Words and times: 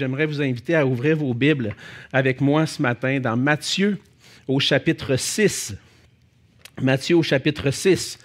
J'aimerais 0.00 0.24
vous 0.24 0.40
inviter 0.40 0.74
à 0.74 0.86
ouvrir 0.86 1.18
vos 1.18 1.34
Bibles 1.34 1.76
avec 2.10 2.40
moi 2.40 2.64
ce 2.64 2.80
matin 2.80 3.20
dans 3.20 3.36
Matthieu 3.36 3.98
au 4.48 4.58
chapitre 4.58 5.14
6. 5.14 5.74
Matthieu 6.80 7.18
au 7.18 7.22
chapitre 7.22 7.70
6. 7.70 8.18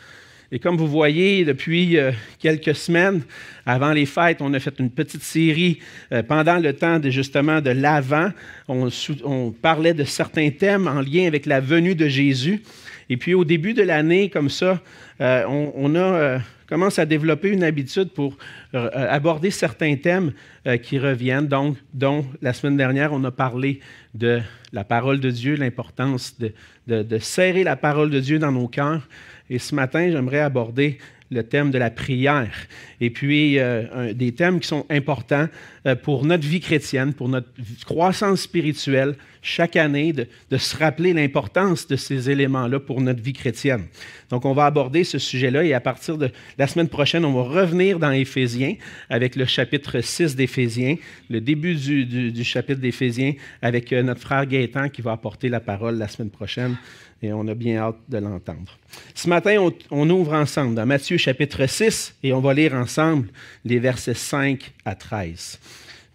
Et 0.52 0.60
comme 0.60 0.78
vous 0.78 0.88
voyez, 0.88 1.44
depuis 1.44 1.98
euh, 1.98 2.12
quelques 2.40 2.76
semaines, 2.76 3.24
avant 3.66 3.92
les 3.92 4.06
fêtes, 4.06 4.42
on 4.42 4.54
a 4.54 4.60
fait 4.60 4.78
une 4.80 4.92
petite 4.92 5.24
série 5.24 5.80
euh, 6.12 6.22
pendant 6.22 6.58
le 6.58 6.74
temps 6.74 7.00
de 7.00 7.10
justement 7.10 7.62
de 7.62 7.72
l'Avent. 7.72 8.32
On, 8.68 9.52
parlait 9.62 9.94
de 9.94 10.04
certains 10.04 10.52
thèmes 10.52 10.88
en 10.88 11.02
lien 11.02 11.26
avec 11.26 11.46
la 11.46 11.60
venue 11.60 11.96
de 11.96 12.08
Jésus. 12.08 12.62
Et 13.10 13.18
puis 13.18 13.34
au 13.34 13.44
début 13.44 13.74
de 13.74 13.84
l'année, 13.84 14.30
comme 14.30 14.50
ça, 14.50 14.82
euh, 15.22 15.46
on, 15.48 15.96
a 15.96 16.40
commence 16.68 16.98
à 16.98 17.06
développer 17.06 17.50
une 17.50 17.64
habitude 17.64 18.10
pour 18.10 18.36
aborder 18.74 19.52
certains 19.52 19.96
thèmes 19.98 20.34
qui 20.82 20.98
reviennent, 20.98 21.48
donc, 21.48 21.78
dont 21.94 22.26
la 22.42 22.54
semaine 22.54 22.76
dernière, 22.76 23.14
on 23.14 23.24
a 23.24 23.30
parlé 23.30 23.82
de 24.16 24.42
la 24.74 24.84
parole 24.84 25.20
de 25.20 25.30
Dieu, 25.30 25.56
l'importance 25.56 26.40
de, 26.40 26.54
de, 26.88 27.18
serrer 27.20 27.64
la 27.64 27.76
parole 27.76 28.10
de 28.10 28.20
Dieu 28.20 28.40
dans 28.40 28.52
nos 28.52 28.68
cœurs. 28.68 29.08
Et 29.50 29.60
ce 29.60 29.76
matin, 29.76 30.10
j'aimerais 30.12 30.40
aborder 30.40 30.98
le 31.32 31.44
thème 31.44 31.72
de 31.72 31.78
la 31.78 31.90
prière. 31.90 32.54
Et 33.02 33.10
puis, 33.10 33.58
euh, 33.58 34.14
des 34.14 34.34
thèmes 34.34 34.60
qui 34.60 34.68
sont 34.68 34.86
importants 34.90 35.48
euh, 35.88 35.96
pour 35.96 36.24
notre 36.24 36.48
vie 36.48 36.60
chrétienne, 36.60 37.14
pour 37.14 37.30
notre 37.30 37.48
croissance 37.86 38.42
spirituelle, 38.42 39.16
chaque 39.42 39.76
année, 39.76 40.14
de, 40.14 40.58
se 40.58 40.78
rappeler 40.78 41.14
l'importance 41.14 41.88
de 41.88 41.96
ces 41.96 42.30
éléments-là 42.30 42.80
pour 42.80 43.02
notre 43.02 43.22
vie 43.22 43.34
chrétienne. 43.34 43.86
Donc, 44.30 44.46
on 44.46 44.54
va 44.54 44.66
aborder 44.66 45.04
ce 45.04 45.20
sujet-là 45.20 45.64
et 45.64 45.74
à 45.74 45.80
partir 45.80 46.18
de 46.18 46.30
la 46.58 46.68
semaine 46.68 46.90
prochaine, 46.90 47.26
on 47.26 47.34
va 47.34 47.62
revenir 47.62 48.00
dans 48.00 48.12
Éphésiens 48.12 48.76
avec 49.10 49.36
le 49.36 49.46
chapitre 49.46 50.02
6 50.02 50.36
d'Éphésiens, 50.36 50.96
le 51.30 51.42
début 51.42 51.76
du 51.76 52.44
chapitre 52.44 52.82
d'Éphésiens 52.82 53.34
avec 53.62 53.92
euh, 53.94 54.02
notre 54.02 54.22
frère 54.22 54.46
Gaétan 54.46 54.90
qui 54.90 55.02
va 55.02 55.12
apporter 55.12 55.50
la 55.50 55.60
parole 55.60 55.98
la 55.98 56.08
semaine 56.08 56.32
prochaine 56.32 56.76
et 57.22 57.34
on 57.34 57.48
a 57.48 57.54
bien 57.54 57.78
hâte 57.78 58.00
de 58.10 58.18
l'entendre. 58.18 58.78
Ce 59.14 59.28
matin, 59.30 59.70
on, 59.92 60.10
ouvre 60.10 60.34
ensemble 60.34 60.76
dans 60.76 60.86
Matthieu 60.86 61.18
chapitre 61.18 61.66
6 61.66 62.16
et 62.24 62.34
on 62.34 62.40
va 62.40 62.54
lire 62.54 62.74
ensemble 62.74 63.30
les 63.64 63.80
versets 63.80 64.14
5 64.14 64.74
à 64.84 64.96
13. 64.96 65.60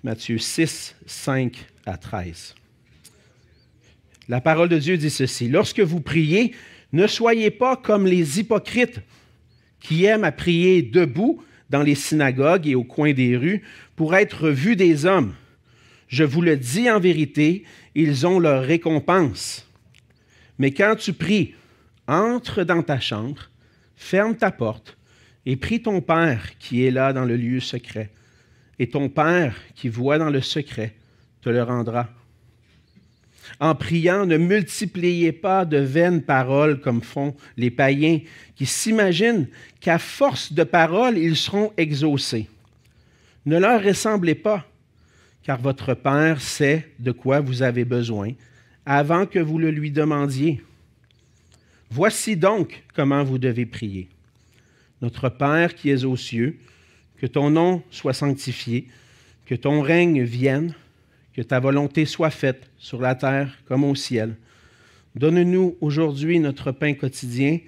Matthieu 0.04 0.38
6, 0.38 0.94
5 1.06 1.66
à 1.86 1.96
13. 1.96 2.54
La 4.28 4.40
parole 4.40 4.68
de 4.68 4.78
Dieu 4.78 4.96
dit 4.96 5.10
ceci. 5.10 5.48
Lorsque 5.48 5.80
vous 5.80 6.00
priez, 6.00 6.54
ne 6.92 7.06
soyez 7.06 7.50
pas 7.50 7.76
comme 7.76 8.06
les 8.06 8.38
hypocrites 8.38 9.00
qui 9.80 10.04
aiment 10.04 10.24
à 10.24 10.32
prier 10.32 10.82
debout 10.82 11.42
dans 11.70 11.82
les 11.82 11.94
synagogues 11.94 12.66
et 12.68 12.74
au 12.74 12.84
coin 12.84 13.12
des 13.12 13.36
rues 13.36 13.62
pour 13.96 14.14
être 14.14 14.48
vus 14.50 14.76
des 14.76 15.06
hommes. 15.06 15.34
Je 16.08 16.24
vous 16.24 16.42
le 16.42 16.56
dis 16.56 16.90
en 16.90 17.00
vérité, 17.00 17.64
ils 17.94 18.26
ont 18.26 18.38
leur 18.38 18.62
récompense. 18.62 19.69
Mais 20.60 20.72
quand 20.72 20.94
tu 20.94 21.14
pries, 21.14 21.54
entre 22.06 22.64
dans 22.64 22.82
ta 22.82 23.00
chambre, 23.00 23.48
ferme 23.96 24.36
ta 24.36 24.50
porte 24.50 24.98
et 25.46 25.56
prie 25.56 25.80
ton 25.80 26.02
Père 26.02 26.58
qui 26.58 26.84
est 26.84 26.90
là 26.90 27.14
dans 27.14 27.24
le 27.24 27.34
lieu 27.34 27.60
secret. 27.60 28.10
Et 28.78 28.90
ton 28.90 29.08
Père 29.08 29.56
qui 29.74 29.88
voit 29.88 30.18
dans 30.18 30.28
le 30.28 30.42
secret 30.42 30.92
te 31.40 31.48
le 31.48 31.62
rendra. 31.62 32.10
En 33.58 33.74
priant, 33.74 34.26
ne 34.26 34.36
multipliez 34.36 35.32
pas 35.32 35.64
de 35.64 35.78
vaines 35.78 36.20
paroles 36.20 36.78
comme 36.82 37.00
font 37.00 37.34
les 37.56 37.70
païens 37.70 38.20
qui 38.54 38.66
s'imaginent 38.66 39.48
qu'à 39.80 39.98
force 39.98 40.52
de 40.52 40.64
paroles, 40.64 41.16
ils 41.16 41.36
seront 41.36 41.72
exaucés. 41.78 42.50
Ne 43.46 43.58
leur 43.58 43.82
ressemblez 43.82 44.34
pas, 44.34 44.66
car 45.42 45.58
votre 45.58 45.94
Père 45.94 46.38
sait 46.38 46.86
de 46.98 47.12
quoi 47.12 47.40
vous 47.40 47.62
avez 47.62 47.86
besoin 47.86 48.32
avant 48.86 49.26
que 49.26 49.38
vous 49.38 49.58
le 49.58 49.70
lui 49.70 49.90
demandiez. 49.90 50.62
Voici 51.90 52.36
donc 52.36 52.82
comment 52.94 53.24
vous 53.24 53.38
devez 53.38 53.66
prier. 53.66 54.08
Notre 55.02 55.28
Père 55.28 55.74
qui 55.74 55.90
es 55.90 56.04
aux 56.04 56.16
cieux, 56.16 56.58
que 57.18 57.26
ton 57.26 57.50
nom 57.50 57.82
soit 57.90 58.12
sanctifié, 58.12 58.86
que 59.46 59.54
ton 59.54 59.82
règne 59.82 60.22
vienne, 60.22 60.74
que 61.34 61.42
ta 61.42 61.60
volonté 61.60 62.06
soit 62.06 62.30
faite 62.30 62.70
sur 62.78 63.00
la 63.00 63.14
terre 63.14 63.58
comme 63.66 63.84
au 63.84 63.94
ciel. 63.94 64.36
Donne-nous 65.14 65.76
aujourd'hui 65.80 66.38
notre 66.38 66.72
pain 66.72 66.94
quotidien. 66.94 67.58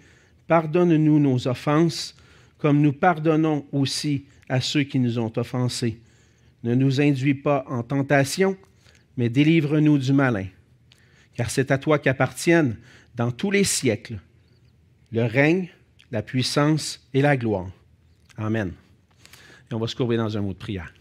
Pardonne-nous 0.47 1.19
nos 1.19 1.48
offenses, 1.48 2.15
comme 2.59 2.81
nous 2.81 2.92
pardonnons 2.92 3.66
aussi 3.72 4.25
à 4.48 4.60
ceux 4.60 4.82
qui 4.82 4.98
nous 4.98 5.19
ont 5.19 5.32
offensés. 5.36 5.98
Ne 6.62 6.75
nous 6.75 7.00
induis 7.00 7.34
pas 7.34 7.65
en 7.69 7.82
tentation, 7.82 8.56
mais 9.16 9.28
délivre-nous 9.28 9.98
du 9.98 10.12
malin 10.12 10.47
car 11.34 11.50
c'est 11.50 11.70
à 11.70 11.78
toi 11.78 11.98
qu'appartiennent 11.98 12.76
dans 13.15 13.31
tous 13.31 13.50
les 13.50 13.65
siècles 13.65 14.19
le 15.12 15.25
règne, 15.25 15.69
la 16.10 16.22
puissance 16.22 17.06
et 17.12 17.22
la 17.22 17.37
gloire. 17.37 17.70
Amen. 18.38 18.72
Et 19.71 19.75
on 19.75 19.78
va 19.78 19.87
se 19.87 19.94
courber 19.94 20.16
dans 20.16 20.37
un 20.37 20.41
mot 20.41 20.53
de 20.53 20.59
prière. 20.59 20.92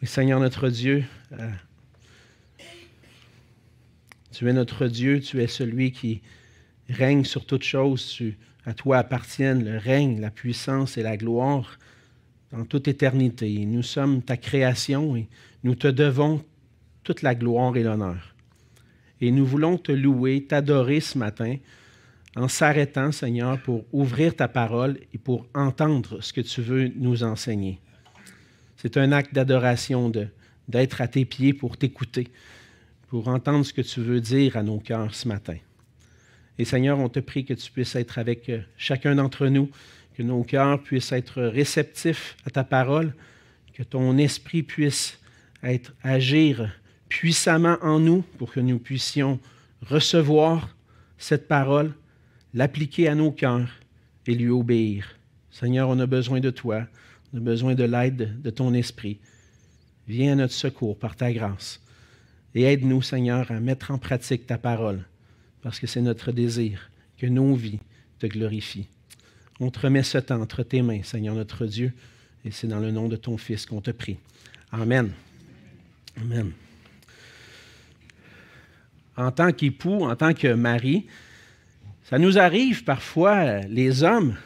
Oui, 0.00 0.08
Seigneur 0.08 0.38
notre 0.38 0.68
Dieu, 0.68 1.04
euh, 1.32 1.50
tu 4.32 4.48
es 4.48 4.52
notre 4.52 4.86
Dieu, 4.86 5.20
tu 5.20 5.42
es 5.42 5.48
celui 5.48 5.90
qui 5.90 6.22
règne 6.88 7.24
sur 7.24 7.44
toutes 7.44 7.64
choses. 7.64 8.22
À 8.64 8.74
toi 8.74 8.98
appartiennent 8.98 9.64
le 9.64 9.78
règne, 9.78 10.20
la 10.20 10.30
puissance 10.30 10.96
et 10.96 11.02
la 11.02 11.16
gloire 11.16 11.78
dans 12.52 12.64
toute 12.64 12.86
éternité. 12.86 13.66
Nous 13.66 13.82
sommes 13.82 14.22
ta 14.22 14.36
création 14.36 15.16
et 15.16 15.28
nous 15.64 15.74
te 15.74 15.88
devons 15.88 16.44
toute 17.02 17.22
la 17.22 17.34
gloire 17.34 17.76
et 17.76 17.82
l'honneur. 17.82 18.34
Et 19.20 19.30
nous 19.30 19.46
voulons 19.46 19.78
te 19.78 19.92
louer, 19.92 20.44
t'adorer 20.44 21.00
ce 21.00 21.18
matin 21.18 21.56
en 22.36 22.48
s'arrêtant, 22.48 23.10
Seigneur, 23.10 23.60
pour 23.60 23.84
ouvrir 23.92 24.34
ta 24.34 24.48
parole 24.48 24.98
et 25.12 25.18
pour 25.18 25.46
entendre 25.54 26.20
ce 26.20 26.32
que 26.32 26.40
tu 26.40 26.60
veux 26.60 26.88
nous 26.96 27.24
enseigner. 27.24 27.80
C'est 28.76 28.96
un 28.96 29.10
acte 29.10 29.34
d'adoration 29.34 30.12
d'être 30.68 31.00
à 31.00 31.08
tes 31.08 31.24
pieds 31.24 31.52
pour 31.52 31.76
t'écouter, 31.76 32.28
pour 33.08 33.26
entendre 33.28 33.64
ce 33.64 33.72
que 33.72 33.82
tu 33.82 34.00
veux 34.00 34.20
dire 34.20 34.56
à 34.56 34.62
nos 34.62 34.78
cœurs 34.78 35.14
ce 35.14 35.26
matin. 35.26 35.56
Et 36.58 36.64
Seigneur, 36.64 36.98
on 36.98 37.08
te 37.08 37.20
prie 37.20 37.44
que 37.44 37.54
tu 37.54 37.70
puisses 37.70 37.96
être 37.96 38.18
avec 38.18 38.48
euh, 38.48 38.60
chacun 38.76 39.14
d'entre 39.14 39.46
nous, 39.46 39.70
que 40.16 40.22
nos 40.22 40.42
cœurs 40.42 40.82
puissent 40.82 41.12
être 41.12 41.42
réceptifs 41.42 42.36
à 42.44 42.50
ta 42.50 42.64
parole, 42.64 43.14
que 43.74 43.84
ton 43.84 44.18
esprit 44.18 44.64
puisse 44.64 45.20
être, 45.62 45.94
agir 46.02 46.68
puissamment 47.08 47.76
en 47.82 47.98
nous 47.98 48.22
pour 48.38 48.52
que 48.52 48.60
nous 48.60 48.78
puissions 48.78 49.40
recevoir 49.82 50.76
cette 51.16 51.48
parole, 51.48 51.92
l'appliquer 52.54 53.08
à 53.08 53.14
nos 53.14 53.32
cœurs 53.32 53.70
et 54.26 54.34
lui 54.34 54.48
obéir. 54.48 55.16
Seigneur, 55.50 55.88
on 55.88 55.98
a 55.98 56.06
besoin 56.06 56.40
de 56.40 56.50
toi, 56.50 56.86
on 57.32 57.38
a 57.38 57.40
besoin 57.40 57.74
de 57.74 57.84
l'aide 57.84 58.40
de 58.40 58.50
ton 58.50 58.74
esprit. 58.74 59.18
Viens 60.06 60.32
à 60.32 60.36
notre 60.36 60.54
secours 60.54 60.98
par 60.98 61.16
ta 61.16 61.32
grâce 61.32 61.80
et 62.54 62.62
aide-nous, 62.62 63.02
Seigneur, 63.02 63.50
à 63.50 63.60
mettre 63.60 63.90
en 63.90 63.98
pratique 63.98 64.46
ta 64.46 64.58
parole, 64.58 65.04
parce 65.62 65.78
que 65.78 65.86
c'est 65.86 66.00
notre 66.00 66.32
désir 66.32 66.90
que 67.16 67.26
nos 67.26 67.54
vies 67.54 67.80
te 68.18 68.26
glorifient. 68.26 68.88
On 69.60 69.70
te 69.70 69.80
remet 69.80 70.02
ce 70.02 70.18
temps 70.18 70.40
entre 70.40 70.62
tes 70.62 70.82
mains, 70.82 71.02
Seigneur 71.02 71.34
notre 71.34 71.66
Dieu, 71.66 71.92
et 72.44 72.50
c'est 72.50 72.68
dans 72.68 72.80
le 72.80 72.90
nom 72.90 73.08
de 73.08 73.16
ton 73.16 73.36
Fils 73.36 73.66
qu'on 73.66 73.80
te 73.80 73.90
prie. 73.90 74.18
Amen. 74.72 75.12
Amen 76.16 76.52
en 79.18 79.32
tant 79.32 79.52
qu'époux, 79.52 80.04
en 80.04 80.14
tant 80.16 80.32
que 80.32 80.48
mari, 80.54 81.06
ça 82.04 82.18
nous 82.18 82.38
arrive 82.38 82.84
parfois, 82.84 83.58
les 83.68 84.02
hommes, 84.02 84.36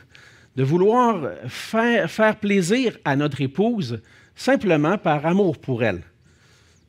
de 0.57 0.65
vouloir 0.65 1.31
faire, 1.47 2.37
plaisir 2.37 2.97
à 3.05 3.15
notre 3.15 3.41
épouse 3.41 4.01
simplement 4.35 4.99
par 4.99 5.25
amour 5.27 5.59
pour 5.59 5.85
elle. 5.85 6.03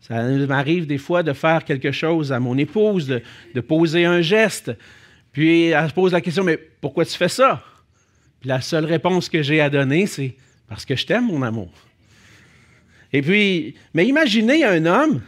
Ça 0.02 0.24
m'arrive 0.24 0.88
des 0.88 0.98
fois 0.98 1.24
de 1.24 1.34
faire 1.34 1.64
quelque 1.64 1.92
chose 1.92 2.32
à 2.32 2.40
mon 2.40 2.58
épouse, 2.58 3.08
de, 3.08 3.22
de, 3.54 3.62
poser 3.62 4.06
un 4.06 4.22
geste, 4.22 4.72
puis 5.32 5.68
elle 5.68 5.90
se 5.90 5.94
pose 5.94 6.12
la 6.12 6.22
question, 6.22 6.44
mais 6.44 6.58
pourquoi 6.58 7.06
tu 7.06 7.16
fais 7.16 7.30
ça? 7.30 7.64
Puis 8.40 8.50
la 8.50 8.62
seule 8.62 8.86
réponse 8.86 9.30
que 9.30 9.42
j'ai 9.42 9.62
à 9.62 9.70
donner, 9.70 10.08
c'est 10.08 10.36
parce 10.68 10.86
que 10.86 10.96
je 10.96 11.06
t'aime, 11.06 11.28
mon 11.28 11.42
amour. 11.42 11.72
Et 13.14 13.22
puis, 13.22 13.76
mais 13.94 14.08
imaginez 14.08 14.64
un 14.66 14.86
homme 14.86 15.22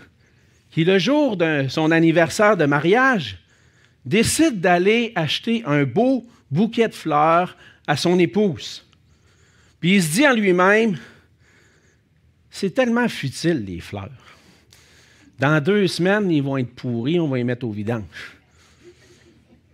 qui, 0.75 0.83
le 0.83 1.00
jour 1.00 1.38
de 1.38 1.68
son 1.69 1.89
anniversaire 1.89 2.57
de 2.57 2.66
mariage, 2.66 3.38
décide 4.04 4.60
d'aller 4.60 5.13
acheter 5.16 5.63
un 5.66 5.86
beau 5.86 6.25
bouquet 6.51 6.89
de 6.89 6.94
fleurs 6.94 7.56
à 7.88 7.95
son 7.95 8.19
épouse. 8.19 8.86
Puis 9.80 9.95
il 9.95 10.04
se 10.04 10.12
dit 10.12 10.27
en 10.27 10.33
lui-même, 10.33 10.98
c'est 12.51 12.72
tellement 12.72 13.07
futile 13.07 13.63
les 13.66 13.80
fleurs. 13.80 14.10
Dans 15.39 15.63
deux 15.63 15.88
semaines, 15.88 16.30
ils 16.30 16.44
vont 16.44 16.57
être 16.57 16.75
pourris, 16.75 17.22
on 17.22 17.30
va 17.30 17.38
les 17.38 17.45
mettre 17.45 17.66
au 17.66 17.72
vidange. 17.72 18.36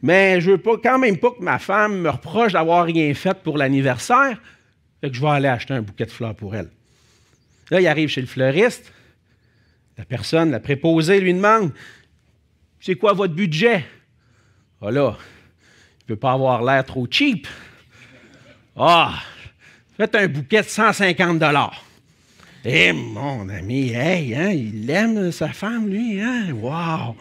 Mais 0.03 0.39
je 0.39 0.51
ne 0.51 0.55
veux 0.57 0.77
quand 0.77 0.99
même 0.99 1.17
pas 1.17 1.31
que 1.31 1.41
ma 1.41 1.57
femme 1.57 2.01
me 2.01 2.11
reproche 2.11 2.53
d'avoir 2.53 2.85
rien 2.85 3.11
fait 3.15 3.41
pour 3.41 3.57
l'anniversaire, 3.57 4.39
que 5.01 5.11
je 5.11 5.19
vais 5.19 5.29
aller 5.29 5.47
acheter 5.47 5.73
un 5.73 5.81
bouquet 5.81 6.05
de 6.05 6.11
fleurs 6.11 6.35
pour 6.35 6.55
elle. 6.55 6.69
Là, 7.71 7.81
il 7.81 7.87
arrive 7.87 8.09
chez 8.09 8.21
le 8.21 8.27
fleuriste, 8.27 8.93
La 10.01 10.05
personne, 10.05 10.49
la 10.49 10.59
préposée, 10.59 11.19
lui 11.19 11.31
demande 11.31 11.71
C'est 12.79 12.95
quoi 12.95 13.13
votre 13.13 13.35
budget? 13.35 13.85
Voilà. 14.79 15.15
Ah 15.15 15.23
il 15.99 16.03
ne 16.05 16.07
peut 16.07 16.19
pas 16.19 16.31
avoir 16.31 16.63
l'air 16.63 16.83
trop 16.83 17.05
cheap. 17.07 17.47
Ah, 18.75 19.13
faites 19.95 20.15
un 20.15 20.27
bouquet 20.27 20.63
de 20.63 20.67
150 20.67 21.37
dollars. 21.37 21.85
Eh, 22.65 22.91
mon 22.93 23.47
ami, 23.47 23.91
hey, 23.91 24.33
hein, 24.33 24.49
il 24.49 24.89
aime 24.89 25.31
sa 25.31 25.49
femme, 25.49 25.87
lui, 25.87 26.19
hein? 26.19 26.51
Wow! 26.51 27.15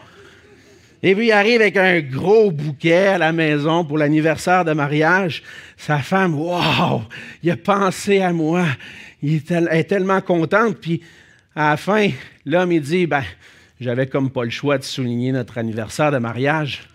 Et 1.03 1.13
puis 1.13 1.27
il 1.27 1.31
arrive 1.31 1.61
avec 1.61 1.77
un 1.77 1.99
gros 1.99 2.49
bouquet 2.49 3.09
à 3.09 3.17
la 3.19 3.31
maison 3.31 3.85
pour 3.85 3.99
l'anniversaire 3.99 4.65
de 4.65 4.73
mariage. 4.73 5.43
Sa 5.77 5.99
femme, 5.99 6.33
wow, 6.33 7.03
il 7.43 7.51
a 7.51 7.57
pensé 7.57 8.21
à 8.21 8.33
moi. 8.33 8.65
Il 9.21 9.35
est, 9.35 9.83
tellement 9.83 10.21
contente. 10.21 10.77
Puis 10.77 11.03
à 11.55 11.71
la 11.71 11.77
fin, 11.77 12.09
l'homme, 12.45 12.71
il 12.71 12.81
dit, 12.81 13.07
ben, 13.07 13.23
j'avais 13.79 14.07
comme 14.07 14.31
pas 14.31 14.43
le 14.43 14.49
choix 14.49 14.77
de 14.77 14.83
souligner 14.83 15.31
notre 15.31 15.57
anniversaire 15.57 16.11
de 16.11 16.17
mariage. 16.17 16.87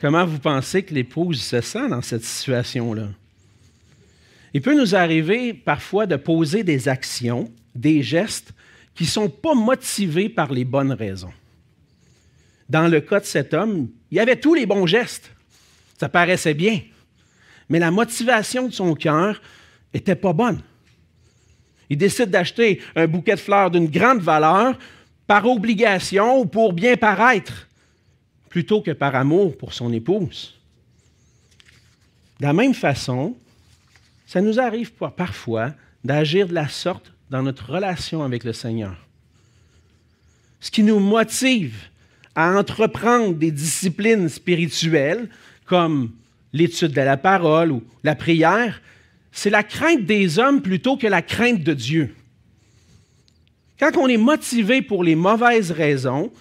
Comment 0.00 0.24
vous 0.24 0.38
pensez 0.38 0.82
que 0.82 0.94
l'épouse 0.94 1.42
se 1.42 1.60
sent 1.60 1.88
dans 1.88 2.02
cette 2.02 2.24
situation-là? 2.24 3.08
Il 4.54 4.62
peut 4.62 4.78
nous 4.78 4.94
arriver 4.94 5.54
parfois 5.54 6.06
de 6.06 6.16
poser 6.16 6.64
des 6.64 6.88
actions, 6.88 7.52
des 7.74 8.02
gestes 8.02 8.52
qui 8.94 9.04
ne 9.04 9.08
sont 9.08 9.28
pas 9.28 9.54
motivés 9.54 10.28
par 10.28 10.52
les 10.52 10.64
bonnes 10.64 10.92
raisons 10.92 11.32
dans 12.70 12.86
le 12.86 13.00
cas 13.00 13.20
de 13.20 13.26
cet 13.26 13.52
homme, 13.52 13.88
il 14.10 14.16
y 14.16 14.20
avait 14.20 14.36
tous 14.36 14.54
les 14.54 14.64
bons 14.64 14.86
gestes. 14.86 15.30
Ça 15.98 16.08
paraissait 16.08 16.54
bien. 16.54 16.80
Mais 17.68 17.80
la 17.80 17.90
motivation 17.90 18.68
de 18.68 18.72
son 18.72 18.94
cœur 18.94 19.42
n'était 19.92 20.14
pas 20.14 20.32
bonne. 20.32 20.62
Il 21.90 21.98
décide 21.98 22.30
d'acheter 22.30 22.80
un 22.94 23.08
bouquet 23.08 23.34
de 23.34 23.40
fleurs 23.40 23.70
d'une 23.70 23.88
grande 23.88 24.20
valeur 24.20 24.78
par 25.26 25.44
obligation 25.46 26.40
ou 26.40 26.46
pour 26.46 26.72
bien 26.72 26.96
paraître, 26.96 27.68
plutôt 28.48 28.80
que 28.80 28.92
par 28.92 29.14
amour 29.16 29.56
pour 29.58 29.74
son 29.74 29.92
épouse. 29.92 30.54
De 32.38 32.46
la 32.46 32.52
même 32.52 32.74
façon, 32.74 33.36
ça 34.26 34.40
nous 34.40 34.60
arrive 34.60 34.92
parfois 34.92 35.72
d'agir 36.04 36.48
de 36.48 36.54
la 36.54 36.68
sorte 36.68 37.12
dans 37.28 37.42
notre 37.42 37.72
relation 37.72 38.22
avec 38.22 38.44
le 38.44 38.52
Seigneur. 38.52 38.96
Ce 40.60 40.70
qui 40.70 40.82
nous 40.82 41.00
motive 41.00 41.74
à 42.34 42.56
entreprendre 42.56 43.34
des 43.34 43.50
disciplines 43.50 44.28
spirituelles 44.28 45.28
comme 45.64 46.12
l'étude 46.52 46.92
de 46.92 47.00
la 47.00 47.16
parole 47.16 47.72
ou 47.72 47.82
la 48.04 48.14
prière, 48.14 48.80
c'est 49.32 49.50
la 49.50 49.62
crainte 49.62 50.04
des 50.04 50.38
hommes 50.38 50.62
plutôt 50.62 50.96
que 50.96 51.06
la 51.06 51.22
crainte 51.22 51.62
de 51.62 51.74
Dieu. 51.74 52.14
Quand 53.78 53.96
on 53.96 54.08
est 54.08 54.16
motivé 54.16 54.82
pour 54.82 55.04
les 55.04 55.14
mauvaises 55.14 55.70
raisons, 55.70 56.32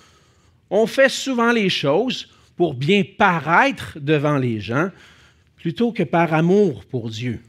on 0.69 0.86
fait 0.86 1.09
souvent 1.09 1.51
les 1.51 1.69
choses 1.69 2.30
pour 2.57 2.74
bien 2.74 3.03
paraître 3.18 3.97
devant 4.00 4.38
les 4.38 4.59
gens 4.59 4.89
plutôt 5.56 5.91
que 5.91 6.03
par 6.03 6.33
amour 6.33 6.86
pour 6.86 7.09
Dieu. 7.09 7.39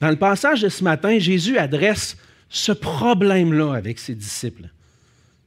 Dans 0.00 0.10
le 0.10 0.16
passage 0.16 0.62
de 0.62 0.68
ce 0.68 0.84
matin, 0.84 1.18
Jésus 1.18 1.58
adresse 1.58 2.16
ce 2.48 2.72
problème-là 2.72 3.74
avec 3.74 3.98
ses 3.98 4.14
disciples. 4.14 4.68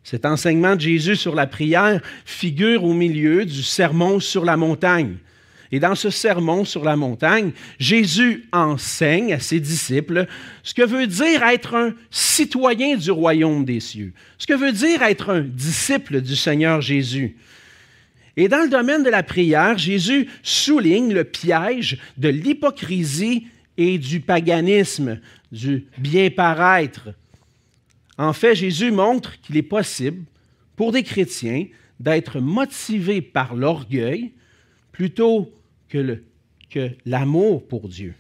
Cet 0.04 0.26
enseignement 0.26 0.76
de 0.76 0.81
Jésus 0.81 1.16
sur 1.16 1.36
la 1.36 1.46
prière 1.46 2.02
figure 2.26 2.84
au 2.84 2.94
milieu 2.94 3.46
du 3.46 3.62
sermon 3.62 4.20
sur 4.20 4.44
la 4.44 4.58
montagne. 4.58 5.18
Et 5.71 5.80
dans 5.80 5.95
ce 5.95 6.10
sermon 6.10 6.66
sur 6.66 6.83
la 6.83 6.95
montagne, 6.95 7.51
Jésus 7.77 8.45
enseigne 8.51 9.33
à 9.33 9.39
ses 9.39 9.60
disciples 9.60 10.25
ce 10.63 10.74
que 10.74 10.86
veut 10.86 11.07
dire 11.07 11.44
être 11.44 11.75
un 11.75 11.94
citoyen 12.10 12.98
du 12.98 13.12
royaume 13.12 13.66
des 13.66 13.80
cieux, 13.80 14.13
ce 14.38 14.48
que 14.48 14.54
veut 14.54 14.71
dire 14.71 15.04
être 15.04 15.30
un 15.30 15.42
disciple 15.42 16.21
du 16.21 16.36
Seigneur 16.36 16.81
Jésus. 16.81 17.38
Et 18.36 18.48
dans 18.48 18.63
le 18.63 18.69
domaine 18.69 19.04
de 19.04 19.10
la 19.10 19.21
prière, 19.21 19.77
Jésus 19.77 20.27
souligne 20.42 21.13
le 21.13 21.24
piège 21.24 22.00
de 22.18 22.30
l'hypocrisie 22.30 23.48
et 23.77 23.98
du 23.98 24.21
paganisme, 24.21 25.19
du 25.51 25.86
bien 25.98 26.30
paraître, 26.30 27.10
en 28.19 28.33
fait, 28.33 28.54
Jésus 28.54 28.92
montre 28.92 29.39
qu'il 29.39 29.56
est 29.56 29.63
possible 29.63 30.25
pour 30.75 30.92
des 30.92 31.04
chrétiens 31.04 31.68
d'être 32.01 32.42
motivés 32.42 33.21
par 33.21 33.56
l'orgueil 33.56 34.33
plutôt 34.92 35.50
que, 35.90 36.22
l'amour 37.06 37.68
pour 37.68 37.90
Dieu. 37.90 38.14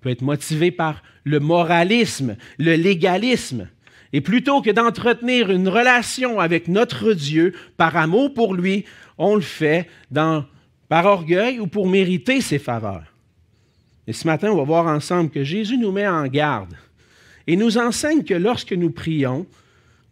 peut 0.00 0.10
être 0.10 0.22
motivé 0.22 0.70
par 0.70 1.02
le 1.24 1.40
moralisme, 1.40 2.36
le 2.58 2.74
légalisme. 2.76 3.68
Et 4.12 4.20
plutôt 4.20 4.62
que 4.62 4.70
d'entretenir 4.70 5.50
une 5.50 5.68
relation 5.68 6.38
avec 6.38 6.68
notre 6.68 7.14
Dieu 7.14 7.52
par 7.76 7.96
amour 7.96 8.32
pour 8.32 8.54
lui, 8.54 8.84
on 9.18 9.34
le 9.34 9.40
fait 9.40 9.88
par 10.88 11.06
orgueil 11.06 11.58
ou 11.58 11.66
pour 11.66 11.88
mériter 11.88 12.40
ses 12.40 12.58
faveurs. 12.60 13.12
Et 14.06 14.12
ce 14.12 14.26
matin, 14.26 14.50
on 14.52 14.56
va 14.56 14.62
voir 14.62 14.86
ensemble 14.86 15.30
que 15.30 15.42
Jésus 15.42 15.78
nous 15.78 15.90
met 15.90 16.06
en 16.06 16.26
garde 16.26 16.74
et 17.46 17.56
nous 17.56 17.78
enseigne 17.78 18.22
que 18.22 18.34
lorsque 18.34 18.72
nous 18.72 18.90
prions, 18.90 19.46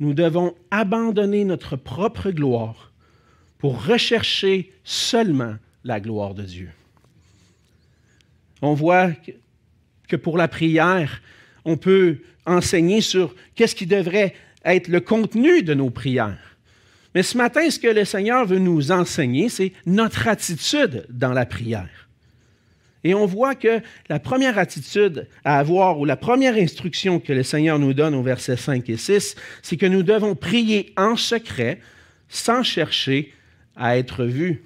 nous 0.01 0.15
devons 0.15 0.55
abandonner 0.71 1.45
notre 1.45 1.77
propre 1.77 2.31
gloire 2.31 2.93
pour 3.59 3.87
rechercher 3.87 4.73
seulement 4.83 5.55
la 5.85 6.01
gloire 6.01 6.35
de 6.35 6.43
Dieu. 6.43 6.71
On 8.61 8.75
voit 8.75 9.11
que 10.09 10.17
pour 10.17 10.39
la 10.39 10.49
prière, 10.49 11.21
on 11.65 11.77
peut 11.77 12.19
enseigner 12.47 13.01
sur 13.01 13.35
qu'est-ce 13.55 13.75
qui 13.75 13.87
devrait 13.87 14.35
être 14.65 14.89
le 14.89 15.01
contenu 15.01 15.63
de 15.63 15.75
nos 15.75 15.91
prières. 15.91 16.57
Mais 17.15 17.23
ce 17.23 17.37
matin, 17.37 17.69
ce 17.69 17.79
que 17.79 17.89
le 17.89 18.05
Seigneur 18.05 18.47
veut 18.47 18.59
nous 18.59 18.91
enseigner, 18.91 19.49
c'est 19.49 19.73
notre 19.85 20.29
attitude 20.29 21.05
dans 21.11 21.33
la 21.33 21.45
prière. 21.45 22.09
Et 23.05 23.15
on 23.15 23.27
voit 23.27 23.55
que 23.55 23.81
la 24.09 24.21
première 24.21 24.59
attitude 24.59 25.27
à 25.45 25.59
avoir, 25.59 25.99
ou 25.99 26.05
la 26.05 26.17
première 26.17 26.55
instruction 26.55 27.19
que 27.19 27.33
le 27.33 27.43
Seigneur 27.43 27.79
nous 27.79 27.95
donne 27.95 28.15
au 28.15 28.23
versets 28.23 28.57
5 28.57 28.89
et 28.89 28.97
6, 28.97 29.35
c'est 29.61 29.77
que 29.77 29.87
nous 29.87 30.05
devons 30.05 30.37
prier 30.37 30.93
en 30.97 31.17
secret 31.17 31.81
sans 32.29 32.63
chercher 32.63 33.35
à 33.77 33.99
être 33.99 34.25
vus. 34.25 34.63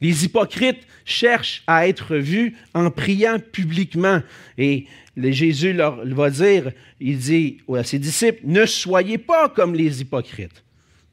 Les 0.00 0.24
hypocrites 0.24 0.86
cherchent 1.04 1.62
à 1.66 1.86
être 1.86 2.16
vus 2.16 2.56
en 2.74 2.90
priant 2.90 3.38
publiquement. 3.38 4.22
Et 4.56 4.86
Jésus 5.16 5.72
leur 5.72 6.04
va 6.06 6.30
dire, 6.30 6.72
il 7.00 7.18
dit 7.18 7.58
à 7.74 7.84
ses 7.84 7.98
disciples, 7.98 8.40
ne 8.44 8.64
soyez 8.64 9.18
pas 9.18 9.48
comme 9.48 9.74
les 9.74 10.00
hypocrites. 10.00 10.64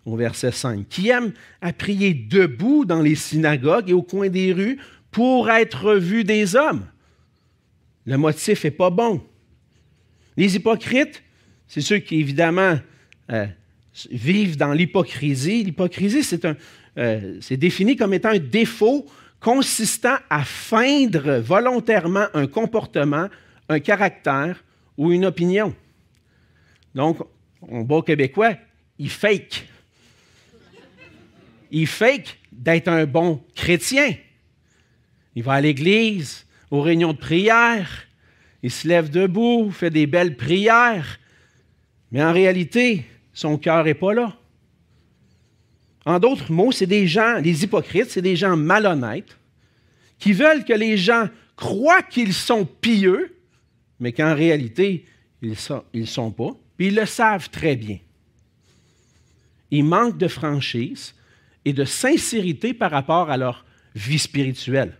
Au 0.05 0.15
verset 0.15 0.53
5, 0.53 0.87
qui 0.87 1.09
aiment 1.09 1.33
à 1.59 1.73
prier 1.73 2.13
debout 2.13 2.85
dans 2.85 3.01
les 3.01 3.15
synagogues 3.15 3.89
et 3.89 3.93
au 3.93 4.03
coin 4.03 4.29
des 4.29 4.53
rues 4.53 4.77
pour 5.11 5.49
être 5.49 5.95
vu 5.95 6.23
des 6.23 6.55
hommes. 6.55 6.85
Le 8.05 8.17
motif 8.17 8.63
n'est 8.63 8.71
pas 8.71 8.89
bon. 8.89 9.21
Les 10.37 10.55
hypocrites, 10.55 11.23
c'est 11.67 11.81
ceux 11.81 11.97
qui, 11.97 12.21
évidemment, 12.21 12.79
euh, 13.31 13.47
vivent 14.11 14.55
dans 14.55 14.71
l'hypocrisie. 14.71 15.63
L'hypocrisie, 15.63 16.23
c'est, 16.23 16.45
euh, 16.97 17.37
c'est 17.41 17.57
défini 17.57 17.95
comme 17.95 18.13
étant 18.13 18.29
un 18.29 18.39
défaut 18.39 19.05
consistant 19.39 20.17
à 20.29 20.43
feindre 20.43 21.39
volontairement 21.39 22.25
un 22.33 22.47
comportement, 22.47 23.27
un 23.69 23.79
caractère 23.79 24.63
ou 24.97 25.11
une 25.11 25.25
opinion. 25.25 25.75
Donc, 26.95 27.19
en 27.61 27.81
beau 27.81 28.01
québécois, 28.01 28.55
il 28.97 29.09
fake. 29.09 29.67
Il 31.69 31.87
fake 31.87 32.39
d'être 32.51 32.87
un 32.87 33.05
bon 33.05 33.43
chrétien. 33.55 34.15
Il 35.35 35.43
va 35.43 35.53
à 35.53 35.61
l'église, 35.61 36.45
aux 36.71 36.81
réunions 36.81 37.13
de 37.13 37.17
prière, 37.17 38.07
il 38.63 38.71
se 38.71 38.87
lève 38.87 39.09
debout, 39.09 39.71
fait 39.71 39.91
des 39.91 40.07
belles 40.07 40.35
prières, 40.35 41.19
mais 42.11 42.23
en 42.23 42.33
réalité, 42.33 43.05
son 43.33 43.57
cœur 43.57 43.83
n'est 43.83 43.93
pas 43.93 44.13
là. 44.13 44.35
En 46.07 46.19
d'autres 46.19 46.53
mots, 46.53 46.71
c'est 46.71 46.87
des 46.87 47.05
gens, 47.05 47.39
les 47.39 47.65
hypocrites, 47.65 48.09
c'est 48.09 48.21
des 48.21 48.37
gens 48.37 48.55
malhonnêtes 48.55 49.37
qui 50.17 50.31
veulent 50.31 50.63
que 50.63 50.71
les 50.71 50.95
gens 50.95 51.27
croient 51.57 52.01
qu'ils 52.01 52.33
sont 52.33 52.63
pieux, 52.63 53.35
mais 53.99 54.13
qu'en 54.13 54.33
réalité, 54.33 55.03
ils 55.41 55.49
ne 55.49 56.05
sont, 56.05 56.31
pas, 56.31 56.55
puis 56.77 56.87
ils 56.87 56.95
le 56.95 57.05
savent 57.05 57.49
très 57.49 57.75
bien. 57.75 57.99
Ils 59.69 59.83
manquent 59.83 60.17
de 60.17 60.29
franchise 60.29 61.13
et 61.65 61.73
de 61.73 61.83
sincérité 61.83 62.73
par 62.73 62.91
rapport 62.91 63.29
à 63.29 63.35
leur 63.35 63.65
vie 63.93 64.17
spirituelle. 64.17 64.97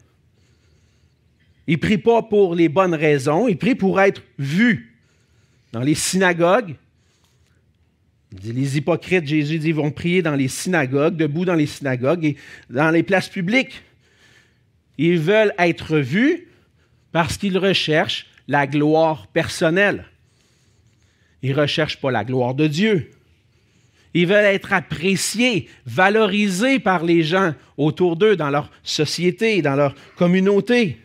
Ils 1.68 1.78
ne 1.78 1.82
prient 1.82 1.98
pas 2.00 2.22
pour 2.22 2.54
les 2.54 2.68
bonnes 2.68 2.96
raisons, 2.96 3.48
ils 3.48 3.58
prient 3.58 3.76
pour 3.76 4.02
être 4.02 4.22
vus. 4.38 5.00
Dans 5.72 5.80
les 5.80 5.96
synagogues, 5.96 6.76
les 8.44 8.78
hypocrites, 8.78 9.26
Jésus 9.26 9.60
dit, 9.60 9.72
vont 9.72 9.92
prier 9.92 10.22
dans 10.22 10.36
les 10.36 10.48
synagogues, 10.48 11.16
debout 11.16 11.46
dans 11.46 11.56
les 11.56 11.66
synagogues 11.66 12.26
et 12.26 12.38
dans 12.70 12.92
les 12.92 13.04
places 13.04 13.30
publiques. 13.30 13.84
Ils 14.98 15.20
veulent 15.20 15.54
être 15.58 15.98
vus 15.98 16.48
parce 17.12 17.38
qu'ils 17.38 17.58
recherchent 17.58 18.28
la 18.48 18.68
gloire 18.68 19.28
personnelle. 19.28 20.06
Ils 21.42 21.52
ne 21.52 21.62
recherchent 21.62 22.00
pas 22.00 22.12
la 22.12 22.24
gloire 22.24 22.56
de 22.56 22.68
Dieu. 22.68 23.12
Ils 24.14 24.26
veulent 24.26 24.46
être 24.46 24.74
appréciés, 24.74 25.70
valorisés 25.86 26.80
par 26.80 27.04
les 27.04 27.24
gens 27.24 27.54
autour 27.78 28.16
d'eux, 28.16 28.36
dans 28.36 28.50
leur 28.50 28.72
société, 28.82 29.62
dans 29.62 29.76
leur 29.76 29.94
communauté. 30.16 30.98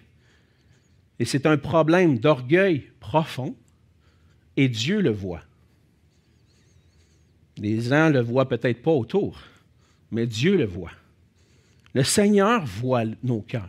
Et 1.19 1.25
c'est 1.25 1.47
un 1.47 1.59
problème 1.59 2.19
d'orgueil 2.19 2.91
profond, 3.01 3.55
et 4.57 4.69
Dieu 4.69 5.01
le 5.01 5.11
voit. 5.11 5.43
Les 7.63 7.81
gens 7.81 8.09
ne 8.09 8.15
le 8.15 8.21
voient 8.21 8.49
peut-être 8.49 8.83
pas 8.83 8.91
autour, 8.91 9.39
mais 10.11 10.27
Dieu 10.27 10.57
le 10.57 10.65
voit. 10.65 10.91
Le 11.95 12.03
Seigneur 12.03 12.67
voit 12.67 13.05
nos 13.23 13.41
cœurs. 13.41 13.69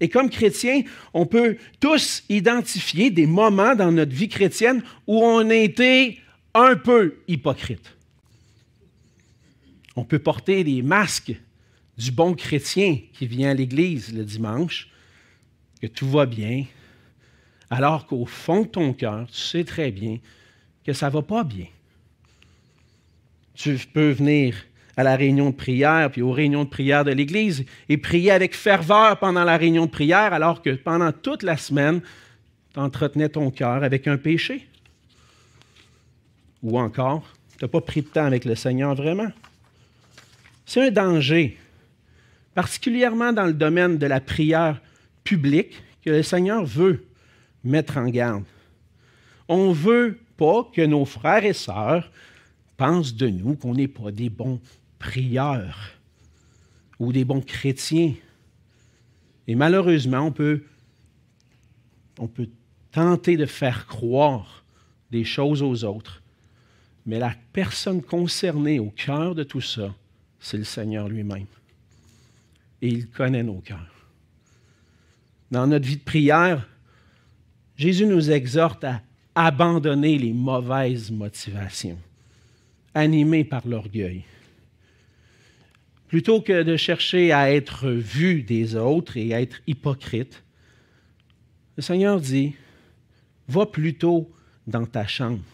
Et 0.00 0.10
comme 0.10 0.28
chrétiens, 0.28 0.82
on 1.14 1.24
peut 1.24 1.56
tous 1.80 2.22
identifier 2.28 3.10
des 3.10 3.26
moments 3.26 3.74
dans 3.74 3.90
notre 3.90 4.12
vie 4.12 4.28
chrétienne 4.28 4.82
où 5.06 5.24
on 5.24 5.48
a 5.48 5.54
été 5.54 6.20
un 6.52 6.76
peu 6.76 7.16
hypocrite. 7.26 7.96
On 9.96 10.04
peut 10.04 10.18
porter 10.18 10.62
des 10.62 10.82
masques 10.82 11.34
du 11.96 12.10
bon 12.10 12.34
chrétien 12.34 12.98
qui 13.14 13.26
vient 13.26 13.50
à 13.50 13.54
l'Église 13.54 14.12
le 14.12 14.24
dimanche, 14.24 14.90
que 15.80 15.86
tout 15.86 16.08
va 16.10 16.26
bien, 16.26 16.66
alors 17.70 18.06
qu'au 18.06 18.26
fond 18.26 18.62
de 18.62 18.68
ton 18.68 18.92
cœur, 18.92 19.26
tu 19.26 19.38
sais 19.38 19.64
très 19.64 19.90
bien 19.90 20.18
que 20.84 20.92
ça 20.92 21.06
ne 21.06 21.12
va 21.12 21.22
pas 21.22 21.44
bien. 21.44 21.66
Tu 23.62 23.76
peux 23.92 24.12
venir 24.12 24.54
à 24.96 25.02
la 25.02 25.16
réunion 25.16 25.50
de 25.50 25.54
prière, 25.54 26.10
puis 26.10 26.22
aux 26.22 26.32
réunions 26.32 26.64
de 26.64 26.70
prière 26.70 27.04
de 27.04 27.12
l'Église, 27.12 27.66
et 27.90 27.98
prier 27.98 28.30
avec 28.30 28.56
ferveur 28.56 29.18
pendant 29.18 29.44
la 29.44 29.58
réunion 29.58 29.84
de 29.84 29.90
prière, 29.90 30.32
alors 30.32 30.62
que 30.62 30.70
pendant 30.70 31.12
toute 31.12 31.42
la 31.42 31.58
semaine, 31.58 32.00
tu 32.72 32.80
entretenais 32.80 33.28
ton 33.28 33.50
cœur 33.50 33.84
avec 33.84 34.08
un 34.08 34.16
péché. 34.16 34.66
Ou 36.62 36.78
encore, 36.78 37.22
tu 37.58 37.64
n'as 37.66 37.68
pas 37.68 37.82
pris 37.82 38.00
de 38.00 38.06
temps 38.06 38.24
avec 38.24 38.46
le 38.46 38.54
Seigneur 38.54 38.94
vraiment. 38.94 39.30
C'est 40.64 40.86
un 40.86 40.90
danger, 40.90 41.58
particulièrement 42.54 43.34
dans 43.34 43.44
le 43.44 43.52
domaine 43.52 43.98
de 43.98 44.06
la 44.06 44.20
prière 44.20 44.80
publique, 45.22 45.82
que 46.02 46.08
le 46.08 46.22
Seigneur 46.22 46.64
veut 46.64 47.04
mettre 47.62 47.98
en 47.98 48.08
garde. 48.08 48.44
On 49.48 49.68
ne 49.68 49.74
veut 49.74 50.18
pas 50.38 50.66
que 50.74 50.80
nos 50.80 51.04
frères 51.04 51.44
et 51.44 51.52
sœurs 51.52 52.10
pensent 52.80 53.14
de 53.14 53.28
nous 53.28 53.56
qu'on 53.56 53.74
n'est 53.74 53.88
pas 53.88 54.10
des 54.10 54.30
bons 54.30 54.58
prieurs 54.98 55.90
ou 56.98 57.12
des 57.12 57.26
bons 57.26 57.42
chrétiens. 57.42 58.14
Et 59.46 59.54
malheureusement, 59.54 60.20
on 60.20 60.32
peut, 60.32 60.62
on 62.18 62.26
peut 62.26 62.48
tenter 62.90 63.36
de 63.36 63.44
faire 63.44 63.86
croire 63.86 64.64
des 65.10 65.24
choses 65.24 65.60
aux 65.60 65.84
autres, 65.84 66.22
mais 67.04 67.18
la 67.18 67.34
personne 67.52 68.00
concernée 68.00 68.78
au 68.78 68.88
cœur 68.88 69.34
de 69.34 69.42
tout 69.42 69.60
ça, 69.60 69.94
c'est 70.38 70.56
le 70.56 70.64
Seigneur 70.64 71.06
lui-même. 71.06 71.48
Et 72.80 72.88
il 72.88 73.10
connaît 73.10 73.42
nos 73.42 73.60
cœurs. 73.60 74.06
Dans 75.50 75.66
notre 75.66 75.86
vie 75.86 75.98
de 75.98 76.02
prière, 76.02 76.66
Jésus 77.76 78.06
nous 78.06 78.30
exhorte 78.30 78.84
à 78.84 79.02
abandonner 79.34 80.16
les 80.16 80.32
mauvaises 80.32 81.10
motivations, 81.10 81.98
animées 82.94 83.44
par 83.44 83.66
l'orgueil. 83.66 84.24
Plutôt 86.08 86.40
que 86.40 86.62
de 86.62 86.76
chercher 86.76 87.32
à 87.32 87.52
être 87.52 87.88
vu 87.88 88.42
des 88.42 88.74
autres 88.74 89.16
et 89.16 89.32
à 89.32 89.40
être 89.40 89.60
hypocrite, 89.66 90.42
le 91.76 91.82
Seigneur 91.82 92.20
dit, 92.20 92.54
va 93.48 93.66
plutôt 93.66 94.30
dans 94.66 94.86
ta 94.86 95.06
chambre, 95.06 95.44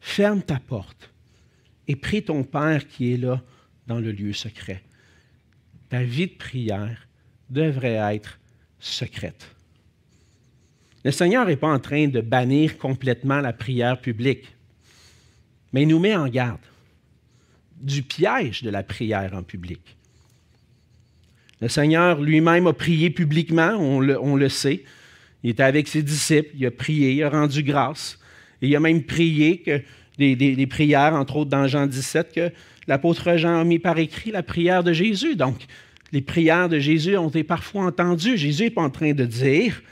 ferme 0.00 0.42
ta 0.42 0.60
porte 0.60 1.10
et 1.88 1.96
prie 1.96 2.22
ton 2.22 2.44
Père 2.44 2.86
qui 2.86 3.12
est 3.12 3.16
là 3.16 3.42
dans 3.86 3.98
le 3.98 4.12
lieu 4.12 4.32
secret. 4.32 4.82
Ta 5.88 6.02
vie 6.02 6.28
de 6.28 6.34
prière 6.34 7.08
devrait 7.50 8.14
être 8.14 8.38
secrète. 8.78 9.48
Le 11.04 11.10
Seigneur 11.10 11.46
n'est 11.46 11.56
pas 11.56 11.72
en 11.72 11.78
train 11.78 12.08
de 12.08 12.20
bannir 12.20 12.76
complètement 12.78 13.40
la 13.40 13.52
prière 13.52 14.00
publique, 14.00 14.54
mais 15.72 15.82
il 15.82 15.88
nous 15.88 15.98
met 15.98 16.16
en 16.16 16.28
garde 16.28 16.60
du 17.80 18.02
piège 18.02 18.62
de 18.62 18.70
la 18.70 18.82
prière 18.82 19.34
en 19.34 19.42
public. 19.42 19.80
Le 21.60 21.68
Seigneur 21.68 22.20
lui-même 22.20 22.66
a 22.66 22.72
prié 22.72 23.10
publiquement, 23.10 23.70
on 23.70 24.00
le, 24.00 24.48
sait. 24.48 24.84
Il 25.42 25.50
était 25.50 25.62
avec 25.62 25.88
ses 25.88 26.02
disciples, 26.02 26.50
il 26.56 26.66
a 26.66 26.70
prié, 26.70 27.12
il 27.12 27.22
a 27.22 27.30
rendu 27.30 27.62
grâce. 27.62 28.18
Il 28.60 28.74
a 28.74 28.80
même 28.80 29.02
prié 29.04 29.62
des, 30.18 30.36
des 30.36 30.66
prières, 30.66 31.14
entre 31.14 31.36
autres 31.36 31.50
dans 31.50 31.66
Jean 31.66 31.86
17, 31.86 32.32
que 32.32 32.52
l'apôtre 32.86 33.36
Jean 33.36 33.60
a 33.60 33.64
mis 33.64 33.78
par 33.78 33.98
écrit 33.98 34.30
la 34.30 34.42
prière 34.42 34.82
de 34.82 34.92
Jésus. 34.92 35.36
Donc, 35.36 35.66
les 36.12 36.22
prières 36.22 36.68
de 36.68 36.78
Jésus 36.78 37.16
ont 37.16 37.28
été 37.28 37.44
parfois 37.44 37.86
entendues. 37.86 38.36
Jésus 38.36 38.64
n'est 38.64 38.70
pas 38.70 38.82
en 38.82 38.90
train 38.90 39.12
de 39.12 39.24
dire 39.24 39.82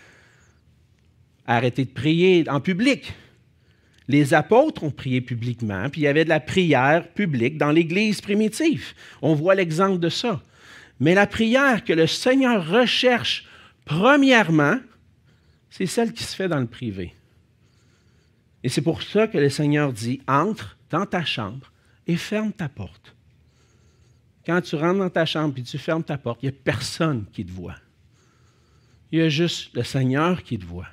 arrêtez 1.47 1.85
de 1.85 1.90
prier 1.90 2.45
en 2.49 2.61
public. 2.61 3.12
Les 4.08 4.34
apôtres 4.34 4.84
ont 4.84 4.90
prié 4.90 5.20
publiquement, 5.20 5.88
puis 5.90 6.02
il 6.02 6.04
y 6.04 6.08
avait 6.08 6.25
de 6.25 6.28
la 6.28 6.40
prière 6.40 7.08
publique 7.08 7.58
dans 7.58 7.72
l'Église 7.72 8.20
primitive. 8.20 8.94
On 9.20 9.34
voit 9.34 9.54
l'exemple 9.54 9.98
de 9.98 10.08
ça. 10.08 10.40
Mais 11.00 11.14
la 11.14 11.26
prière 11.26 11.84
que 11.84 11.92
le 11.92 12.06
Seigneur 12.06 12.68
recherche, 12.68 13.46
premièrement, 13.84 14.78
c'est 15.70 15.86
celle 15.86 16.12
qui 16.12 16.22
se 16.22 16.34
fait 16.34 16.48
dans 16.48 16.60
le 16.60 16.66
privé. 16.66 17.14
Et 18.62 18.68
c'est 18.68 18.82
pour 18.82 19.02
ça 19.02 19.26
que 19.26 19.38
le 19.38 19.50
Seigneur 19.50 19.92
dit, 19.92 20.20
entre 20.26 20.76
dans 20.90 21.04
ta 21.04 21.25
chambre 21.25 21.72
et 22.06 22.16
ferme 22.16 22.52
ta 22.52 22.68
porte. 22.68 23.14
Quand 24.46 24.60
tu 24.60 24.76
rentres 24.76 25.00
dans 25.00 25.10
ta 25.10 25.26
chambre 25.26 25.54
et 25.58 25.62
tu 25.62 25.76
fermes 25.76 26.04
ta 26.04 26.16
porte, 26.16 26.42
il 26.42 26.46
n'y 26.46 26.56
a 26.56 26.58
personne 26.64 27.26
qui 27.32 27.44
te 27.44 27.50
voit. 27.50 27.75
Il 29.10 29.18
y 29.18 29.22
a 29.22 29.28
juste 29.28 29.75
le 29.75 29.82
Seigneur 29.82 30.42
qui 30.42 30.58
te 30.58 30.64
voit. 30.64 30.88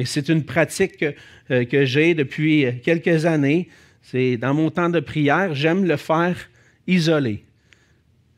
Et 0.00 0.06
c'est 0.06 0.30
une 0.30 0.44
pratique 0.44 0.96
que, 0.96 1.14
euh, 1.50 1.66
que 1.66 1.84
j'ai 1.84 2.14
depuis 2.14 2.64
quelques 2.82 3.26
années. 3.26 3.68
C'est 4.00 4.38
dans 4.38 4.54
mon 4.54 4.70
temps 4.70 4.88
de 4.88 4.98
prière, 4.98 5.54
j'aime 5.54 5.84
le 5.84 5.98
faire 5.98 6.38
isolé, 6.86 7.44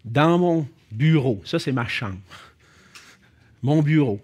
dans 0.04 0.40
mon 0.40 0.66
bureau. 0.90 1.40
Ça, 1.44 1.60
c'est 1.60 1.70
ma 1.70 1.86
chambre, 1.86 2.18
mon 3.62 3.80
bureau. 3.80 4.20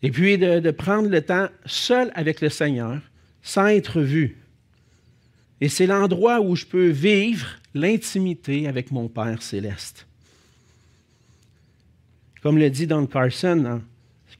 Et 0.00 0.12
puis 0.12 0.38
de, 0.38 0.60
de 0.60 0.70
prendre 0.70 1.08
le 1.08 1.20
temps 1.20 1.48
seul 1.66 2.12
avec 2.14 2.40
le 2.42 2.48
Seigneur, 2.48 3.00
sans 3.42 3.66
être 3.66 4.00
vu. 4.00 4.36
Et 5.60 5.68
c'est 5.68 5.86
l'endroit 5.86 6.40
où 6.40 6.54
je 6.54 6.64
peux 6.64 6.90
vivre 6.90 7.56
l'intimité 7.74 8.68
avec 8.68 8.92
mon 8.92 9.08
Père 9.08 9.42
céleste. 9.42 10.06
Comme 12.40 12.56
le 12.56 12.70
dit 12.70 12.86
Don 12.86 13.06
Carson, 13.06 13.64
hein, 13.66 13.82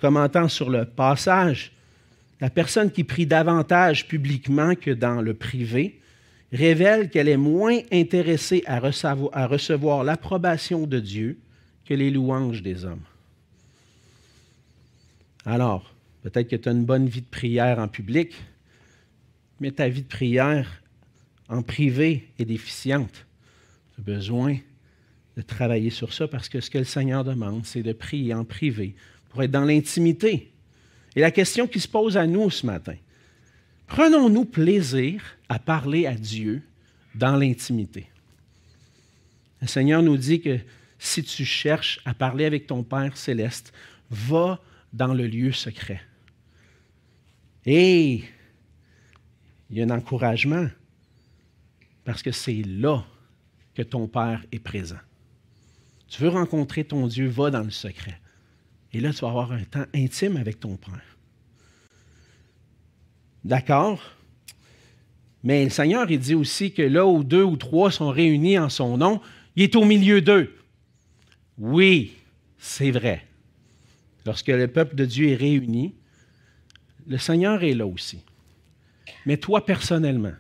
commentant 0.00 0.48
sur 0.48 0.70
le 0.70 0.84
passage, 0.84 1.72
la 2.40 2.50
personne 2.50 2.90
qui 2.90 3.04
prie 3.04 3.26
davantage 3.26 4.06
publiquement 4.06 4.74
que 4.74 4.90
dans 4.90 5.20
le 5.20 5.34
privé 5.34 6.00
révèle 6.52 7.10
qu'elle 7.10 7.28
est 7.28 7.36
moins 7.36 7.78
intéressée 7.92 8.62
à 8.66 8.78
recevoir, 8.78 10.04
l'approbation 10.04 10.86
de 10.86 10.98
Dieu 10.98 11.38
que 11.84 11.94
les 11.94 12.10
louanges 12.10 12.62
des 12.62 12.84
hommes. 12.84 13.04
Alors, 15.44 15.94
peut-être 16.22 16.48
que 16.48 16.56
tu 16.56 16.68
as 16.68 16.72
une 16.72 16.84
bonne 16.84 17.08
vie 17.08 17.22
de 17.22 17.26
prière 17.26 17.78
en 17.78 17.88
public, 17.88 18.34
mais 19.60 19.72
ta 19.72 19.88
vie 19.88 20.02
de 20.02 20.08
prière 20.08 20.82
en 21.48 21.62
privé 21.62 22.28
est 22.38 22.44
déficiente. 22.44 23.26
Tu 23.94 24.00
as 24.00 24.04
besoin 24.04 24.56
de 25.36 25.42
travailler 25.42 25.90
sur 25.90 26.12
ça 26.12 26.28
parce 26.28 26.48
que 26.48 26.60
ce 26.60 26.70
que 26.70 26.78
le 26.78 26.84
Seigneur 26.84 27.24
demande, 27.24 27.64
c'est 27.64 27.82
de 27.82 27.92
prier 27.92 28.34
en 28.34 28.44
privé 28.44 28.94
pour 29.38 29.44
être 29.44 29.52
dans 29.52 29.64
l'intimité. 29.64 30.50
Et 31.14 31.20
la 31.20 31.30
question 31.30 31.68
qui 31.68 31.78
se 31.78 31.86
pose 31.86 32.16
à 32.16 32.26
nous 32.26 32.50
ce 32.50 32.66
matin, 32.66 32.96
prenons-nous 33.86 34.44
plaisir 34.44 35.22
à 35.48 35.60
parler 35.60 36.08
à 36.08 36.14
Dieu 36.14 36.60
dans 37.14 37.36
l'intimité? 37.36 38.08
Le 39.60 39.68
Seigneur 39.68 40.02
nous 40.02 40.16
dit 40.16 40.40
que 40.40 40.58
si 40.98 41.22
tu 41.22 41.44
cherches 41.44 42.00
à 42.04 42.14
parler 42.14 42.46
avec 42.46 42.66
ton 42.66 42.82
Père 42.82 43.16
céleste, 43.16 43.72
va 44.10 44.60
dans 44.92 45.14
le 45.14 45.28
lieu 45.28 45.52
secret. 45.52 46.00
Et 47.64 48.24
il 49.70 49.76
y 49.76 49.80
a 49.80 49.84
un 49.84 49.90
encouragement 49.90 50.66
parce 52.04 52.24
que 52.24 52.32
c'est 52.32 52.64
là 52.66 53.04
que 53.76 53.82
ton 53.82 54.08
Père 54.08 54.44
est 54.50 54.58
présent. 54.58 54.98
Tu 56.08 56.22
veux 56.22 56.28
rencontrer 56.28 56.82
ton 56.82 57.06
Dieu, 57.06 57.28
va 57.28 57.52
dans 57.52 57.62
le 57.62 57.70
secret. 57.70 58.18
Et 58.92 59.00
là, 59.00 59.12
tu 59.12 59.20
vas 59.20 59.28
avoir 59.28 59.52
un 59.52 59.64
temps 59.64 59.84
intime 59.94 60.36
avec 60.36 60.60
ton 60.60 60.76
Père. 60.76 61.16
D'accord? 63.44 64.00
Mais 65.44 65.64
le 65.64 65.70
Seigneur, 65.70 66.10
il 66.10 66.18
dit 66.18 66.34
aussi 66.34 66.72
que 66.72 66.82
là 66.82 67.06
où 67.06 67.22
deux 67.22 67.42
ou 67.42 67.56
trois 67.56 67.90
sont 67.90 68.10
réunis 68.10 68.58
en 68.58 68.68
son 68.68 68.96
nom, 68.96 69.20
il 69.56 69.64
est 69.64 69.76
au 69.76 69.84
milieu 69.84 70.20
d'eux. 70.20 70.54
Oui, 71.58 72.16
c'est 72.58 72.90
vrai. 72.90 73.26
Lorsque 74.26 74.48
le 74.48 74.68
peuple 74.68 74.94
de 74.94 75.04
Dieu 75.04 75.28
est 75.28 75.36
réuni, 75.36 75.94
le 77.06 77.18
Seigneur 77.18 77.62
est 77.62 77.74
là 77.74 77.86
aussi. 77.86 78.20
Mais 79.26 79.36
toi 79.36 79.64
personnellement, 79.64 80.34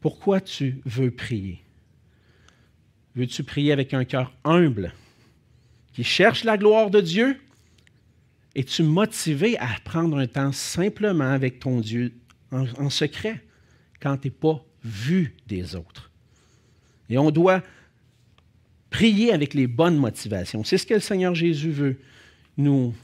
pourquoi 0.00 0.40
tu 0.40 0.80
veux 0.84 1.10
prier? 1.10 1.62
Veux-tu 3.14 3.44
prier 3.44 3.72
avec 3.72 3.94
un 3.94 4.04
cœur 4.04 4.32
humble? 4.42 4.92
Qui 5.92 6.04
cherche 6.04 6.44
la 6.44 6.56
gloire 6.56 6.90
de 6.90 7.00
Dieu? 7.00 7.36
Es-tu 8.54 8.82
motivé 8.82 9.56
à 9.58 9.68
prendre 9.84 10.18
un 10.18 10.26
temps 10.26 10.52
simplement 10.52 11.30
avec 11.30 11.58
ton 11.58 11.80
Dieu 11.80 12.14
en, 12.50 12.90
secret 12.90 13.42
quand 14.00 14.18
tu 14.18 14.28
n'es 14.28 14.30
pas 14.30 14.62
vu 14.84 15.34
des 15.46 15.74
autres? 15.74 16.10
Et 17.08 17.18
on 17.18 17.30
doit 17.30 17.62
prier 18.90 19.32
avec 19.32 19.54
les 19.54 19.66
bonnes 19.66 19.96
motivations. 19.96 20.64
C'est 20.64 20.78
ce 20.78 20.86
que 20.86 20.94
le 20.94 21.00
Seigneur 21.00 21.34
Jésus 21.34 21.70
veut 21.70 21.98
nous 22.56 22.94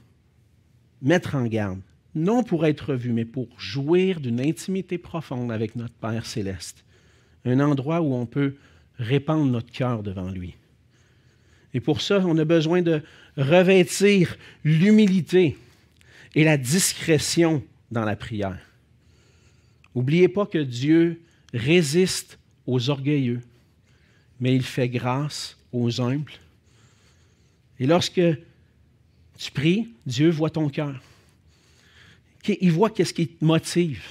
mettre 1.00 1.34
en 1.34 1.44
garde. 1.46 1.80
Non 2.14 2.42
pour 2.42 2.66
être 2.66 2.94
vu, 2.94 3.12
mais 3.12 3.24
pour 3.24 3.48
jouir 3.58 4.20
d'une 4.20 4.40
intimité 4.40 4.98
profonde 4.98 5.52
avec 5.52 5.76
notre 5.76 5.94
Père 5.94 6.26
céleste. 6.26 6.84
Un 7.44 7.60
endroit 7.60 8.00
où 8.00 8.14
on 8.14 8.26
peut 8.26 8.56
répandre 8.98 9.46
notre 9.46 9.70
cœur 9.70 10.02
devant 10.02 10.30
lui. 10.30 10.54
Et 11.78 11.80
pour 11.80 12.00
ça, 12.00 12.18
on 12.26 12.36
a 12.38 12.44
besoin 12.44 12.82
de 12.82 13.02
revêtir 13.36 14.36
l'humilité 14.64 15.56
et 16.34 16.42
la 16.42 16.56
discrétion 16.56 17.62
dans 17.92 18.04
la 18.04 18.16
prière. 18.16 18.58
N'oubliez 19.94 20.26
pas 20.26 20.44
que 20.44 20.58
Dieu 20.58 21.22
résiste 21.54 22.36
aux 22.66 22.90
orgueilleux, 22.90 23.42
mais 24.40 24.56
il 24.56 24.64
fait 24.64 24.88
grâce 24.88 25.56
aux 25.72 26.00
humbles. 26.00 26.32
Et 27.78 27.86
lorsque 27.86 28.20
tu 29.38 29.52
pries, 29.52 29.88
Dieu 30.04 30.30
voit 30.30 30.50
ton 30.50 30.68
cœur. 30.70 31.00
Il 32.60 32.72
voit 32.72 32.90
qu'est-ce 32.90 33.14
qui 33.14 33.28
te 33.28 33.44
motive. 33.44 34.02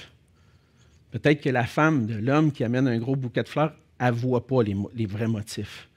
Peut-être 1.10 1.42
que 1.42 1.50
la 1.50 1.66
femme 1.66 2.06
de 2.06 2.14
l'homme 2.14 2.50
qui 2.50 2.64
amène 2.64 2.88
un 2.88 2.96
gros 2.96 3.14
bouquet 3.14 3.42
de 3.42 3.48
fleurs, 3.48 3.74
elle 3.98 4.14
pas 4.14 4.62
les, 4.62 5.04
vrais 5.04 5.28
motifs. 5.28 5.87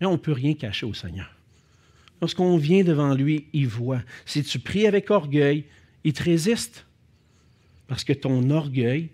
Mais 0.00 0.06
on 0.06 0.12
ne 0.12 0.16
peut 0.16 0.32
rien 0.32 0.54
cacher 0.54 0.86
au 0.86 0.94
Seigneur. 0.94 1.34
Lorsqu'on 2.20 2.56
vient 2.56 2.84
devant 2.84 3.14
lui, 3.14 3.46
il 3.52 3.68
voit. 3.68 4.02
Si 4.26 4.42
tu 4.42 4.58
pries 4.58 4.86
avec 4.86 5.10
orgueil, 5.10 5.64
il 6.04 6.12
te 6.12 6.22
résiste. 6.22 6.86
Parce 7.86 8.04
que 8.04 8.12
ton 8.12 8.50
orgueil 8.50 9.10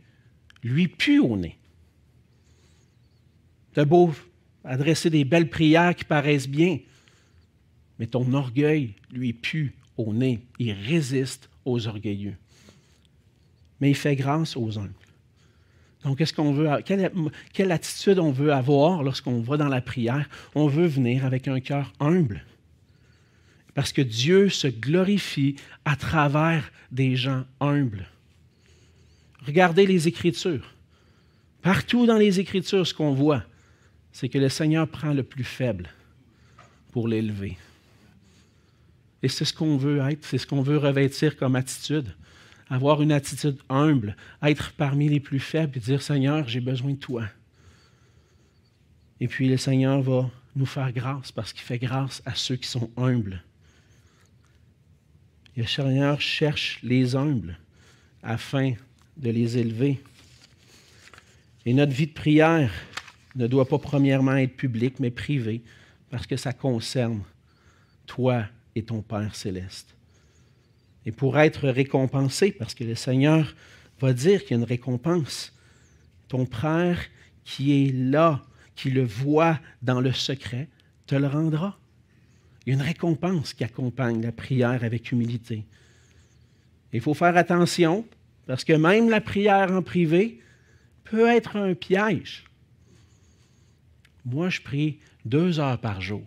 lui 0.63 0.89
pue 0.89 1.19
au 1.19 1.37
nez. 1.37 1.57
Tu 3.75 3.81
as 3.81 3.85
beau 3.85 4.13
adresser 4.65 5.11
des 5.11 5.25
belles 5.25 5.49
prières 5.49 5.95
qui 5.95 6.05
paraissent 6.05 6.49
bien, 6.49 6.79
mais 7.99 8.07
ton 8.07 8.33
orgueil 8.33 8.95
lui 9.13 9.33
pue 9.33 9.75
au 9.97 10.13
nez. 10.13 10.41
Il 10.59 10.73
résiste 10.73 11.49
aux 11.65 11.87
orgueilleux. 11.87 12.37
Mais 13.81 13.91
il 13.91 13.97
fait 13.97 14.17
grâce 14.17 14.57
aux 14.57 14.79
humbles. 14.79 15.06
Donc, 16.07 16.19
qu'est-ce 16.19 16.33
qu'on 16.33 16.53
veut, 16.53 16.69
quelle, 16.85 17.11
quelle 17.53 17.73
attitude 17.73 18.21
on 18.21 18.31
veut 18.31 18.53
avoir 18.53 19.03
lorsqu'on 19.03 19.41
va 19.41 19.57
dans 19.57 19.67
la 19.67 19.81
prière? 19.81 20.29
On 20.55 20.69
veut 20.69 20.87
venir 20.87 21.25
avec 21.25 21.49
un 21.49 21.59
cœur 21.59 21.93
humble. 21.99 22.45
Parce 23.75 23.93
que 23.93 24.03
Dieu 24.03 24.49
se 24.49 24.69
glorifie 24.69 25.57
à 25.85 25.97
travers 25.97 26.71
des 26.93 27.17
gens 27.17 27.45
humbles. 27.59 28.07
Regardez 29.45 29.85
les 29.85 30.07
Écritures. 30.07 30.73
Partout 31.61 32.07
dans 32.07 32.19
les 32.19 32.39
Écritures, 32.39 32.87
ce 32.87 32.95
qu'on 32.95 33.13
voit, 33.13 33.43
c'est 34.13 34.29
que 34.29 34.39
le 34.39 34.49
Seigneur 34.49 34.87
prend 34.87 35.13
le 35.13 35.25
plus 35.25 35.43
faible 35.43 35.91
pour 36.93 37.09
l'élever. 37.09 37.59
Et 39.25 39.29
c'est 39.29 39.45
ce 39.45 39.53
qu'on 39.53 39.77
veut 39.77 39.99
être, 40.09 40.25
c'est 40.25 40.39
ce 40.39 40.47
qu'on 40.47 40.63
veut 40.63 40.79
revêtir 40.79 41.37
comme 41.37 41.57
attitude. 41.57 42.15
Avoir 42.69 43.01
une 43.01 43.13
attitude 43.13 43.59
humble, 43.69 44.17
être 44.43 44.73
parmi 44.73 45.09
les 45.09 45.21
plus 45.21 45.39
faibles 45.39 45.77
et 45.77 45.81
dire 45.81 46.03
Seigneur, 46.03 46.49
j'ai 46.49 46.61
besoin 46.61 46.93
de 46.93 46.99
toi. 46.99 47.25
Et 49.21 49.29
puis 49.29 49.49
le 49.49 49.57
Seigneur 49.57 50.03
va 50.03 50.31
nous 50.57 50.67
faire 50.67 50.93
grâce 50.93 51.33
parce 51.33 51.53
qu'il 51.53 51.63
fait 51.63 51.79
grâce 51.79 52.23
à 52.27 52.35
ceux 52.35 52.57
qui 52.57 52.69
sont 52.69 52.91
humbles. 52.97 53.43
le 55.57 55.67
Seigneur 55.67 56.21
cherche 56.21 56.81
les 56.83 57.15
humbles 57.15 57.59
afin 58.23 58.75
de 59.17 59.31
les 59.31 59.57
élever. 59.57 60.03
Et 61.65 61.73
notre 61.73 61.93
vie 61.93 62.07
de 62.07 62.13
prière 62.13 62.73
ne 63.35 63.47
doit 63.47 63.69
pas 63.69 63.79
premièrement 63.79 64.37
être 64.37 64.57
publique, 64.57 65.01
mais 65.01 65.11
privée, 65.11 65.63
parce 66.11 66.27
que 66.27 66.37
ça 66.37 66.53
concerne 66.53 67.23
toi 68.07 68.45
et 68.75 68.83
ton 68.83 69.03
Père 69.03 69.35
céleste. 69.35 69.96
Et 71.07 71.13
pour 71.13 71.39
être 71.39 71.69
récompensé, 71.69 72.51
parce 72.51 72.75
que 72.75 72.85
le 72.85 72.97
Seigneur 72.97 73.55
va 74.01 74.13
dire 74.13 74.43
qu'il 74.43 74.51
y 74.51 74.55
a 74.55 74.57
une 74.59 74.65
récompense, 74.65 75.57
ton 76.29 76.45
Père 76.45 77.01
qui 77.45 77.87
est 77.87 77.93
là, 77.93 78.43
qui 78.75 78.91
le 78.91 79.05
voit 79.05 79.61
dans 79.83 80.01
le 80.01 80.13
secret, 80.13 80.69
te 81.07 81.15
le 81.15 81.29
rendra. 81.29 81.79
Il 82.67 82.71
y 82.71 82.73
a 82.73 82.75
une 82.75 82.83
récompense 82.83 83.55
qui 83.55 83.63
accompagne 83.63 84.21
la 84.21 84.33
prière 84.33 84.83
avec 84.83 85.13
humilité. 85.13 85.65
Il 86.93 87.01
faut 87.01 87.15
faire 87.15 87.37
attention, 87.37 88.05
parce 88.47 88.65
que 88.65 88.73
même 88.73 89.09
la 89.09 89.21
prière 89.21 89.71
en 89.71 89.83
privé 89.83 90.41
peut 91.05 91.29
être 91.29 91.57
un 91.57 91.75
piège. 91.75 92.45
Moi, 94.25 94.49
je 94.49 94.61
prie 94.61 94.99
deux 95.25 95.61
heures 95.61 95.79
par 95.79 96.01
jour, 96.01 96.25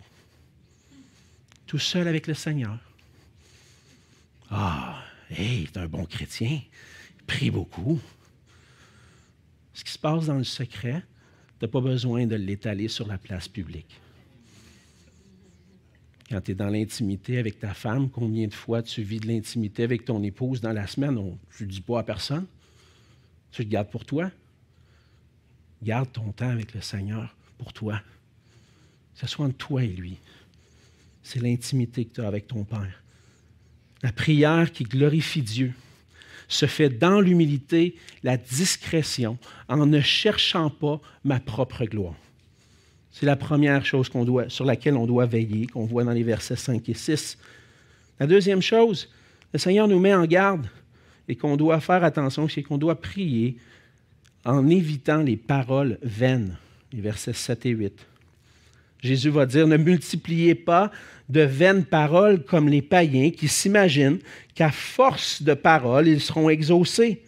tout 1.66 1.78
seul 1.78 2.08
avec 2.08 2.26
le 2.26 2.34
Seigneur. 2.34 2.78
Ah, 4.50 5.02
hé, 5.30 5.42
hey, 5.42 5.68
un 5.76 5.86
bon 5.86 6.04
chrétien, 6.04 6.60
il 7.18 7.24
prie 7.24 7.50
beaucoup. 7.50 8.00
Ce 9.72 9.84
qui 9.84 9.92
se 9.92 9.98
passe 9.98 10.26
dans 10.26 10.38
le 10.38 10.44
secret, 10.44 11.02
tu 11.58 11.64
n'as 11.64 11.70
pas 11.70 11.80
besoin 11.80 12.26
de 12.26 12.34
l'étaler 12.34 12.88
sur 12.88 13.06
la 13.06 13.16
place 13.16 13.46
publique. 13.46 14.00
Quand 16.28 16.40
tu 16.40 16.52
es 16.52 16.54
dans 16.54 16.68
l'intimité 16.68 17.38
avec 17.38 17.60
ta 17.60 17.74
femme, 17.74 18.10
combien 18.10 18.46
de 18.48 18.54
fois 18.54 18.82
tu 18.82 19.02
vis 19.02 19.20
de 19.20 19.28
l'intimité 19.28 19.84
avec 19.84 20.04
ton 20.04 20.22
épouse 20.22 20.60
dans 20.60 20.72
la 20.72 20.86
semaine? 20.86 21.36
tu 21.56 21.64
ne 21.64 21.68
dis 21.68 21.80
pas 21.80 22.00
à 22.00 22.02
personne. 22.02 22.46
Tu 23.52 23.62
le 23.62 23.68
gardes 23.68 23.90
pour 23.90 24.04
toi. 24.04 24.30
Garde 25.82 26.12
ton 26.12 26.30
temps 26.32 26.50
avec 26.50 26.74
le 26.74 26.80
Seigneur 26.80 27.34
pour 27.58 27.72
toi. 27.72 28.00
Que 29.14 29.20
ce 29.20 29.26
soit 29.26 29.46
entre 29.46 29.56
toi 29.56 29.82
et 29.82 29.88
lui. 29.88 30.18
C'est 31.22 31.40
l'intimité 31.40 32.04
que 32.04 32.14
tu 32.14 32.20
as 32.20 32.28
avec 32.28 32.46
ton 32.46 32.64
Père. 32.64 33.02
La 34.02 34.12
prière 34.12 34.72
qui 34.72 34.84
glorifie 34.84 35.42
Dieu 35.42 35.72
se 36.48 36.66
fait 36.66 36.88
dans 36.88 37.20
l'humilité, 37.20 37.94
la 38.22 38.36
discrétion, 38.36 39.38
en 39.68 39.86
ne 39.86 40.00
cherchant 40.00 40.70
pas 40.70 41.00
ma 41.24 41.38
propre 41.38 41.84
gloire. 41.84 42.16
C'est 43.12 43.26
la 43.26 43.36
première 43.36 43.84
chose 43.84 44.10
sur 44.48 44.64
laquelle 44.64 44.96
on 44.96 45.06
doit 45.06 45.26
veiller, 45.26 45.66
qu'on 45.66 45.84
voit 45.84 46.04
dans 46.04 46.12
les 46.12 46.22
versets 46.22 46.56
5 46.56 46.88
et 46.88 46.94
6. 46.94 47.38
La 48.18 48.26
deuxième 48.26 48.62
chose, 48.62 49.08
le 49.52 49.58
Seigneur 49.58 49.86
nous 49.86 49.98
met 49.98 50.14
en 50.14 50.24
garde 50.24 50.66
et 51.28 51.36
qu'on 51.36 51.56
doit 51.56 51.80
faire 51.80 52.02
attention, 52.02 52.48
c'est 52.48 52.62
qu'on 52.62 52.78
doit 52.78 53.00
prier 53.00 53.56
en 54.44 54.68
évitant 54.68 55.22
les 55.22 55.36
paroles 55.36 55.98
vaines 56.02 56.56
les 56.92 57.00
versets 57.00 57.32
7 57.32 57.66
et 57.66 57.70
8. 57.70 58.06
Jésus 59.02 59.30
va 59.30 59.46
dire, 59.46 59.66
ne 59.66 59.76
multipliez 59.76 60.54
pas 60.54 60.90
de 61.28 61.40
vaines 61.40 61.84
paroles 61.84 62.44
comme 62.44 62.68
les 62.68 62.82
païens 62.82 63.30
qui 63.30 63.48
s'imaginent 63.48 64.18
qu'à 64.54 64.70
force 64.70 65.42
de 65.42 65.54
paroles, 65.54 66.08
ils 66.08 66.20
seront 66.20 66.50
exaucés. 66.50 67.22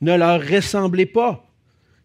Ne 0.00 0.16
leur 0.16 0.40
ressemblez 0.40 1.06
pas, 1.06 1.48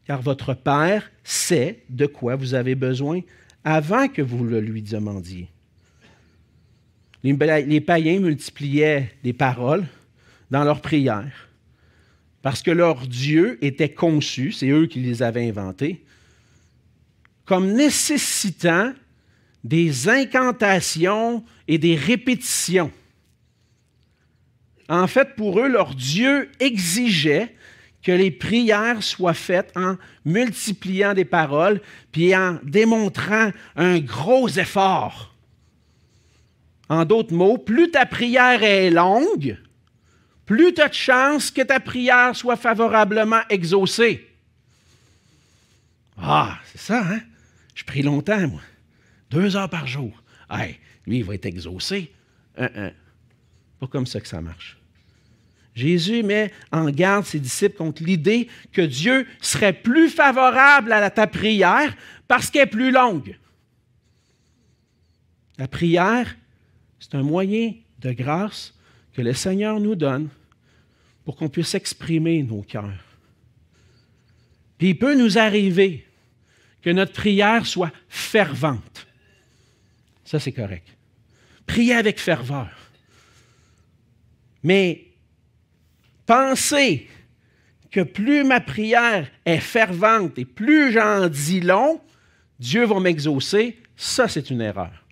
car 0.05 0.21
votre 0.21 0.53
Père 0.53 1.11
sait 1.23 1.83
de 1.89 2.05
quoi 2.05 2.35
vous 2.35 2.53
avez 2.53 2.75
besoin 2.75 3.21
avant 3.63 4.07
que 4.07 4.21
vous 4.21 4.43
le 4.43 4.59
lui 4.59 4.81
demandiez. 4.81 5.49
Les 7.23 7.81
païens 7.81 8.19
multipliaient 8.19 9.11
des 9.23 9.33
paroles 9.33 9.85
dans 10.49 10.63
leurs 10.63 10.81
prières 10.81 11.49
parce 12.41 12.63
que 12.63 12.71
leur 12.71 13.07
Dieu 13.07 13.63
était 13.63 13.93
conçu, 13.93 14.51
c'est 14.51 14.69
eux 14.69 14.87
qui 14.87 14.99
les 14.99 15.21
avaient 15.21 15.47
inventés, 15.47 16.03
comme 17.45 17.73
nécessitant 17.73 18.93
des 19.63 20.09
incantations 20.09 21.43
et 21.67 21.77
des 21.77 21.95
répétitions. 21.95 22.91
En 24.89 25.07
fait, 25.07 25.35
pour 25.35 25.59
eux, 25.59 25.67
leur 25.67 25.95
Dieu 25.95 26.51
exigeait 26.59 27.55
que 28.03 28.11
les 28.11 28.31
prières 28.31 29.03
soient 29.03 29.33
faites 29.33 29.71
en 29.75 29.95
multipliant 30.25 31.13
des 31.13 31.25
paroles, 31.25 31.81
puis 32.11 32.35
en 32.35 32.57
démontrant 32.63 33.51
un 33.75 33.99
gros 33.99 34.49
effort. 34.49 35.35
En 36.89 37.05
d'autres 37.05 37.33
mots, 37.33 37.57
plus 37.57 37.91
ta 37.91 38.05
prière 38.05 38.63
est 38.63 38.89
longue, 38.89 39.57
plus 40.45 40.73
tu 40.73 40.81
as 40.81 40.89
de 40.89 40.93
chances 40.93 41.51
que 41.51 41.61
ta 41.61 41.79
prière 41.79 42.35
soit 42.35 42.57
favorablement 42.57 43.41
exaucée. 43.49 44.27
Ah, 46.17 46.57
c'est 46.65 46.81
ça, 46.81 47.03
hein? 47.05 47.21
Je 47.75 47.85
prie 47.85 48.01
longtemps, 48.01 48.47
moi. 48.47 48.61
Deux 49.31 49.55
heures 49.55 49.69
par 49.69 49.87
jour. 49.87 50.11
Hey, 50.49 50.77
lui, 51.07 51.19
il 51.19 51.23
va 51.23 51.35
être 51.35 51.45
exaucé. 51.45 52.11
Pas 52.55 53.87
comme 53.89 54.05
ça 54.05 54.19
que 54.19 54.27
ça 54.27 54.41
marche. 54.41 54.77
Jésus 55.73 56.21
met 56.21 56.51
en 56.73 56.89
garde 56.89 57.25
ses 57.25 57.39
disciples 57.39 57.77
contre 57.77 58.03
l'idée 58.03 58.49
que 58.73 58.81
Dieu 58.81 59.25
serait 59.39 59.71
plus 59.71 60.09
favorable 60.09 60.91
à 60.91 61.09
ta 61.09 61.27
prière 61.27 61.95
parce 62.27 62.51
qu'elle 62.51 62.63
est 62.63 62.65
plus 62.67 62.91
longue. 62.91 63.37
La 65.57 65.69
prière, 65.69 66.35
c'est 66.99 67.15
un 67.15 67.23
moyen 67.23 67.73
de 67.99 68.11
grâce 68.11 68.73
que 69.13 69.21
le 69.21 69.33
Seigneur 69.33 69.79
nous 69.79 69.95
donne 69.95 70.27
pour 71.23 71.37
qu'on 71.37 71.47
puisse 71.47 71.73
exprimer 71.73 72.43
nos 72.43 72.63
cœurs. 72.63 73.05
Puis 74.77 74.89
il 74.89 74.99
peut 74.99 75.15
nous 75.15 75.37
arriver 75.37 76.05
que 76.81 76.89
notre 76.89 77.13
prière 77.13 77.65
soit 77.65 77.93
fervente. 78.09 79.07
Ça, 80.31 80.39
c'est 80.39 80.53
correct. 80.53 80.87
Priez 81.65 81.93
avec 81.93 82.17
ferveur. 82.17 82.69
Mais 84.63 85.07
pensez 86.25 87.09
que 87.91 87.99
plus 87.99 88.45
ma 88.45 88.61
prière 88.61 89.29
est 89.43 89.59
fervente 89.59 90.39
et 90.39 90.45
plus 90.45 90.93
j'en 90.93 91.27
dis 91.27 91.59
long, 91.59 91.99
Dieu 92.59 92.85
va 92.85 93.01
m'exaucer, 93.01 93.77
ça 93.97 94.29
c'est 94.29 94.49
une 94.49 94.61
erreur. 94.61 95.05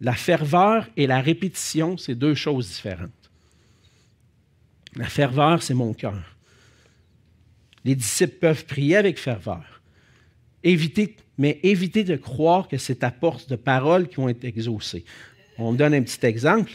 La 0.00 0.14
ferveur 0.14 0.88
et 0.96 1.08
la 1.08 1.20
répétition, 1.20 1.96
c'est 1.96 2.14
deux 2.14 2.36
choses 2.36 2.68
différentes. 2.68 3.32
La 4.94 5.08
ferveur, 5.08 5.60
c'est 5.60 5.74
mon 5.74 5.92
cœur. 5.92 6.36
Les 7.84 7.96
disciples 7.96 8.38
peuvent 8.38 8.64
prier 8.64 8.96
avec 8.96 9.18
ferveur. 9.18 9.82
Évitez, 10.62 11.16
mais 11.38 11.58
évitez 11.62 12.04
de 12.04 12.16
croire 12.16 12.68
que 12.68 12.78
c'est 12.78 13.02
à 13.04 13.10
force 13.10 13.46
de 13.46 13.56
paroles 13.56 14.08
qui 14.08 14.16
vont 14.16 14.28
être 14.28 14.44
exaucées. 14.44 15.04
On 15.58 15.72
me 15.72 15.76
donne 15.76 15.94
un 15.94 16.02
petit 16.02 16.24
exemple. 16.26 16.72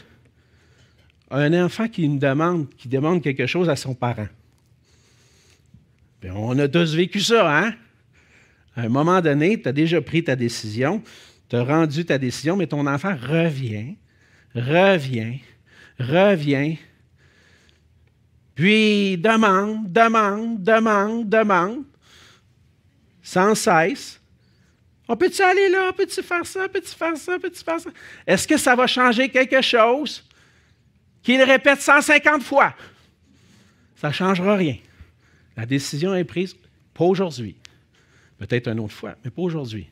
Un 1.30 1.64
enfant 1.64 1.88
qui 1.88 2.08
demande, 2.08 3.22
quelque 3.22 3.46
chose 3.46 3.68
à 3.68 3.76
son 3.76 3.94
parent. 3.94 4.28
On 6.24 6.58
a 6.58 6.68
tous 6.68 6.94
vécu 6.94 7.20
ça, 7.20 7.58
hein? 7.58 7.74
À 8.76 8.82
un 8.82 8.88
moment 8.88 9.20
donné, 9.20 9.60
tu 9.60 9.68
as 9.68 9.72
déjà 9.72 10.00
pris 10.00 10.22
ta 10.24 10.36
décision, 10.36 11.02
tu 11.48 11.56
as 11.56 11.64
rendu 11.64 12.04
ta 12.04 12.18
décision, 12.18 12.56
mais 12.56 12.66
ton 12.66 12.86
enfant 12.86 13.14
revient, 13.16 13.96
revient, 14.54 15.38
revient, 15.98 16.76
puis 18.54 19.16
demande, 19.16 19.90
demande, 19.90 20.62
demande, 20.62 21.28
demande, 21.28 21.84
sans 23.22 23.54
cesse. 23.54 24.19
On 25.12 25.16
peut-tu 25.16 25.42
aller 25.42 25.68
là? 25.70 25.92
Peux-tu 25.92 26.22
faire 26.22 26.46
ça? 26.46 26.68
Peux-tu 26.68 26.94
faire 26.94 27.16
ça? 27.16 27.36
Peux-tu 27.36 27.64
faire 27.64 27.80
ça? 27.80 27.90
Est-ce 28.24 28.46
que 28.46 28.56
ça 28.56 28.76
va 28.76 28.86
changer 28.86 29.28
quelque 29.28 29.60
chose? 29.60 30.24
Qu'il 31.20 31.42
répète 31.42 31.80
150 31.80 32.44
fois? 32.44 32.72
Ça 33.96 34.06
ne 34.06 34.12
changera 34.12 34.54
rien. 34.54 34.76
La 35.56 35.66
décision 35.66 36.14
est 36.14 36.22
prise, 36.22 36.54
pas 36.94 37.06
aujourd'hui. 37.06 37.56
Peut-être 38.38 38.68
une 38.68 38.78
autre 38.78 38.94
fois, 38.94 39.16
mais 39.24 39.32
pas 39.32 39.42
aujourd'hui. 39.42 39.88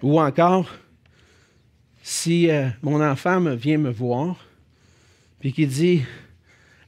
Ou 0.00 0.18
encore, 0.18 0.70
si 2.02 2.48
euh, 2.48 2.70
mon 2.80 3.04
enfant 3.04 3.40
vient 3.56 3.76
me 3.76 3.90
voir, 3.90 4.42
puis 5.38 5.52
qu'il 5.52 5.68
dit 5.68 6.02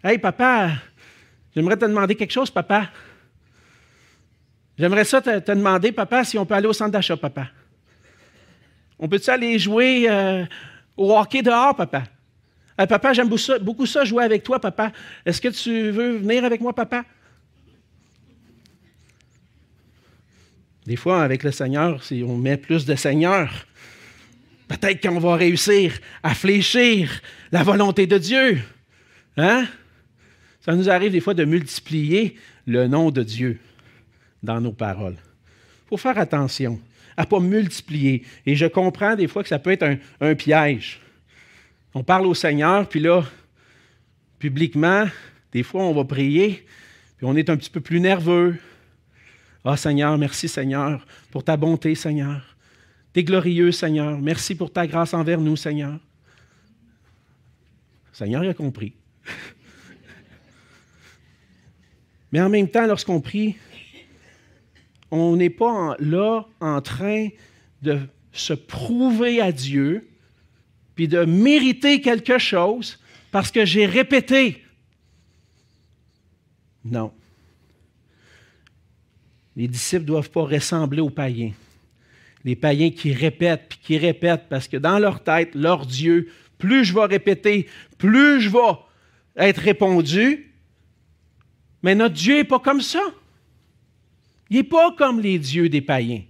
Hey, 0.03 0.17
papa, 0.17 0.71
j'aimerais 1.55 1.77
te 1.77 1.85
demander 1.85 2.15
quelque 2.15 2.33
chose, 2.33 2.51
papa. 2.51 2.89
J'aimerais 4.81 5.05
ça 5.05 5.21
te, 5.21 5.53
demander, 5.53 5.93
papa, 5.93 6.25
si 6.25 6.39
on 6.39 6.47
peut 6.47 6.55
aller 6.55 6.67
au 6.67 6.73
centre 6.73 6.93
d'achat, 6.93 7.15
papa. 7.15 7.49
On 8.99 9.11
peut-tu 9.11 9.29
aller 9.29 9.59
jouer 9.59 10.07
euh, 10.09 10.47
au 10.97 11.15
hockey 11.15 11.43
dehors, 11.43 11.77
papa? 11.77 12.05
papa, 12.89 13.13
j'aime 13.13 13.29
beaucoup 13.61 13.85
ça, 13.85 14.07
jouer 14.07 14.25
avec 14.25 14.43
toi, 14.43 14.59
papa. 14.59 14.91
Est-ce 15.27 15.39
que 15.39 15.49
tu 15.49 15.91
veux 15.91 16.17
venir 16.17 16.47
avec 16.47 16.63
moi, 16.63 16.73
papa? 16.73 17.05
Des 20.87 20.97
fois, 20.97 21.25
avec 21.25 21.43
le 21.43 21.51
Seigneur, 21.53 22.03
si 22.03 22.25
on 22.27 22.39
met 22.39 22.57
plus 22.57 22.87
de 22.87 22.95
Seigneur, 22.95 23.51
peut-être 24.67 25.07
qu'on 25.07 25.19
va 25.19 25.37
réussir 25.37 25.99
à 26.23 26.35
fléchir 26.35 27.21
la 27.53 27.63
volonté 27.63 28.07
de 28.07 28.17
Dieu. 28.17 28.63
Hein? 29.37 29.67
Ça 30.63 30.75
nous 30.75 30.89
arrive 30.89 31.13
des 31.13 31.21
fois 31.21 31.35
de 31.35 31.45
multiplier 31.45 32.39
le 32.67 32.89
nom 32.89 33.11
de 33.11 33.23
Dieu 33.23 33.61
dans 34.43 34.61
nos 34.61 34.73
paroles. 34.73 35.17
Il 35.17 35.89
faut 35.89 35.97
faire 35.97 36.19
attention 36.19 36.81
à 37.17 37.23
ne 37.23 37.27
pas 37.27 37.41
multiplier. 37.41 38.25
Et 38.47 38.55
je 38.57 38.67
comprends 38.67 39.15
des 39.15 39.29
fois 39.29 39.43
que 39.43 39.49
ça 39.49 39.59
peut 39.59 39.71
être 39.71 39.99
un, 40.21 40.35
piège. 40.35 41.01
On 41.95 42.03
parle 42.03 42.27
au 42.27 42.35
Seigneur, 42.35 42.89
puis 42.89 43.01
là, 43.01 43.25
publiquement, 44.39 45.07
des 45.53 45.63
fois, 45.63 45.83
on 45.83 45.93
va 45.93 46.05
prier, 46.05 46.65
puis 47.17 47.27
on 47.27 47.37
est 47.37 47.51
un 47.51 47.57
petit 47.57 47.71
peu 47.71 47.81
plus 47.81 48.01
nerveux. 48.01 48.57
Ah 49.65 49.77
Seigneur, 49.77 50.17
merci 50.17 50.49
Seigneur 50.49 51.07
pour 51.31 51.45
ta 51.45 51.57
bonté, 51.57 51.95
Seigneur. 51.95 52.57
T'es 53.13 53.25
glorieux, 53.25 53.73
Seigneur. 53.73 54.19
Merci 54.19 54.55
pour 54.55 54.73
ta 54.73 54.87
grâce 54.87 55.13
envers 55.13 55.41
nous, 55.41 55.57
Seigneur. 55.57 55.99
Seigneur 58.13 58.49
a 58.49 58.55
compris. 58.55 58.95
Mais 62.33 62.41
en 62.41 62.49
même 62.49 62.69
temps, 62.69 62.87
lorsqu'on 62.87 63.21
prie, 63.21 63.57
on 65.11 65.37
n'est 65.37 65.51
pas 65.51 65.97
là 65.99 66.45
en 66.61 66.81
train 66.81 67.29
de 67.83 67.99
se 68.33 68.53
prouver 68.53 69.41
à 69.41 69.53
Dieu, 69.53 70.09
puis 70.95 71.09
de 71.09 71.25
mériter 71.25 72.01
quelque 72.01 72.39
chose 72.39 72.99
parce 73.31 73.51
que 73.51 73.65
j'ai 73.65 73.87
répété. 73.87 74.63
Non. 76.85 77.13
Les 79.57 79.69
disciples 79.69 80.03
ne 80.03 80.07
doivent 80.07 80.31
pas 80.31 80.45
ressembler 80.45 81.01
aux 81.01 81.11
païens. 81.11 81.53
Les 82.45 82.57
païens 82.57 82.91
qui 82.91 83.13
répètent, 83.13 83.67
puis 83.69 83.79
qui 83.83 83.99
répètent, 83.99 84.49
parce 84.49 84.69
que 84.69 84.77
dans 84.77 84.99
leur 84.99 85.23
tête, 85.23 85.55
leur 85.55 85.87
Dieu, 85.87 86.31
plus 86.59 86.85
je 86.85 86.95
vais 86.95 87.05
répéter, 87.05 87.67
plus 87.99 88.41
je 88.41 88.49
vais 88.49 88.59
être 89.37 89.59
répondu, 89.59 90.53
mais 91.83 91.95
notre 91.95 92.15
Dieu 92.15 92.37
n'est 92.37 92.45
pas 92.45 92.61
comme 92.61 92.81
ça. 92.81 93.03
Il 94.51 94.57
n'est 94.57 94.65
pas 94.65 94.93
comme 94.93 95.21
les 95.21 95.39
dieux 95.39 95.69
des 95.69 95.81
païens. 95.81 96.23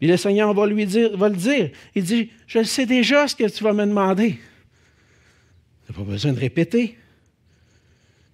Et 0.00 0.06
le 0.08 0.16
Seigneur 0.16 0.52
va 0.52 0.66
lui 0.66 0.84
dire, 0.84 1.16
va 1.16 1.28
le 1.28 1.36
dire. 1.36 1.70
Il 1.94 2.02
dit, 2.02 2.30
je 2.46 2.64
sais 2.64 2.86
déjà 2.86 3.28
ce 3.28 3.36
que 3.36 3.48
tu 3.48 3.62
vas 3.62 3.72
me 3.72 3.86
demander. 3.86 4.40
Tu 5.86 5.92
n'as 5.92 5.96
pas 5.96 6.02
besoin 6.02 6.32
de 6.32 6.40
répéter. 6.40 6.98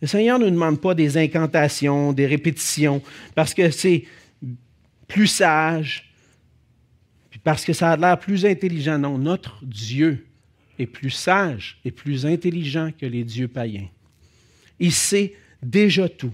Le 0.01 0.07
Seigneur 0.07 0.39
ne 0.39 0.49
demande 0.49 0.81
pas 0.81 0.95
des 0.95 1.19
incantations, 1.19 2.13
des 2.13 2.27
répétitions, 2.27 3.03
parce 3.35 3.53
que 3.53 3.71
c'est 3.71 4.05
plus 5.09 5.27
sage, 5.27 6.11
puis 7.31 7.41
parce 7.43 7.65
que 7.65 7.73
ça 7.73 7.93
a 7.93 7.97
l'air 7.97 8.19
plus 8.19 8.47
intelligent. 8.47 8.99
Non, 8.99 9.19
notre 9.19 9.63
Dieu 9.65 10.27
est 10.79 10.87
plus 10.87 11.11
sage 11.11 11.79
et 11.85 11.91
plus 11.91 12.25
intelligent 12.25 12.93
que 12.99 13.07
les 13.07 13.25
dieux 13.25 13.49
païens. 13.49 13.89
Il 14.79 14.93
sait 14.93 15.35
déjà 15.63 16.09
tout. 16.09 16.33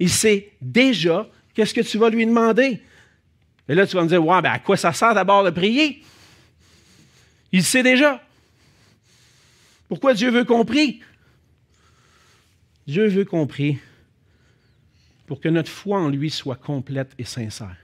Il 0.00 0.10
sait 0.10 0.50
déjà 0.62 1.28
qu'est-ce 1.54 1.74
que 1.74 1.82
tu 1.82 1.98
vas 1.98 2.08
lui 2.08 2.26
demander. 2.26 2.82
Et 3.68 3.74
là, 3.74 3.86
tu 3.86 3.94
vas 3.94 4.02
me 4.02 4.08
dire, 4.08 4.24
ouais, 4.24 4.42
ben 4.42 4.50
à 4.50 4.58
quoi 4.58 4.76
ça 4.76 4.92
sert 4.92 5.14
d'abord 5.14 5.44
de 5.44 5.50
prier? 5.50 6.02
Il 7.52 7.62
sait 7.62 7.82
déjà. 7.82 8.20
Pourquoi 9.88 10.14
Dieu 10.14 10.30
veut 10.30 10.44
qu'on 10.44 10.64
prie? 10.64 11.00
Dieu 12.86 13.08
veut 13.08 13.24
qu'on 13.24 13.46
prie 13.46 13.78
pour 15.26 15.40
que 15.40 15.48
notre 15.48 15.70
foi 15.70 16.00
en 16.00 16.08
lui 16.08 16.30
soit 16.30 16.56
complète 16.56 17.12
et 17.18 17.24
sincère. 17.24 17.76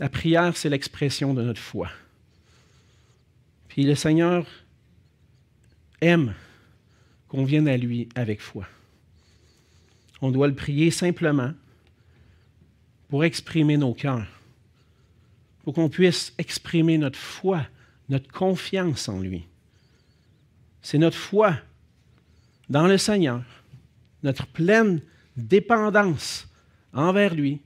La 0.00 0.08
prière, 0.08 0.56
c'est 0.56 0.68
l'expression 0.68 1.34
de 1.34 1.42
notre 1.42 1.60
foi. 1.60 1.90
Puis 3.68 3.84
le 3.84 3.94
Seigneur 3.94 4.46
aime 6.00 6.34
qu'on 7.28 7.44
vienne 7.44 7.68
à 7.68 7.76
lui 7.76 8.08
avec 8.14 8.40
foi. 8.40 8.66
On 10.20 10.30
doit 10.30 10.48
le 10.48 10.54
prier 10.54 10.90
simplement 10.90 11.52
pour 13.08 13.24
exprimer 13.24 13.76
nos 13.76 13.94
cœurs, 13.94 14.26
pour 15.62 15.74
qu'on 15.74 15.88
puisse 15.88 16.32
exprimer 16.38 16.98
notre 16.98 17.18
foi, 17.18 17.66
notre 18.08 18.30
confiance 18.30 19.08
en 19.08 19.20
lui. 19.20 19.46
C'est 20.82 20.98
notre 20.98 21.16
foi 21.16 21.56
dans 22.68 22.86
le 22.86 22.98
Seigneur, 22.98 23.42
notre 24.22 24.46
pleine 24.46 25.00
dépendance 25.36 26.48
envers 26.92 27.34
lui, 27.34 27.60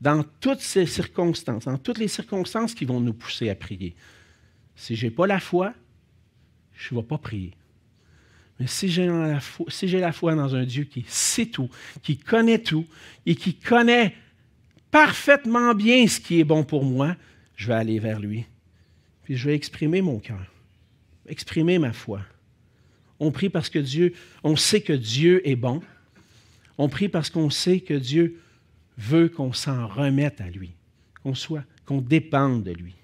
dans 0.00 0.24
toutes 0.40 0.60
ces 0.60 0.86
circonstances, 0.86 1.64
dans 1.64 1.78
toutes 1.78 1.98
les 1.98 2.08
circonstances 2.08 2.74
qui 2.74 2.84
vont 2.84 3.00
nous 3.00 3.14
pousser 3.14 3.48
à 3.50 3.54
prier. 3.54 3.96
Si 4.74 4.94
je 4.94 5.06
n'ai 5.06 5.10
pas 5.10 5.26
la 5.26 5.40
foi, 5.40 5.72
je 6.74 6.94
ne 6.94 7.00
vais 7.00 7.06
pas 7.06 7.18
prier. 7.18 7.54
Mais 8.58 8.66
si 8.66 8.88
j'ai 8.88 9.06
la, 9.06 10.12
foi, 10.12 10.34
dans 10.34 10.54
un 10.54 10.64
Dieu 10.64 10.84
qui 10.84 11.04
sait 11.08 11.46
tout, 11.46 11.68
qui 12.02 12.16
connaît 12.16 12.58
tout 12.58 12.86
et 13.26 13.34
qui 13.34 13.54
connaît 13.54 14.14
parfaitement 14.90 15.74
bien 15.74 16.06
ce 16.06 16.20
qui 16.20 16.40
est 16.40 16.44
bon 16.44 16.64
pour 16.64 16.84
moi, 16.84 17.16
je 17.56 17.68
vais 17.68 17.74
aller 17.74 17.98
vers 17.98 18.18
lui. 18.18 18.46
Puis 19.24 19.36
je 19.36 19.48
vais 19.48 19.54
exprimer 19.54 20.00
mon 20.00 20.18
cœur. 20.18 20.40
exprimer 21.28 21.78
ma 21.78 21.92
foi. 21.92 22.20
On 23.18 23.30
prie 23.30 23.48
parce 23.48 23.68
que 23.68 23.78
Dieu, 23.78 24.14
on 24.44 24.56
sait 24.56 24.80
que 24.80 24.92
Dieu 24.92 25.46
est 25.46 25.56
bon. 25.56 25.82
On 26.78 26.88
prie 26.88 27.08
parce 27.08 27.30
qu'on 27.30 27.50
sait 27.50 27.80
que 27.80 27.94
Dieu 27.94 28.40
veut 28.96 29.28
qu'on 29.28 29.52
s'en 29.52 29.86
remette 29.86 30.40
à 30.40 30.48
lui, 30.48 30.72
qu'on 31.22 31.34
soit, 31.34 31.64
qu'on 31.84 32.00
dépende 32.00 32.62
de 32.62 32.72
lui. 32.72 32.94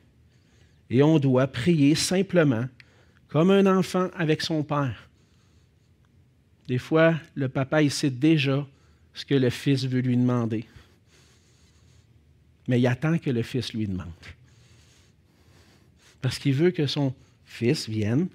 Et 0.91 1.03
on 1.03 1.19
doit 1.19 1.47
prier 1.47 1.95
simplement 1.95 2.67
comme 3.29 3.51
un 3.51 3.67
enfant 3.67 4.09
avec 4.15 4.43
son 4.43 4.63
père. 4.63 5.09
Des 6.69 6.79
fois, 6.79 7.15
le 7.35 7.49
papa, 7.49 7.83
il 7.83 7.91
sait 7.91 8.11
déjà 8.11 8.67
ce 9.15 9.25
que 9.25 9.35
le 9.35 9.51
fils 9.51 9.85
veut 9.85 10.01
lui 10.01 10.17
demander. 10.17 10.65
Mais 12.69 12.81
il 12.81 12.87
attend 12.87 13.19
que 13.19 13.31
le 13.31 13.43
fils 13.43 13.73
lui 13.73 13.87
demande. 13.87 14.09
Parce 16.21 16.39
qu'il 16.39 16.55
veut 16.55 16.71
que 16.71 16.87
son 16.87 17.15
fils 17.45 17.89
vienne, 17.89 18.29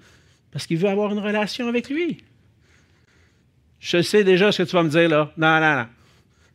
parce 0.50 0.66
qu'il 0.66 0.78
veut 0.78 0.88
avoir 0.88 1.12
une 1.12 1.18
relation 1.18 1.68
avec 1.68 1.88
lui. 1.88 2.18
Je 3.80 4.02
sais 4.02 4.24
déjà 4.24 4.52
ce 4.52 4.62
que 4.62 4.68
tu 4.68 4.76
vas 4.76 4.82
me 4.82 4.90
dire 4.90 5.08
là. 5.08 5.32
Non, 5.36 5.60
non, 5.60 5.76
non. 5.82 5.88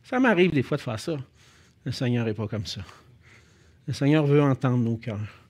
Ça 0.04 0.20
m'arrive 0.20 0.52
des 0.52 0.62
fois 0.62 0.76
de 0.76 0.82
faire 0.82 1.00
ça. 1.00 1.16
Le 1.84 1.92
Seigneur 1.92 2.24
n'est 2.26 2.34
pas 2.34 2.46
comme 2.46 2.66
ça. 2.66 2.82
Le 3.86 3.92
Seigneur 3.92 4.26
veut 4.26 4.42
entendre 4.42 4.78
nos 4.78 4.96
cœurs. 4.96 5.40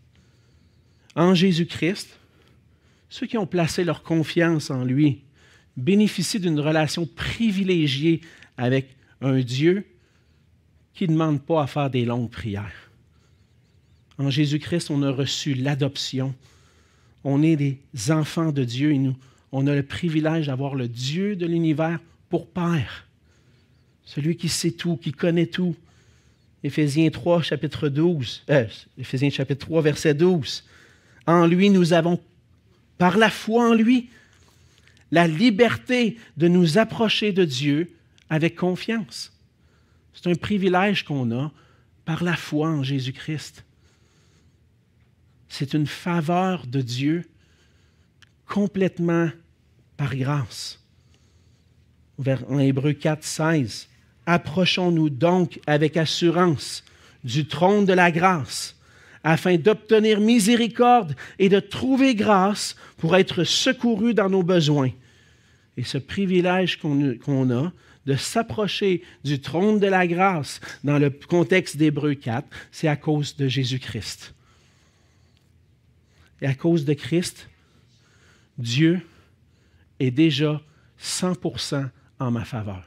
En 1.14 1.34
Jésus-Christ, 1.34 2.18
ceux 3.08 3.26
qui 3.26 3.38
ont 3.38 3.46
placé 3.46 3.84
leur 3.84 4.02
confiance 4.02 4.70
en 4.70 4.84
lui 4.84 5.23
bénéficient 5.76 6.40
d'une 6.40 6.60
relation 6.60 7.06
privilégiée 7.06 8.20
avec 8.56 8.96
un 9.20 9.40
Dieu 9.40 9.84
qui 10.94 11.08
ne 11.08 11.12
demande 11.14 11.42
pas 11.42 11.62
à 11.62 11.66
faire 11.66 11.90
des 11.90 12.04
longues 12.04 12.30
prières. 12.30 12.90
En 14.18 14.30
Jésus-Christ, 14.30 14.90
on 14.90 15.02
a 15.02 15.10
reçu 15.10 15.54
l'adoption. 15.54 16.34
On 17.24 17.42
est 17.42 17.56
des 17.56 17.78
enfants 18.10 18.52
de 18.52 18.62
Dieu 18.62 18.92
et 18.92 18.98
nous, 18.98 19.16
on 19.50 19.66
a 19.66 19.74
le 19.74 19.82
privilège 19.82 20.46
d'avoir 20.46 20.74
le 20.74 20.88
Dieu 20.88 21.36
de 21.36 21.46
l'univers 21.46 21.98
pour 22.28 22.46
Père. 22.46 23.06
Celui 24.04 24.36
qui 24.36 24.48
sait 24.48 24.72
tout, 24.72 24.96
qui 24.96 25.12
connaît 25.12 25.46
tout. 25.46 25.74
Éphésiens 26.62 27.10
3, 27.10 27.42
chapitre 27.42 27.88
12. 27.88 28.44
Euh, 28.50 28.66
Éphésiens 28.98 29.30
chapitre 29.30 29.66
3, 29.66 29.82
verset 29.82 30.14
12. 30.14 30.64
En 31.26 31.46
lui, 31.46 31.70
nous 31.70 31.92
avons, 31.92 32.20
par 32.98 33.16
la 33.16 33.30
foi 33.30 33.70
en 33.70 33.74
lui, 33.74 34.10
la 35.10 35.26
liberté 35.26 36.18
de 36.36 36.48
nous 36.48 36.78
approcher 36.78 37.32
de 37.32 37.44
Dieu 37.44 37.94
avec 38.30 38.56
confiance. 38.56 39.32
C'est 40.12 40.30
un 40.30 40.34
privilège 40.34 41.04
qu'on 41.04 41.30
a 41.32 41.52
par 42.04 42.22
la 42.22 42.36
foi 42.36 42.68
en 42.68 42.82
Jésus-Christ. 42.82 43.64
C'est 45.48 45.74
une 45.74 45.86
faveur 45.86 46.66
de 46.66 46.80
Dieu 46.80 47.24
complètement 48.46 49.30
par 49.96 50.16
grâce. 50.16 50.80
En 52.48 52.58
Hébreu 52.58 52.92
4, 52.92 53.24
16. 53.24 53.88
Approchons-nous 54.26 55.10
donc 55.10 55.60
avec 55.66 55.96
assurance 55.96 56.84
du 57.24 57.46
trône 57.46 57.84
de 57.84 57.92
la 57.92 58.10
grâce, 58.10 58.76
afin 59.24 59.56
d'obtenir 59.56 60.20
miséricorde 60.20 61.16
et 61.38 61.48
de 61.48 61.58
trouver 61.58 62.14
grâce 62.14 62.76
pour 62.98 63.16
être 63.16 63.42
secourus 63.44 64.14
dans 64.14 64.28
nos 64.28 64.42
besoins. 64.42 64.90
Et 65.76 65.82
ce 65.82 65.98
privilège 65.98 66.78
qu'on 66.78 67.50
a 67.50 67.72
de 68.06 68.16
s'approcher 68.16 69.02
du 69.24 69.40
trône 69.40 69.80
de 69.80 69.86
la 69.86 70.06
grâce 70.06 70.60
dans 70.84 70.98
le 70.98 71.10
contexte 71.10 71.78
d'Hébreu 71.78 72.14
4, 72.14 72.46
c'est 72.70 72.86
à 72.86 72.96
cause 72.96 73.34
de 73.34 73.48
Jésus-Christ. 73.48 74.34
Et 76.42 76.46
à 76.46 76.54
cause 76.54 76.84
de 76.84 76.92
Christ, 76.92 77.48
Dieu 78.58 79.00
est 79.98 80.10
déjà 80.10 80.60
100% 81.00 81.88
en 82.20 82.30
ma 82.30 82.44
faveur. 82.44 82.84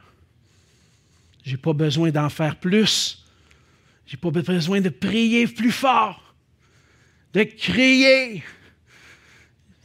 Je 1.44 1.52
n'ai 1.52 1.56
pas 1.56 1.72
besoin 1.72 2.10
d'en 2.10 2.28
faire 2.28 2.56
plus. 2.56 3.24
Je 4.06 4.14
n'ai 4.14 4.20
pas 4.20 4.30
besoin 4.30 4.80
de 4.80 4.88
prier 4.88 5.46
plus 5.46 5.72
fort, 5.72 6.27
de 7.32 7.42
crier. 7.42 8.42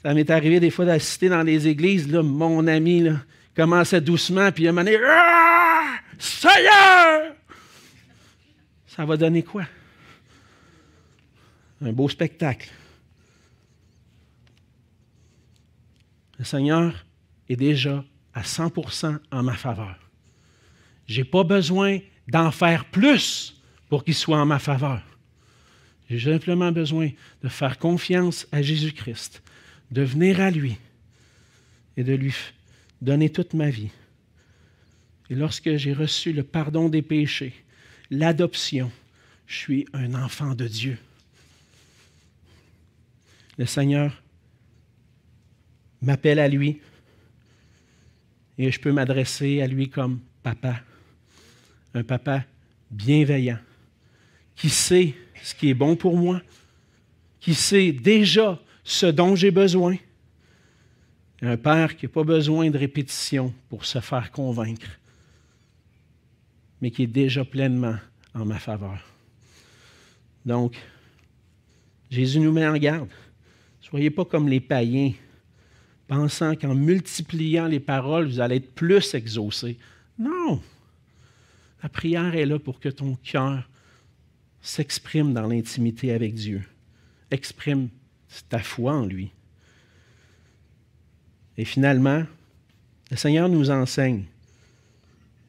Ça 0.01 0.13
m'est 0.13 0.29
arrivé 0.29 0.59
des 0.59 0.69
fois 0.69 0.85
d'assister 0.85 1.29
dans 1.29 1.43
les 1.43 1.67
églises, 1.67 2.11
là, 2.11 2.21
mon 2.21 2.67
ami 2.67 3.01
là, 3.01 3.21
commençait 3.55 4.01
doucement, 4.01 4.51
puis 4.51 4.65
il 4.65 4.71
m'a 4.71 4.83
dit 4.83 4.97
Seigneur 6.19 7.35
Ça 8.87 9.05
va 9.05 9.17
donner 9.17 9.43
quoi? 9.43 9.65
Un 11.81 11.91
beau 11.91 12.07
spectacle. 12.09 12.69
Le 16.39 16.45
Seigneur 16.45 17.05
est 17.47 17.55
déjà 17.55 18.03
à 18.33 18.41
100% 18.41 19.19
en 19.31 19.43
ma 19.43 19.53
faveur. 19.53 19.97
Je 21.07 21.21
n'ai 21.21 21.25
pas 21.25 21.43
besoin 21.43 21.99
d'en 22.27 22.51
faire 22.51 22.85
plus 22.85 23.61
pour 23.89 24.03
qu'il 24.03 24.15
soit 24.15 24.39
en 24.39 24.45
ma 24.45 24.59
faveur. 24.59 25.01
J'ai 26.17 26.31
simplement 26.31 26.71
besoin 26.71 27.09
de 27.41 27.47
faire 27.47 27.79
confiance 27.79 28.47
à 28.51 28.61
Jésus-Christ, 28.61 29.41
de 29.91 30.03
venir 30.03 30.39
à 30.41 30.51
lui 30.51 30.77
et 31.97 32.03
de 32.03 32.13
lui 32.13 32.33
donner 33.01 33.31
toute 33.31 33.53
ma 33.53 33.69
vie. 33.69 33.89
Et 35.29 35.35
lorsque 35.35 35.75
j'ai 35.75 35.93
reçu 35.93 36.31
le 36.31 36.43
pardon 36.43 36.89
des 36.89 37.01
péchés, 37.01 37.53
l'adoption, 38.11 38.91
je 39.47 39.57
suis 39.57 39.85
un 39.93 40.13
enfant 40.13 40.53
de 40.53 40.67
Dieu. 40.67 40.97
Le 43.57 43.65
Seigneur 43.65 44.21
m'appelle 46.01 46.39
à 46.39 46.47
lui 46.47 46.79
et 48.57 48.71
je 48.71 48.79
peux 48.79 48.91
m'adresser 48.91 49.61
à 49.61 49.67
lui 49.67 49.89
comme 49.89 50.19
papa, 50.43 50.81
un 51.95 52.03
papa 52.03 52.43
bienveillant, 52.91 53.59
qui 54.55 54.69
sait 54.69 55.13
ce 55.41 55.53
qui 55.53 55.69
est 55.69 55.73
bon 55.73 55.95
pour 55.95 56.17
moi, 56.17 56.41
qui 57.39 57.53
sait 57.53 57.91
déjà 57.91 58.59
ce 58.83 59.05
dont 59.05 59.35
j'ai 59.35 59.51
besoin. 59.51 59.95
Un 61.41 61.57
père 61.57 61.97
qui 61.97 62.05
n'a 62.05 62.11
pas 62.11 62.23
besoin 62.23 62.69
de 62.69 62.77
répétition 62.77 63.53
pour 63.69 63.85
se 63.85 63.99
faire 63.99 64.31
convaincre, 64.31 64.87
mais 66.81 66.89
qui 66.89 67.03
est 67.03 67.07
déjà 67.07 67.43
pleinement 67.43 67.97
en 68.33 68.45
ma 68.45 68.59
faveur. 68.59 68.99
Donc, 70.45 70.77
Jésus 72.09 72.39
nous 72.39 72.51
met 72.51 72.67
en 72.67 72.77
garde. 72.77 73.09
Soyez 73.81 74.09
pas 74.09 74.23
comme 74.23 74.47
les 74.47 74.61
païens 74.61 75.13
pensant 76.07 76.55
qu'en 76.55 76.75
multipliant 76.75 77.67
les 77.67 77.79
paroles, 77.79 78.27
vous 78.27 78.39
allez 78.39 78.57
être 78.57 78.73
plus 78.73 79.13
exaucé. 79.13 79.77
Non. 80.17 80.61
La 81.81 81.89
prière 81.89 82.35
est 82.35 82.45
là 82.45 82.59
pour 82.59 82.79
que 82.79 82.89
ton 82.89 83.15
cœur 83.15 83.67
s'exprime 84.63 85.33
dans 85.33 85.45
l'intimité 85.45 86.11
avec 86.11 86.33
Dieu. 86.33 86.63
Exprime 87.29 87.89
ta 88.49 88.59
foi 88.59 88.93
en 88.93 89.05
lui. 89.05 89.29
Et 91.57 91.65
finalement, 91.65 92.23
le 93.11 93.17
Seigneur 93.17 93.49
nous 93.49 93.69
enseigne 93.69 94.23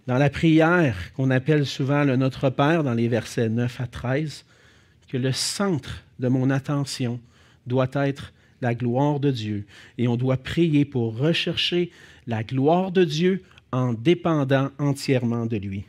dans 0.07 0.19
la 0.19 0.29
prière 0.29 1.15
qu'on 1.15 1.31
appelle 1.31 1.65
souvent 1.65 2.05
le 2.05 2.17
Notre 2.17 2.51
Père 2.51 2.85
dans 2.85 2.93
les 2.93 3.09
versets 3.09 3.49
9 3.49 3.81
à 3.81 3.87
13, 3.87 4.45
que 5.09 5.17
le 5.17 5.33
centre 5.33 6.03
de 6.19 6.29
mon 6.29 6.51
attention 6.51 7.21
doit 7.67 7.89
être 7.95 8.33
la 8.61 8.75
gloire 8.75 9.21
de 9.21 9.31
Dieu. 9.31 9.65
Et 9.97 10.09
on 10.09 10.17
doit 10.17 10.37
prier 10.37 10.85
pour 10.85 11.17
rechercher 11.17 11.91
la 12.27 12.43
gloire 12.43 12.93
de 12.93 13.05
Dieu 13.05 13.43
en 13.73 13.93
dépendant 13.95 14.71
entièrement 14.79 15.47
de 15.47 15.57
lui. 15.57 15.85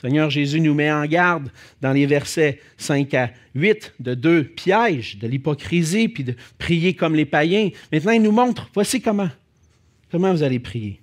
Seigneur 0.00 0.30
Jésus 0.30 0.60
nous 0.60 0.74
met 0.74 0.92
en 0.92 1.04
garde 1.06 1.50
dans 1.80 1.92
les 1.92 2.06
versets 2.06 2.60
5 2.76 3.14
à 3.14 3.30
8 3.56 3.94
de 3.98 4.14
deux 4.14 4.44
pièges, 4.44 5.18
de 5.18 5.26
l'hypocrisie, 5.26 6.08
puis 6.08 6.22
de 6.22 6.36
prier 6.56 6.94
comme 6.94 7.16
les 7.16 7.24
païens. 7.24 7.70
Maintenant, 7.90 8.12
il 8.12 8.22
nous 8.22 8.30
montre, 8.30 8.70
voici 8.74 9.00
comment. 9.00 9.30
Comment 10.12 10.32
vous 10.32 10.44
allez 10.44 10.60
prier. 10.60 11.00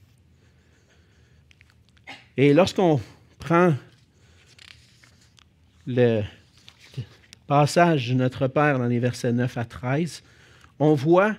Et 2.37 2.53
lorsqu'on 2.53 3.01
prend 3.37 3.73
le 5.85 6.23
passage 7.47 8.09
de 8.09 8.13
notre 8.13 8.47
Père 8.47 8.79
dans 8.79 8.87
les 8.87 8.99
versets 8.99 9.33
9 9.33 9.57
à 9.57 9.65
13, 9.65 10.23
on 10.79 10.93
voit 10.93 11.35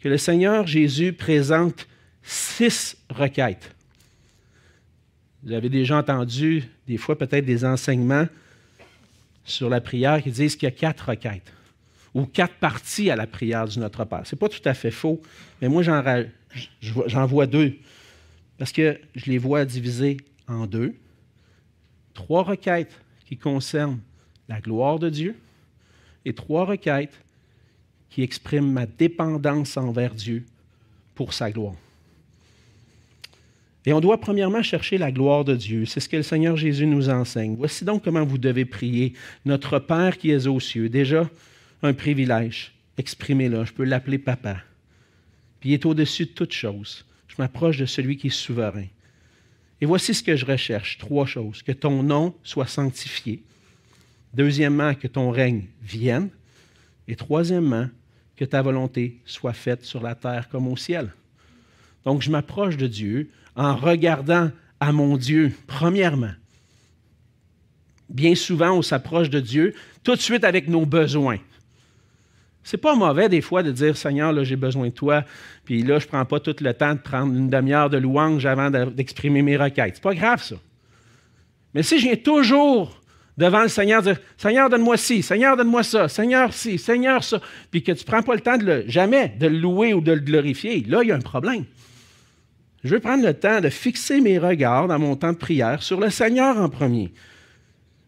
que 0.00 0.10
le 0.10 0.18
Seigneur 0.18 0.66
Jésus 0.66 1.14
présente 1.14 1.88
six 2.22 2.98
requêtes. 3.08 3.74
Vous 5.42 5.52
avez 5.52 5.68
déjà 5.68 5.98
entendu 5.98 6.64
des 6.86 6.96
fois 6.96 7.18
peut-être 7.18 7.44
des 7.44 7.64
enseignements 7.64 8.28
sur 9.44 9.68
la 9.68 9.80
prière 9.80 10.22
qui 10.22 10.30
disent 10.30 10.54
qu'il 10.54 10.68
y 10.68 10.72
a 10.72 10.74
quatre 10.74 11.08
requêtes 11.08 11.52
ou 12.14 12.26
quatre 12.26 12.54
parties 12.54 13.10
à 13.10 13.16
la 13.16 13.26
prière 13.26 13.66
du 13.66 13.78
Notre 13.78 14.04
Père. 14.04 14.24
Ce 14.24 14.34
n'est 14.34 14.38
pas 14.38 14.48
tout 14.48 14.60
à 14.64 14.74
fait 14.74 14.90
faux, 14.90 15.20
mais 15.60 15.68
moi 15.68 15.82
j'en 15.82 17.26
vois 17.26 17.46
deux 17.46 17.74
parce 18.58 18.70
que 18.70 19.00
je 19.16 19.30
les 19.30 19.38
vois 19.38 19.64
divisées 19.64 20.18
en 20.46 20.66
deux. 20.66 20.94
Trois 22.14 22.44
requêtes 22.44 23.00
qui 23.26 23.36
concernent 23.36 23.98
la 24.48 24.60
gloire 24.60 24.98
de 24.98 25.08
Dieu 25.08 25.36
et 26.24 26.34
trois 26.34 26.66
requêtes 26.66 27.18
qui 28.10 28.22
exprime 28.22 28.70
ma 28.70 28.86
dépendance 28.86 29.76
envers 29.76 30.14
Dieu 30.14 30.44
pour 31.14 31.32
sa 31.32 31.50
gloire. 31.50 31.74
Et 33.84 33.92
on 33.92 34.00
doit 34.00 34.20
premièrement 34.20 34.62
chercher 34.62 34.96
la 34.96 35.10
gloire 35.10 35.44
de 35.44 35.56
Dieu. 35.56 35.86
C'est 35.86 36.00
ce 36.00 36.08
que 36.08 36.16
le 36.16 36.22
Seigneur 36.22 36.56
Jésus 36.56 36.86
nous 36.86 37.08
enseigne. 37.08 37.56
Voici 37.56 37.84
donc 37.84 38.04
comment 38.04 38.24
vous 38.24 38.38
devez 38.38 38.64
prier. 38.64 39.14
Notre 39.44 39.78
Père 39.80 40.18
qui 40.18 40.30
est 40.30 40.46
aux 40.46 40.60
cieux, 40.60 40.88
déjà 40.88 41.28
un 41.82 41.92
privilège. 41.92 42.72
Exprimez-le. 42.96 43.64
Je 43.64 43.72
peux 43.72 43.84
l'appeler 43.84 44.18
Papa. 44.18 44.58
Puis 45.58 45.70
il 45.70 45.72
est 45.74 45.86
au-dessus 45.86 46.26
de 46.26 46.30
toute 46.30 46.52
chose. 46.52 47.04
Je 47.26 47.34
m'approche 47.38 47.78
de 47.78 47.86
celui 47.86 48.16
qui 48.16 48.28
est 48.28 48.30
souverain. 48.30 48.86
Et 49.80 49.86
voici 49.86 50.14
ce 50.14 50.22
que 50.22 50.36
je 50.36 50.46
recherche. 50.46 50.98
Trois 50.98 51.26
choses. 51.26 51.62
Que 51.62 51.72
ton 51.72 52.04
nom 52.04 52.34
soit 52.44 52.68
sanctifié. 52.68 53.42
Deuxièmement, 54.32 54.94
que 54.94 55.08
ton 55.08 55.30
règne 55.30 55.64
vienne. 55.82 56.28
Et 57.08 57.16
troisièmement, 57.16 57.88
que 58.36 58.44
ta 58.44 58.62
volonté 58.62 59.18
soit 59.24 59.52
faite 59.52 59.84
sur 59.84 60.02
la 60.02 60.14
terre 60.14 60.48
comme 60.48 60.68
au 60.68 60.76
ciel. 60.76 61.12
Donc, 62.04 62.22
je 62.22 62.30
m'approche 62.30 62.76
de 62.76 62.86
Dieu 62.86 63.30
en 63.56 63.76
regardant 63.76 64.50
à 64.80 64.92
mon 64.92 65.16
Dieu, 65.16 65.52
premièrement. 65.66 66.32
Bien 68.08 68.34
souvent, 68.34 68.72
on 68.72 68.82
s'approche 68.82 69.30
de 69.30 69.40
Dieu 69.40 69.74
tout 70.02 70.14
de 70.14 70.20
suite 70.20 70.44
avec 70.44 70.68
nos 70.68 70.84
besoins. 70.84 71.38
C'est 72.64 72.76
pas 72.76 72.94
mauvais 72.94 73.28
des 73.28 73.40
fois 73.40 73.62
de 73.62 73.72
dire 73.72 73.96
Seigneur, 73.96 74.32
là, 74.32 74.44
j'ai 74.44 74.56
besoin 74.56 74.88
de 74.88 74.92
toi, 74.92 75.24
puis 75.64 75.82
là, 75.82 75.98
je 75.98 76.04
ne 76.06 76.08
prends 76.10 76.24
pas 76.24 76.40
tout 76.40 76.54
le 76.60 76.74
temps 76.74 76.94
de 76.94 77.00
prendre 77.00 77.32
une 77.34 77.50
demi-heure 77.50 77.90
de 77.90 77.98
louange 77.98 78.46
avant 78.46 78.70
d'exprimer 78.70 79.42
mes 79.42 79.56
requêtes. 79.56 79.94
C'est 79.94 80.02
pas 80.02 80.14
grave, 80.14 80.42
ça. 80.42 80.56
Mais 81.74 81.82
si 81.82 81.98
je 81.98 82.04
viens 82.04 82.16
toujours 82.16 83.00
devant 83.36 83.62
le 83.62 83.68
Seigneur 83.68 84.02
dire 84.02 84.18
Seigneur, 84.36 84.68
donne-moi 84.68 84.96
ci, 84.96 85.22
Seigneur, 85.22 85.56
donne-moi 85.56 85.82
ça, 85.82 86.08
Seigneur, 86.08 86.52
ci, 86.52 86.78
Seigneur, 86.78 87.24
ça, 87.24 87.40
puis 87.70 87.82
que 87.82 87.92
tu 87.92 88.04
ne 88.04 88.10
prends 88.10 88.22
pas 88.22 88.34
le 88.34 88.40
temps 88.40 88.58
de 88.58 88.84
jamais 88.86 89.34
de 89.40 89.46
le 89.46 89.58
louer 89.58 89.94
ou 89.94 90.00
de 90.00 90.12
le 90.12 90.20
glorifier, 90.20 90.84
là, 90.86 91.02
il 91.02 91.08
y 91.08 91.12
a 91.12 91.16
un 91.16 91.20
problème. 91.20 91.64
Je 92.84 92.94
veux 92.94 93.00
prendre 93.00 93.24
le 93.24 93.34
temps 93.34 93.60
de 93.60 93.68
fixer 93.68 94.20
mes 94.20 94.38
regards 94.38 94.88
dans 94.88 94.98
mon 94.98 95.14
temps 95.16 95.32
de 95.32 95.38
prière 95.38 95.82
sur 95.82 96.00
le 96.00 96.10
Seigneur 96.10 96.56
en 96.56 96.68
premier. 96.68 97.12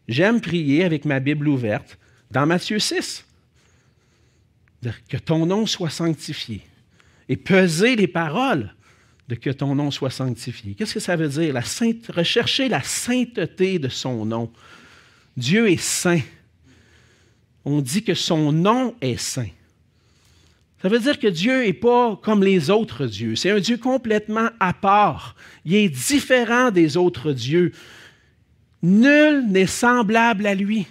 J'aime 0.09 0.41
prier 0.41 0.85
avec 0.85 1.05
ma 1.05 1.21
Bible 1.21 1.49
ouverte 1.49 1.99
dans 2.31 2.47
Matthieu 2.47 2.79
6. 2.79 3.25
Que 5.09 5.17
ton 5.17 5.47
nom 5.47 5.67
soit 5.67 5.91
sanctifié. 5.91 6.63
Et 7.29 7.37
peser 7.37 7.97
les 7.97 8.09
paroles 8.09 8.75
de 9.29 9.35
que 9.35 9.51
ton 9.51 9.75
nom 9.75 9.91
soit 9.91 10.11
sanctifié. 10.11 10.75
Qu'est-ce 10.75 10.95
que 10.95 11.01
ça 11.01 11.17
veut 11.17 11.29
dire? 11.29 11.55
La 11.55 11.63
rechercher 12.13 12.69
la 12.69 12.83
sainteté 12.83 13.79
de 13.79 13.89
son 13.89 14.27
nom. 14.27 14.53
Dieu 15.37 15.71
est 15.71 15.81
saint. 15.81 16.21
On 17.65 17.81
dit 17.81 18.05
que 18.05 18.15
son 18.15 18.53
nom 18.53 18.95
est 19.01 19.17
saint. 19.17 19.49
Ça 20.85 20.91
veut 20.91 21.01
dire 21.01 21.19
que 21.19 21.29
Dieu 21.29 21.63
n'est 21.63 21.73
pas 21.73 22.15
comme 22.17 22.45
les 22.45 22.69
autres 22.69 23.07
dieux. 23.07 23.37
C'est 23.37 23.49
un 23.49 23.59
Dieu 23.59 23.79
complètement 23.79 24.51
à 24.61 24.75
part. 24.75 25.35
Il 25.65 25.77
est 25.77 25.89
différent 25.89 26.71
des 26.71 26.99
autres 26.99 27.33
dieux. 27.33 27.73
Nul 28.83 29.47
n'est 29.49 29.67
semblable 29.67 30.47
à 30.47 30.55
lui. 30.55 30.87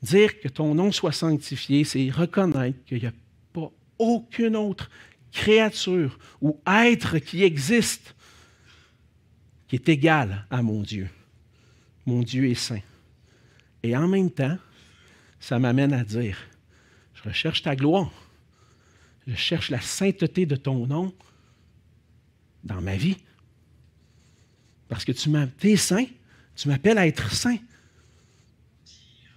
Dire 0.00 0.40
que 0.40 0.48
ton 0.48 0.74
nom 0.74 0.90
soit 0.90 1.12
sanctifié, 1.12 1.84
c'est 1.84 2.08
reconnaître 2.08 2.82
qu'il 2.86 3.00
n'y 3.00 3.06
a 3.06 3.12
pas 3.52 3.70
aucune 3.98 4.56
autre 4.56 4.88
créature 5.32 6.18
ou 6.40 6.58
être 6.66 7.18
qui 7.18 7.42
existe 7.42 8.14
qui 9.68 9.76
est 9.76 9.88
égal 9.90 10.46
à 10.48 10.62
mon 10.62 10.80
Dieu. 10.80 11.10
Mon 12.06 12.22
Dieu 12.22 12.48
est 12.48 12.54
saint. 12.54 12.80
Et 13.82 13.94
en 13.94 14.08
même 14.08 14.30
temps, 14.30 14.56
ça 15.40 15.58
m'amène 15.58 15.92
à 15.92 16.04
dire, 16.04 16.38
je 17.12 17.22
recherche 17.28 17.60
ta 17.60 17.76
gloire. 17.76 18.10
Je 19.26 19.34
cherche 19.34 19.70
la 19.70 19.80
sainteté 19.80 20.46
de 20.46 20.56
ton 20.56 20.86
nom 20.86 21.12
dans 22.64 22.80
ma 22.80 22.96
vie. 22.96 23.16
Parce 24.88 25.04
que 25.04 25.12
tu 25.12 25.30
es 25.68 25.76
saint, 25.76 26.06
tu 26.54 26.68
m'appelles 26.68 26.98
à 26.98 27.06
être 27.06 27.32
saint. 27.32 27.58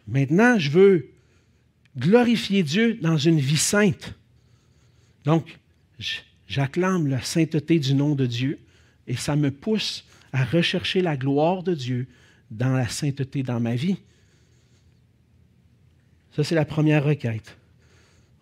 Maintenant, 0.07 0.57
je 0.57 0.69
veux 0.69 1.09
glorifier 1.97 2.63
Dieu 2.63 2.95
dans 2.95 3.17
une 3.17 3.39
vie 3.39 3.57
sainte. 3.57 4.13
Donc, 5.25 5.59
j'acclame 6.47 7.07
la 7.07 7.21
sainteté 7.21 7.79
du 7.79 7.93
nom 7.93 8.15
de 8.15 8.25
Dieu 8.25 8.59
et 9.07 9.15
ça 9.15 9.35
me 9.35 9.51
pousse 9.51 10.05
à 10.31 10.45
rechercher 10.45 11.01
la 11.01 11.17
gloire 11.17 11.63
de 11.63 11.73
Dieu 11.73 12.07
dans 12.51 12.73
la 12.73 12.87
sainteté 12.87 13.43
dans 13.43 13.59
ma 13.59 13.75
vie. 13.75 13.97
Ça, 16.35 16.43
c'est 16.43 16.55
la 16.55 16.65
première 16.65 17.03
requête. 17.03 17.58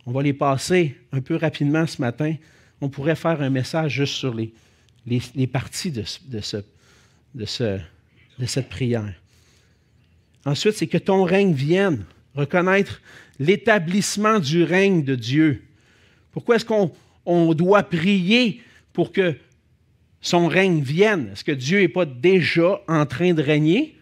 On 0.08 0.14
va 0.14 0.24
les 0.24 0.32
passer 0.32 0.96
un 1.12 1.20
peu 1.20 1.36
rapidement 1.36 1.86
ce 1.86 2.02
matin. 2.02 2.34
On 2.80 2.88
pourrait 2.88 3.18
faire 3.18 3.42
un 3.42 3.50
message 3.50 3.92
juste 3.92 4.14
sur 4.14 4.34
les, 4.34 5.48
parties 5.48 5.92
de, 5.92 6.06
de, 6.28 6.40
ce, 6.40 6.58
de, 7.36 7.44
ce, 7.44 7.78
de 8.40 8.46
cette 8.46 8.70
prière. 8.70 9.14
Ensuite, 10.46 10.76
c'est 10.76 10.88
que 10.88 10.98
ton 10.98 11.26
règne 11.26 11.52
vienne, 11.52 12.06
reconnaître 12.36 13.02
l'établissement 13.38 14.40
du 14.40 14.64
règne 14.64 15.04
de 15.04 15.14
Dieu. 15.16 15.66
Pourquoi 16.32 16.56
est-ce 16.56 16.66
qu'on 16.66 16.94
on 17.26 17.54
doit 17.54 17.84
prier 17.84 18.62
pour 18.94 19.12
que 19.12 19.36
son 20.22 20.48
règne 20.48 20.80
vienne? 20.80 21.32
Est-ce 21.34 21.44
que 21.44 21.52
Dieu 21.52 21.82
n'est 21.82 21.90
pas 21.90 22.06
déjà 22.06 22.82
en 22.88 23.06
train 23.06 23.34
de 23.34 23.44
régner? 23.44 24.00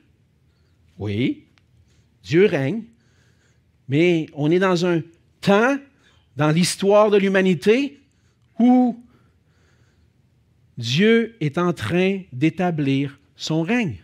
Oui, 0.99 1.45
Dieu 2.23 2.45
règne, 2.45 2.83
mais 3.89 4.27
on 4.33 4.51
est 4.51 4.59
dans 4.59 4.85
un 4.85 5.01
temps 5.41 5.79
dans 6.35 6.51
l'histoire 6.51 7.09
de 7.09 7.17
l'humanité 7.17 7.99
où 8.59 9.01
Dieu 10.77 11.35
est 11.39 11.57
en 11.57 11.73
train 11.73 12.21
d'établir 12.33 13.19
son 13.35 13.61
règne. 13.61 13.97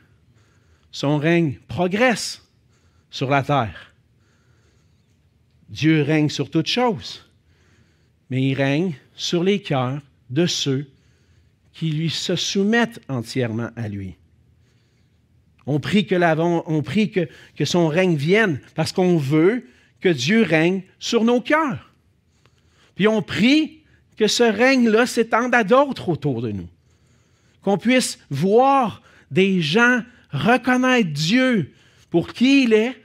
Son 0.91 1.17
règne 1.17 1.58
progresse 1.67 2.46
sur 3.10 3.30
la 3.30 3.44
terre. 3.44 3.94
Dieu 5.70 6.02
règne 6.02 6.30
sur 6.30 6.50
toutes 6.50 6.67
choses, 6.67 7.30
mais 8.30 8.50
il 8.50 8.54
règne 8.56 8.96
sur 9.13 9.44
les 9.44 9.62
cœurs 9.62 10.02
de 10.30 10.46
ceux 10.46 10.88
qui 11.74 11.91
lui 11.91 12.10
se 12.10 12.36
soumettent 12.36 13.00
entièrement 13.08 13.70
à 13.76 13.88
lui. 13.88 14.15
On 15.65 15.80
prie 15.80 16.06
que, 16.06 17.30
que 17.56 17.65
son 17.65 17.88
règne 17.88 18.15
vienne 18.15 18.60
parce 18.76 18.91
qu'on 18.91 19.17
veut 19.17 19.65
que 20.02 20.10
Dieu 20.10 20.44
règne 20.44 20.82
sur 21.00 21.24
nos 21.24 21.39
cœurs. 21.39 21.91
Puis 23.02 23.08
on 23.08 23.24
prie 23.24 23.80
que 24.16 24.28
ce 24.28 24.44
règne-là 24.44 25.08
s'étende 25.08 25.56
à 25.56 25.64
d'autres 25.64 26.10
autour 26.10 26.40
de 26.40 26.52
nous. 26.52 26.70
Qu'on 27.64 27.80
puisse 27.80 28.20
voir 28.30 29.02
des 29.32 29.60
gens 29.60 30.04
reconnaître 30.30 31.10
Dieu 31.10 31.74
pour 32.12 32.32
qui 32.32 32.66
il 32.66 32.74
est 32.74 32.96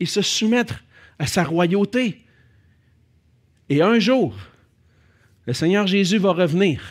et 0.00 0.06
se 0.06 0.20
soumettre 0.20 0.82
à 1.20 1.28
sa 1.28 1.44
royauté. 1.44 2.24
Et 3.68 3.82
un 3.82 4.00
jour, 4.00 4.36
le 5.46 5.52
Seigneur 5.52 5.86
Jésus 5.86 6.18
va 6.18 6.32
revenir 6.32 6.82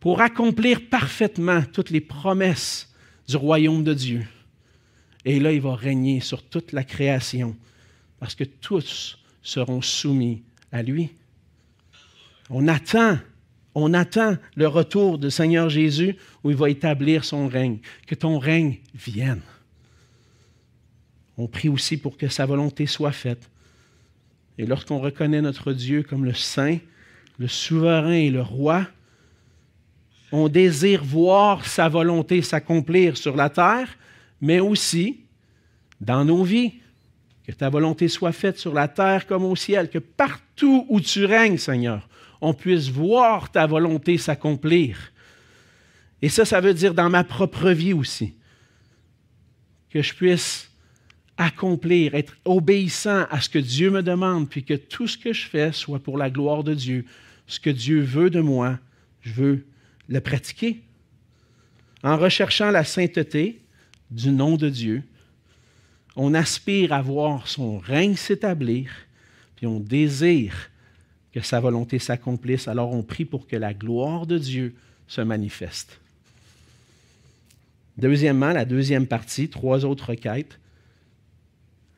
pour 0.00 0.22
accomplir 0.22 0.88
parfaitement 0.88 1.64
toutes 1.70 1.90
les 1.90 2.00
promesses 2.00 2.94
du 3.28 3.36
royaume 3.36 3.84
de 3.84 3.92
Dieu. 3.92 4.26
Et 5.26 5.38
là, 5.38 5.52
il 5.52 5.60
va 5.60 5.74
régner 5.74 6.20
sur 6.20 6.42
toute 6.42 6.72
la 6.72 6.82
création, 6.82 7.54
parce 8.18 8.34
que 8.34 8.44
tous 8.44 9.18
seront 9.42 9.82
soumis 9.82 10.42
à 10.74 10.82
lui. 10.82 11.12
On 12.50 12.66
attend, 12.66 13.16
on 13.76 13.94
attend 13.94 14.36
le 14.56 14.66
retour 14.66 15.18
du 15.18 15.30
Seigneur 15.30 15.70
Jésus 15.70 16.16
où 16.42 16.50
il 16.50 16.56
va 16.56 16.68
établir 16.68 17.24
son 17.24 17.46
règne. 17.46 17.78
Que 18.08 18.16
ton 18.16 18.40
règne 18.40 18.78
vienne. 18.92 19.40
On 21.38 21.46
prie 21.46 21.68
aussi 21.68 21.96
pour 21.96 22.16
que 22.16 22.26
sa 22.26 22.44
volonté 22.44 22.86
soit 22.86 23.12
faite. 23.12 23.48
Et 24.58 24.66
lorsqu'on 24.66 24.98
reconnaît 24.98 25.40
notre 25.40 25.72
Dieu 25.72 26.02
comme 26.02 26.24
le 26.24 26.34
Saint, 26.34 26.78
le 27.38 27.48
souverain 27.48 28.12
et 28.12 28.30
le 28.30 28.42
roi, 28.42 28.86
on 30.32 30.48
désire 30.48 31.04
voir 31.04 31.66
sa 31.66 31.88
volonté 31.88 32.42
s'accomplir 32.42 33.16
sur 33.16 33.36
la 33.36 33.48
terre, 33.48 33.96
mais 34.40 34.58
aussi 34.58 35.20
dans 36.00 36.24
nos 36.24 36.42
vies. 36.42 36.74
Que 37.46 37.52
ta 37.52 37.68
volonté 37.68 38.08
soit 38.08 38.32
faite 38.32 38.58
sur 38.58 38.72
la 38.72 38.88
terre 38.88 39.26
comme 39.26 39.44
au 39.44 39.56
ciel, 39.56 39.90
que 39.90 39.98
partout 39.98 40.86
où 40.88 41.00
tu 41.00 41.24
règnes, 41.24 41.58
Seigneur, 41.58 42.08
on 42.40 42.54
puisse 42.54 42.88
voir 42.88 43.50
ta 43.50 43.66
volonté 43.66 44.18
s'accomplir. 44.18 45.12
Et 46.22 46.28
ça, 46.28 46.44
ça 46.44 46.60
veut 46.60 46.74
dire 46.74 46.94
dans 46.94 47.10
ma 47.10 47.24
propre 47.24 47.70
vie 47.70 47.92
aussi, 47.92 48.34
que 49.90 50.02
je 50.02 50.14
puisse 50.14 50.70
accomplir, 51.36 52.14
être 52.14 52.36
obéissant 52.44 53.26
à 53.30 53.40
ce 53.40 53.48
que 53.48 53.58
Dieu 53.58 53.90
me 53.90 54.02
demande, 54.02 54.48
puis 54.48 54.64
que 54.64 54.74
tout 54.74 55.06
ce 55.06 55.18
que 55.18 55.32
je 55.32 55.46
fais 55.46 55.72
soit 55.72 55.98
pour 55.98 56.16
la 56.16 56.30
gloire 56.30 56.64
de 56.64 56.74
Dieu. 56.74 57.04
Ce 57.46 57.60
que 57.60 57.70
Dieu 57.70 58.00
veut 58.00 58.30
de 58.30 58.40
moi, 58.40 58.78
je 59.20 59.32
veux 59.32 59.66
le 60.08 60.20
pratiquer. 60.20 60.82
En 62.02 62.16
recherchant 62.16 62.70
la 62.70 62.84
sainteté 62.84 63.60
du 64.10 64.30
nom 64.30 64.56
de 64.56 64.68
Dieu, 64.68 65.02
on 66.16 66.34
aspire 66.34 66.92
à 66.92 67.02
voir 67.02 67.48
son 67.48 67.78
règne 67.78 68.16
s'établir, 68.16 68.90
puis 69.56 69.66
on 69.66 69.80
désire 69.80 70.70
que 71.32 71.40
sa 71.40 71.58
volonté 71.60 71.98
s'accomplisse, 71.98 72.68
alors 72.68 72.92
on 72.92 73.02
prie 73.02 73.24
pour 73.24 73.46
que 73.46 73.56
la 73.56 73.74
gloire 73.74 74.26
de 74.26 74.38
Dieu 74.38 74.74
se 75.08 75.20
manifeste. 75.20 75.98
Deuxièmement, 77.96 78.52
la 78.52 78.64
deuxième 78.64 79.06
partie, 79.06 79.48
trois 79.48 79.84
autres 79.84 80.10
requêtes. 80.10 80.58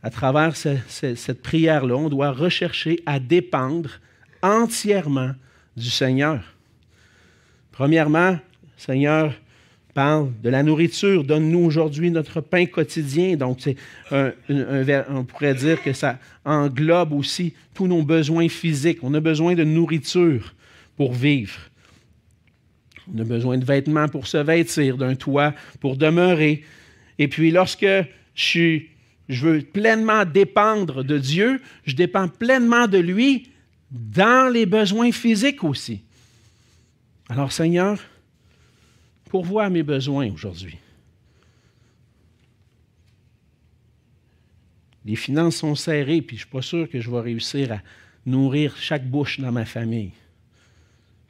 À 0.02 0.10
travers 0.10 0.56
cette 0.56 1.42
prière-là, 1.42 1.96
on 1.96 2.08
doit 2.08 2.30
rechercher 2.30 3.02
à 3.06 3.18
dépendre 3.18 3.90
entièrement 4.42 5.32
du 5.76 5.90
Seigneur. 5.90 6.54
Premièrement, 7.72 8.38
Seigneur 8.76 9.34
parle 9.96 10.30
de 10.42 10.50
la 10.50 10.62
nourriture. 10.62 11.24
Donne-nous 11.24 11.58
aujourd'hui 11.58 12.10
notre 12.10 12.42
pain 12.42 12.66
quotidien. 12.66 13.34
Donc, 13.36 13.60
c'est 13.60 13.76
on 14.10 15.24
pourrait 15.24 15.54
dire 15.54 15.82
que 15.82 15.94
ça 15.94 16.18
englobe 16.44 17.14
aussi 17.14 17.54
tous 17.72 17.86
nos 17.86 18.02
besoins 18.02 18.50
physiques. 18.50 18.98
On 19.02 19.14
a 19.14 19.20
besoin 19.20 19.54
de 19.54 19.64
nourriture 19.64 20.54
pour 20.98 21.14
vivre. 21.14 21.58
On 23.10 23.18
a 23.18 23.24
besoin 23.24 23.56
de 23.56 23.64
vêtements 23.64 24.06
pour 24.06 24.26
se 24.26 24.36
vêtir, 24.36 24.98
d'un 24.98 25.14
toit 25.14 25.54
pour 25.80 25.96
demeurer. 25.96 26.62
Et 27.18 27.28
puis, 27.28 27.50
lorsque 27.50 27.86
je, 28.34 28.80
je 29.30 29.46
veux 29.46 29.62
pleinement 29.62 30.26
dépendre 30.26 31.04
de 31.04 31.16
Dieu, 31.16 31.62
je 31.86 31.96
dépends 31.96 32.28
pleinement 32.28 32.86
de 32.86 32.98
lui 32.98 33.48
dans 33.90 34.52
les 34.52 34.66
besoins 34.66 35.10
physiques 35.10 35.64
aussi. 35.64 36.02
Alors, 37.30 37.50
Seigneur, 37.50 37.98
pourvois 39.36 39.68
mes 39.68 39.82
besoins 39.82 40.32
aujourd'hui. 40.32 40.78
Les 45.04 45.14
finances 45.14 45.56
sont 45.56 45.74
serrées, 45.74 46.22
puis 46.22 46.38
je 46.38 46.42
ne 46.42 46.46
suis 46.46 46.52
pas 46.52 46.62
sûr 46.62 46.88
que 46.88 47.02
je 47.02 47.10
vais 47.10 47.20
réussir 47.20 47.70
à 47.70 47.82
nourrir 48.24 48.74
chaque 48.78 49.06
bouche 49.06 49.38
dans 49.38 49.52
ma 49.52 49.66
famille. 49.66 50.12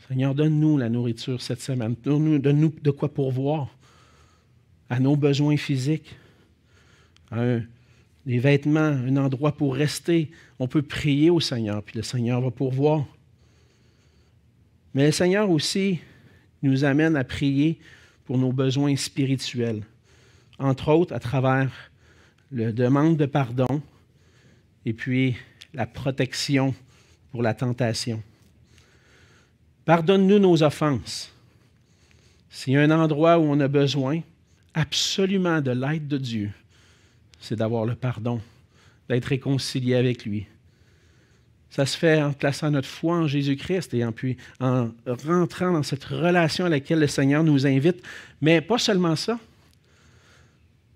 Seigneur, 0.06 0.36
donne-nous 0.36 0.78
la 0.78 0.88
nourriture 0.88 1.42
cette 1.42 1.60
semaine. 1.60 1.96
Donne-nous 2.04 2.74
de 2.80 2.90
quoi 2.92 3.12
pourvoir 3.12 3.76
à 4.88 5.00
nos 5.00 5.16
besoins 5.16 5.56
physiques, 5.56 6.14
à 7.32 7.58
des 8.24 8.38
vêtements, 8.38 8.78
un 9.08 9.16
endroit 9.16 9.56
pour 9.56 9.74
rester. 9.74 10.30
On 10.60 10.68
peut 10.68 10.82
prier 10.82 11.28
au 11.28 11.40
Seigneur, 11.40 11.82
puis 11.82 11.96
le 11.96 12.04
Seigneur 12.04 12.40
va 12.40 12.52
pourvoir. 12.52 13.04
Mais 14.94 15.06
le 15.06 15.12
Seigneur 15.12 15.50
aussi 15.50 15.98
nous 16.66 16.84
amène 16.84 17.16
à 17.16 17.24
prier 17.24 17.78
pour 18.24 18.38
nos 18.38 18.52
besoins 18.52 18.96
spirituels, 18.96 19.82
entre 20.58 20.88
autres 20.90 21.14
à 21.14 21.20
travers 21.20 21.70
la 22.52 22.72
demande 22.72 23.16
de 23.16 23.26
pardon 23.26 23.82
et 24.84 24.92
puis 24.92 25.36
la 25.74 25.86
protection 25.86 26.74
pour 27.30 27.42
la 27.42 27.54
tentation. 27.54 28.22
Pardonne-nous 29.84 30.38
nos 30.38 30.62
offenses. 30.62 31.32
S'il 32.50 32.72
y 32.72 32.76
a 32.76 32.82
un 32.82 32.90
endroit 32.90 33.38
où 33.38 33.42
on 33.42 33.60
a 33.60 33.68
besoin 33.68 34.20
absolument 34.74 35.60
de 35.60 35.70
l'aide 35.70 36.08
de 36.08 36.18
Dieu, 36.18 36.50
c'est 37.40 37.56
d'avoir 37.56 37.84
le 37.84 37.94
pardon, 37.94 38.40
d'être 39.08 39.26
réconcilié 39.26 39.94
avec 39.94 40.24
lui. 40.24 40.46
Ça 41.70 41.84
se 41.84 41.96
fait 41.96 42.22
en 42.22 42.32
plaçant 42.32 42.70
notre 42.70 42.88
foi 42.88 43.16
en 43.16 43.26
Jésus-Christ 43.26 43.92
et 43.94 44.04
en, 44.04 44.12
puis, 44.12 44.36
en 44.60 44.90
rentrant 45.26 45.72
dans 45.72 45.82
cette 45.82 46.04
relation 46.04 46.64
à 46.64 46.68
laquelle 46.68 47.00
le 47.00 47.06
Seigneur 47.06 47.42
nous 47.44 47.66
invite. 47.66 48.02
Mais 48.40 48.60
pas 48.60 48.78
seulement 48.78 49.16
ça. 49.16 49.38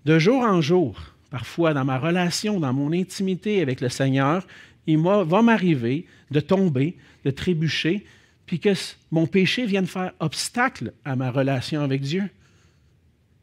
De 0.05 0.19
jour 0.19 0.43
en 0.43 0.61
jour, 0.61 0.99
parfois 1.31 1.75
dans 1.75 1.85
ma 1.85 1.99
relation, 1.99 2.61
dans 2.61 2.73
mon 2.73 2.93
intimité 2.93 3.61
avec 3.61 3.81
le 3.81 3.89
Seigneur, 3.89 4.47
il 4.87 4.99
va 4.99 5.43
m'arriver 5.43 6.07
de 6.31 6.41
tomber, 6.41 6.97
de 7.25 7.31
trébucher, 7.31 8.05
puis 8.47 8.59
que 8.59 8.71
mon 9.11 9.27
péché 9.27 9.67
vienne 9.67 9.87
faire 9.87 10.13
obstacle 10.19 10.93
à 11.05 11.15
ma 11.15 11.31
relation 11.31 11.83
avec 11.83 12.01
Dieu. 12.01 12.29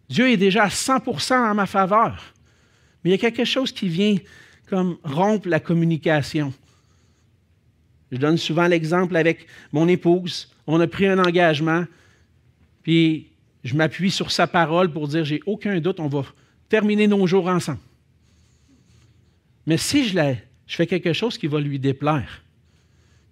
Dieu 0.10 0.30
est 0.30 0.38
déjà 0.38 0.64
à 0.64 0.70
100% 0.70 1.34
en 1.34 1.56
ma 1.56 1.66
faveur. 1.66 2.34
Mais 3.04 3.12
il 3.12 3.14
y 3.14 3.16
a 3.16 3.18
quelque 3.18 3.46
chose 3.46 3.72
qui 3.72 3.88
vient 3.88 4.16
comme 4.70 4.98
rompre 5.04 5.48
la 5.48 5.60
communication. 5.60 6.54
Je 8.12 8.18
donne 8.18 8.38
souvent 8.38 8.68
l'exemple 8.68 9.16
avec 9.16 9.48
mon 9.72 9.88
épouse. 9.88 10.50
On 10.66 10.80
a 10.80 10.88
pris 10.88 11.08
un 11.08 11.20
engagement, 11.20 11.86
puis 12.84 13.28
je 13.64 13.76
m'appuie 13.76 14.12
sur 14.12 14.32
sa 14.32 14.48
parole 14.48 14.92
pour 14.92 15.08
dire 15.08 15.26
j'ai 15.26 15.42
aucun 15.46 15.80
doute, 15.80 16.00
on 16.00 16.08
va 16.08 16.24
terminer 16.70 17.08
nos 17.08 17.26
jours 17.28 17.48
ensemble. 17.48 17.80
Mais 19.66 19.78
si 19.78 20.08
je, 20.08 20.36
fais 20.68 20.88
quelque 20.88 21.12
chose 21.12 21.38
qui 21.38 21.48
va 21.48 21.60
lui 21.60 21.78
déplaire, 21.78 22.42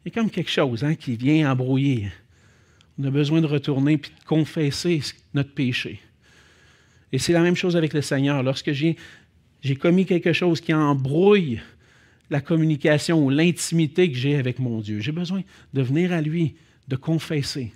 il 0.04 0.10
y 0.10 0.12
a 0.12 0.22
comme 0.22 0.30
quelque 0.30 0.52
chose 0.52 0.84
hein, 0.84 0.96
qui 0.96 1.16
vient 1.16 1.50
embrouiller. 1.50 2.12
On 3.00 3.06
a 3.06 3.10
besoin 3.10 3.42
de 3.42 3.48
retourner 3.48 3.94
et 3.94 3.98
de 3.98 4.08
confesser 4.26 5.02
notre 5.34 5.54
péché. 5.54 6.02
Et 7.12 7.18
c'est 7.18 7.34
la 7.34 7.42
même 7.42 7.56
chose 7.56 7.78
avec 7.78 7.94
le 7.94 8.02
Seigneur. 8.02 8.44
Lorsque 8.44 8.74
j'ai, 8.74 8.98
commis 9.80 10.06
quelque 10.06 10.34
chose 10.34 10.60
qui 10.60 10.74
embrouille 10.74 11.62
la 12.30 12.42
communication 12.42 13.24
ou 13.24 13.30
l'intimité 13.30 14.12
que 14.12 14.18
j'ai 14.18 14.38
avec 14.38 14.60
mon 14.60 14.82
Dieu, 14.82 15.00
j'ai 15.00 15.12
besoin 15.12 15.42
de 15.74 15.82
venir 15.82 16.12
à 16.12 16.22
lui, 16.22 16.56
de 16.88 16.96
confesser. 16.96 17.74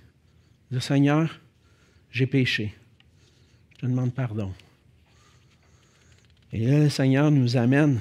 Le 0.70 0.80
Seigneur, 0.80 1.40
j'ai 2.10 2.26
péché. 2.26 2.74
Je 3.80 3.86
demande 3.86 4.14
pardon. 4.14 4.52
Et 6.52 6.66
là, 6.66 6.80
le 6.80 6.88
Seigneur 6.88 7.30
nous 7.30 7.56
amène 7.56 8.00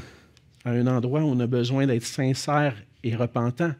à 0.65 0.71
un 0.71 0.87
endroit 0.87 1.21
où 1.21 1.27
on 1.27 1.39
a 1.39 1.47
besoin 1.47 1.85
d'être 1.85 2.05
sincère 2.05 2.75
et 3.03 3.15
repentant. 3.15 3.73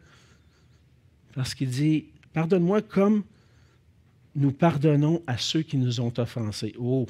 Parce 1.34 1.53
qu'il 1.53 1.70
dit, 1.70 2.05
pardonne-moi 2.34 2.82
comme 2.82 3.24
nous 4.36 4.51
pardonnons 4.51 5.22
à 5.28 5.38
ceux 5.38 5.63
qui 5.63 5.78
nous 5.78 5.99
ont 5.99 6.13
offensés. 6.17 6.74
Oh! 6.80 7.07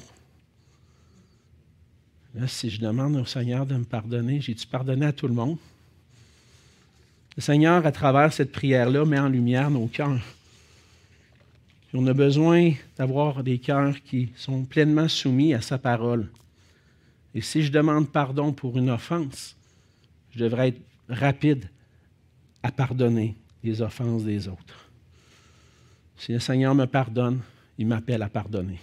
Si 2.46 2.70
je 2.70 2.80
demande 2.80 3.16
au 3.16 3.24
Seigneur 3.24 3.66
de 3.66 3.74
me 3.74 3.84
pardonner, 3.84 4.40
j'ai-tu 4.40 4.66
pardonné 4.66 5.06
à 5.06 5.12
tout 5.12 5.26
le 5.26 5.34
monde? 5.34 5.58
Le 7.36 7.42
Seigneur, 7.42 7.84
à 7.84 7.92
travers 7.92 8.32
cette 8.32 8.52
prière-là, 8.52 9.04
met 9.04 9.18
en 9.18 9.28
lumière 9.28 9.70
nos 9.70 9.88
cœurs. 9.88 10.22
on 11.92 12.06
a 12.06 12.12
besoin 12.12 12.72
d'avoir 12.96 13.42
des 13.42 13.58
cœurs 13.58 14.00
qui 14.02 14.30
sont 14.36 14.64
pleinement 14.64 15.08
soumis 15.08 15.54
à 15.54 15.60
sa 15.60 15.78
parole. 15.78 16.28
Et 17.34 17.40
si 17.40 17.62
je 17.62 17.72
demande 17.72 18.10
pardon 18.10 18.52
pour 18.52 18.78
une 18.78 18.90
offense, 18.90 19.56
je 20.32 20.44
devrais 20.44 20.68
être 20.68 20.80
rapide 21.08 21.68
à 22.62 22.70
pardonner 22.70 23.36
les 23.64 23.82
offenses 23.82 24.24
des 24.24 24.46
autres. 24.46 24.88
Si 26.16 26.32
le 26.32 26.38
Seigneur 26.40 26.74
me 26.74 26.86
pardonne, 26.86 27.40
il 27.78 27.86
m'appelle 27.86 28.22
à 28.22 28.28
pardonner. 28.28 28.78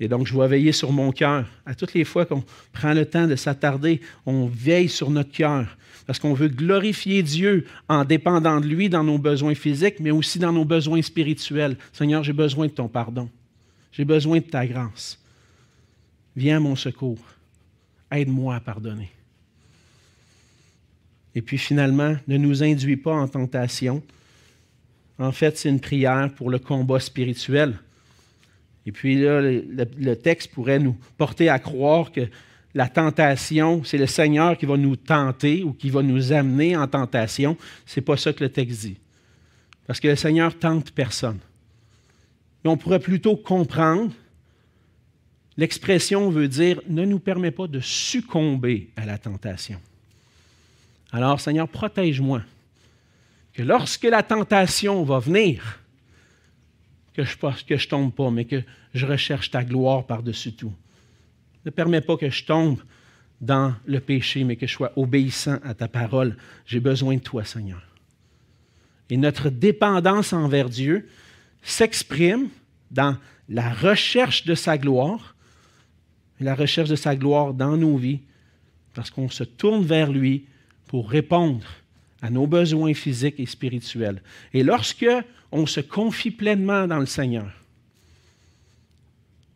Et 0.00 0.08
donc, 0.08 0.26
je 0.26 0.32
dois 0.32 0.48
veiller 0.48 0.72
sur 0.72 0.92
mon 0.92 1.12
cœur. 1.12 1.46
À 1.64 1.74
toutes 1.74 1.94
les 1.94 2.04
fois 2.04 2.26
qu'on 2.26 2.44
prend 2.72 2.92
le 2.92 3.06
temps 3.06 3.26
de 3.26 3.36
s'attarder, 3.36 4.00
on 4.26 4.46
veille 4.46 4.88
sur 4.88 5.10
notre 5.10 5.30
cœur. 5.30 5.76
Parce 6.06 6.18
qu'on 6.18 6.34
veut 6.34 6.48
glorifier 6.48 7.22
Dieu 7.22 7.66
en 7.88 8.04
dépendant 8.04 8.60
de 8.60 8.66
lui 8.66 8.88
dans 8.88 9.04
nos 9.04 9.18
besoins 9.18 9.54
physiques, 9.54 10.00
mais 10.00 10.10
aussi 10.10 10.38
dans 10.38 10.52
nos 10.52 10.64
besoins 10.64 11.00
spirituels. 11.00 11.76
Seigneur, 11.92 12.22
j'ai 12.24 12.32
besoin 12.32 12.66
de 12.66 12.72
ton 12.72 12.88
pardon. 12.88 13.30
J'ai 13.92 14.04
besoin 14.04 14.38
de 14.38 14.44
ta 14.44 14.66
grâce. 14.66 15.18
Viens 16.36 16.56
à 16.56 16.60
mon 16.60 16.76
secours. 16.76 17.24
Aide-moi 18.10 18.56
à 18.56 18.60
pardonner. 18.60 19.10
Et 21.34 21.42
puis 21.42 21.58
finalement, 21.58 22.16
ne 22.28 22.36
nous 22.36 22.62
induis 22.62 22.96
pas 22.96 23.14
en 23.14 23.28
tentation. 23.28 24.02
En 25.18 25.32
fait, 25.32 25.56
c'est 25.56 25.68
une 25.68 25.80
prière 25.80 26.32
pour 26.34 26.50
le 26.50 26.58
combat 26.58 27.00
spirituel. 27.00 27.78
Et 28.86 28.92
puis 28.92 29.20
là, 29.20 29.40
le, 29.40 30.14
texte 30.14 30.52
pourrait 30.52 30.78
nous 30.78 30.96
porter 31.16 31.48
à 31.48 31.58
croire 31.58 32.12
que 32.12 32.28
la 32.74 32.88
tentation, 32.88 33.82
c'est 33.84 33.98
le 33.98 34.06
Seigneur 34.06 34.58
qui 34.58 34.66
va 34.66 34.76
nous 34.76 34.96
tenter 34.96 35.62
ou 35.62 35.72
qui 35.72 35.90
va 35.90 36.02
nous 36.02 36.32
amener 36.32 36.76
en 36.76 36.86
tentation. 36.86 37.56
Ce 37.86 37.98
n'est 37.98 38.04
pas 38.04 38.16
ça 38.16 38.32
que 38.32 38.42
le 38.42 38.50
texte 38.50 38.80
dit. 38.80 38.96
Parce 39.86 40.00
que 40.00 40.08
le 40.08 40.16
Seigneur 40.16 40.58
tente 40.58 40.90
personne. 40.90 41.38
Mais 42.62 42.70
on 42.70 42.76
pourrait 42.76 42.98
plutôt 42.98 43.36
comprendre, 43.36 44.12
l'expression 45.56 46.30
veut 46.30 46.48
dire 46.48 46.80
ne 46.88 47.04
nous 47.04 47.20
permet 47.20 47.50
pas 47.50 47.66
de 47.66 47.80
succomber 47.80 48.90
à 48.96 49.06
la 49.06 49.18
tentation. 49.18 49.78
Alors, 51.12 51.40
Seigneur, 51.40 51.68
protège-moi. 51.68 52.42
Que 53.52 53.62
lorsque 53.62 54.02
la 54.02 54.24
tentation 54.24 55.04
va 55.04 55.20
venir, 55.20 55.83
que 57.14 57.24
je 57.24 57.36
ne 57.42 57.88
tombe 57.88 58.12
pas, 58.12 58.30
mais 58.30 58.44
que 58.44 58.62
je 58.92 59.06
recherche 59.06 59.50
ta 59.50 59.64
gloire 59.64 60.04
par-dessus 60.06 60.52
tout. 60.52 60.72
Ne 61.64 61.70
permets 61.70 62.00
pas 62.00 62.16
que 62.16 62.28
je 62.28 62.44
tombe 62.44 62.78
dans 63.40 63.74
le 63.86 64.00
péché, 64.00 64.44
mais 64.44 64.56
que 64.56 64.66
je 64.66 64.72
sois 64.72 64.92
obéissant 64.96 65.58
à 65.62 65.74
ta 65.74 65.88
parole. 65.88 66.36
J'ai 66.66 66.80
besoin 66.80 67.16
de 67.16 67.20
toi, 67.20 67.44
Seigneur. 67.44 67.82
Et 69.10 69.16
notre 69.16 69.48
dépendance 69.50 70.32
envers 70.32 70.68
Dieu 70.68 71.08
s'exprime 71.62 72.48
dans 72.90 73.16
la 73.48 73.72
recherche 73.72 74.44
de 74.44 74.54
sa 74.54 74.78
gloire, 74.78 75.34
la 76.40 76.54
recherche 76.54 76.88
de 76.88 76.96
sa 76.96 77.14
gloire 77.14 77.54
dans 77.54 77.76
nos 77.76 77.96
vies, 77.96 78.20
parce 78.94 79.10
qu'on 79.10 79.28
se 79.28 79.44
tourne 79.44 79.84
vers 79.84 80.10
lui 80.10 80.46
pour 80.86 81.10
répondre 81.10 81.66
à 82.24 82.30
nos 82.30 82.46
besoins 82.46 82.94
physiques 82.94 83.38
et 83.38 83.44
spirituels. 83.44 84.22
Et 84.54 84.62
lorsque 84.62 85.04
on 85.52 85.66
se 85.66 85.80
confie 85.80 86.30
pleinement 86.30 86.86
dans 86.86 86.98
le 86.98 87.04
Seigneur, 87.04 87.52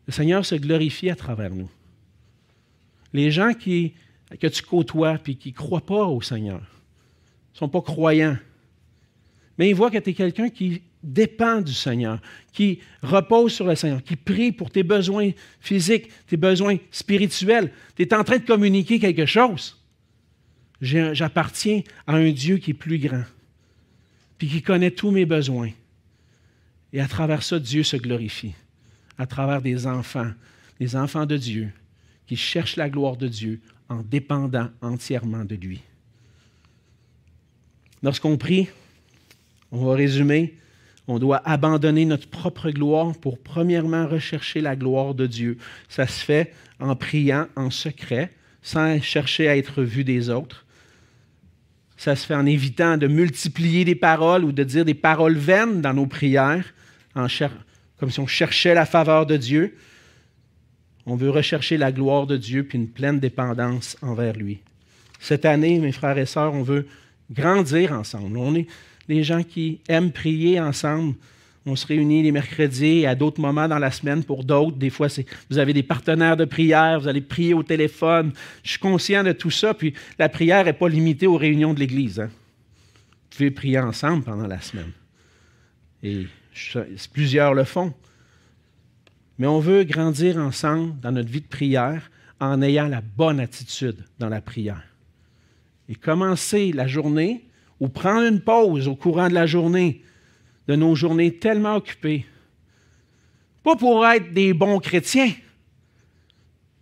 le 0.07 0.13
Seigneur 0.13 0.45
se 0.45 0.55
glorifie 0.55 1.09
à 1.09 1.17
travers 1.17 1.55
nous. 1.55 1.71
Les 3.15 3.31
gens 3.31 3.55
qui, 3.55 3.95
que 4.39 4.47
tu 4.49 4.63
côtoies 4.63 5.19
et 5.27 5.35
qui 5.35 5.49
ne 5.49 5.55
croient 5.55 5.81
pas 5.81 6.05
au 6.05 6.21
Seigneur, 6.21 6.61
ne 6.61 7.59
sont 7.59 7.71
pas 7.71 7.81
croyants, 7.81 8.37
mais 9.57 9.71
ils 9.71 9.75
voient 9.75 9.91
que 9.91 9.97
tu 9.97 10.11
es 10.11 10.15
quelqu'un 10.15 10.51
qui 10.51 10.83
dépend 11.03 11.63
du 11.63 11.73
Seigneur, 11.73 12.21
qui 12.53 12.81
repose 13.03 13.55
sur 13.55 13.67
le 13.67 13.77
Seigneur, 13.77 14.03
qui 14.03 14.17
prie 14.17 14.53
pour 14.53 14.71
tes 14.71 14.83
besoins 14.83 15.31
physiques, 15.59 16.11
tes 16.27 16.37
besoins 16.37 16.77
spirituels. 16.91 17.73
Tu 17.97 18.03
es 18.03 18.13
en 18.13 18.25
train 18.25 18.37
de 18.37 18.45
communiquer 18.45 18.99
quelque 18.99 19.25
chose. 19.25 19.78
J'appartiens 20.81 21.83
à 22.07 22.15
un 22.15 22.31
Dieu 22.31 22.59
qui 22.59 22.71
est 22.71 22.75
plus 22.75 22.99
grand, 22.99 23.25
puis 24.39 24.49
qui 24.49 24.63
connaît 24.63 24.93
tous 24.93 25.11
mes 25.11 25.27
besoins. 25.27 25.71
Et 26.93 27.01
à 27.01 27.09
travers 27.09 27.43
ça, 27.43 27.59
Dieu 27.59 27.83
se 27.83 27.97
glorifie, 27.97 28.55
à 29.19 29.27
travers 29.27 29.61
des 29.61 29.87
enfants, 29.87 30.31
des 30.79 30.97
enfants 30.97 31.27
de 31.27 31.37
Dieu, 31.37 31.71
qui 32.27 32.37
cherchent 32.37 32.77
la 32.77 32.89
gloire 32.89 33.17
de 33.17 33.29
Dieu 33.29 33.61
en 33.89 34.03
dépendant 34.03 34.69
entièrement 34.81 35.45
de 35.45 35.57
lui. 35.57 35.81
Lorsqu'on 38.03 38.37
prie, 38.37 38.69
on 39.73 39.85
va 39.85 39.95
résumer, 39.95 40.55
on 41.09 41.19
doit 41.19 41.43
abandonner 41.49 42.05
notre 42.05 42.29
propre 42.29 42.71
gloire 42.71 43.17
pour 43.17 43.39
premièrement 43.39 44.07
rechercher 44.07 44.61
la 44.61 44.77
gloire 44.77 45.15
de 45.15 45.27
Dieu. 45.27 45.59
Ça 45.89 46.07
se 46.07 46.25
fait 46.25 46.55
en 46.79 46.95
priant 46.95 47.49
en 47.57 47.71
secret, 47.71 48.31
sans 48.63 49.01
chercher 49.01 49.49
à 49.49 49.57
être 49.57 49.83
vu 49.83 50.05
des 50.05 50.31
autres. 50.31 50.67
Ça 51.99 52.17
se 52.17 52.25
fait 52.25 52.35
en 52.35 52.47
évitant 52.47 52.97
de 52.97 53.09
multiplier 53.09 53.85
des 53.85 53.97
paroles 53.97 54.45
ou 54.45 54.53
de 54.53 54.63
dire 54.65 54.85
des 54.85 54.95
paroles 54.95 55.37
vaines 55.37 55.83
dans 55.83 55.93
nos 55.93 56.07
prières, 56.07 56.73
comme 57.13 58.11
si 58.11 58.21
on 58.21 58.27
cherchait 58.27 58.73
la 58.73 58.87
faveur 58.87 59.27
de 59.27 59.37
Dieu. 59.37 59.77
On 61.07 61.17
veut 61.17 61.31
rechercher 61.31 61.77
la 61.77 61.91
gloire 61.91 62.27
de 62.27 62.37
Dieu 62.37 62.63
puis 62.63 62.79
une 62.79 62.89
pleine 62.89 63.19
dépendance 63.19 63.97
envers 64.01 64.35
lui. 64.35 64.61
Cette 65.19 65.45
année, 65.45 65.81
mes 65.81 65.91
frères 65.91 66.19
et 66.19 66.27
sœurs, 66.27 66.55
on 66.55 66.63
veut 66.63 66.87
grandir 67.33 67.93
ensemble. 67.93 68.37
On 68.39 68.55
est 68.55 68.69
des 69.09 69.25
gens 69.25 69.43
qui 69.43 69.81
aiment 69.89 70.13
prier 70.13 70.61
ensemble. 70.61 71.15
On 71.69 71.77
se 71.77 71.87
réunit 71.87 72.23
les 72.23 72.33
mercredis 72.33 73.01
et 73.01 73.07
à 73.07 73.15
d'autres 73.15 73.43
moments 73.43 73.69
dans 73.69 73.79
la 73.79 73.91
semaine 73.91 74.25
pour 74.25 74.43
d'autres. 74.43 74.79
Des 74.79 74.89
fois, 74.89 75.09
vous 75.51 75.59
avez 75.59 75.75
des 75.75 75.83
partenaires 75.83 76.37
de 76.37 76.47
prière, 76.47 76.99
vous 76.99 77.09
allez 77.09 77.21
prier 77.21 77.53
au 77.53 77.63
téléphone. 77.63 78.33
Je 78.63 78.71
suis 78.71 78.79
conscient 78.79 79.23
de 79.23 79.33
tout 79.33 79.51
ça. 79.51 79.75
Puis 79.75 79.93
la 80.19 80.31
prière 80.31 80.65
n'est 80.65 80.73
pas 80.73 80.89
limitée 80.89 81.27
aux 81.27 81.37
réunions 81.37 81.75
de 81.75 81.81
l'Église. 81.81 82.21
Hein. 82.21 82.31
Vous 82.31 83.37
pouvez 83.37 83.51
prier 83.51 83.79
ensemble 83.79 84.25
pendant 84.25 84.47
la 84.47 84.61
semaine. 84.63 84.93
Et 86.03 86.27
plusieurs 87.13 87.53
le 87.53 87.65
font. 87.65 87.93
Mais 89.39 89.47
on 89.47 89.61
veut 89.61 89.85
grandir 89.85 90.39
ensemble 90.39 90.99
dans 91.01 91.13
notre 91.13 91.29
vie 91.29 91.43
de 91.43 91.47
prière 91.47 92.11
en 92.41 92.63
ayant 92.63 92.89
la 92.89 93.03
bonne 93.03 93.41
attitude 93.41 94.07
dans 94.19 94.31
la 94.31 94.41
prière. 94.41 94.85
Et 95.91 95.95
commencer 95.95 96.73
la 96.73 96.87
journée 96.87 97.45
ou 97.79 97.89
prendre 97.89 98.27
une 98.27 98.41
pause 98.41 98.89
au 98.89 98.97
courant 98.97 99.29
de 99.29 99.35
la 99.35 99.47
journée 99.47 100.03
de 100.69 100.77
nos 100.77 100.95
journées 100.95 101.35
tellement 101.35 101.77
occupées. 101.77 102.27
Pas 103.63 103.75
pour 103.75 104.07
être 104.07 104.33
des 104.33 104.53
bons 104.53 104.79
chrétiens, 104.79 105.33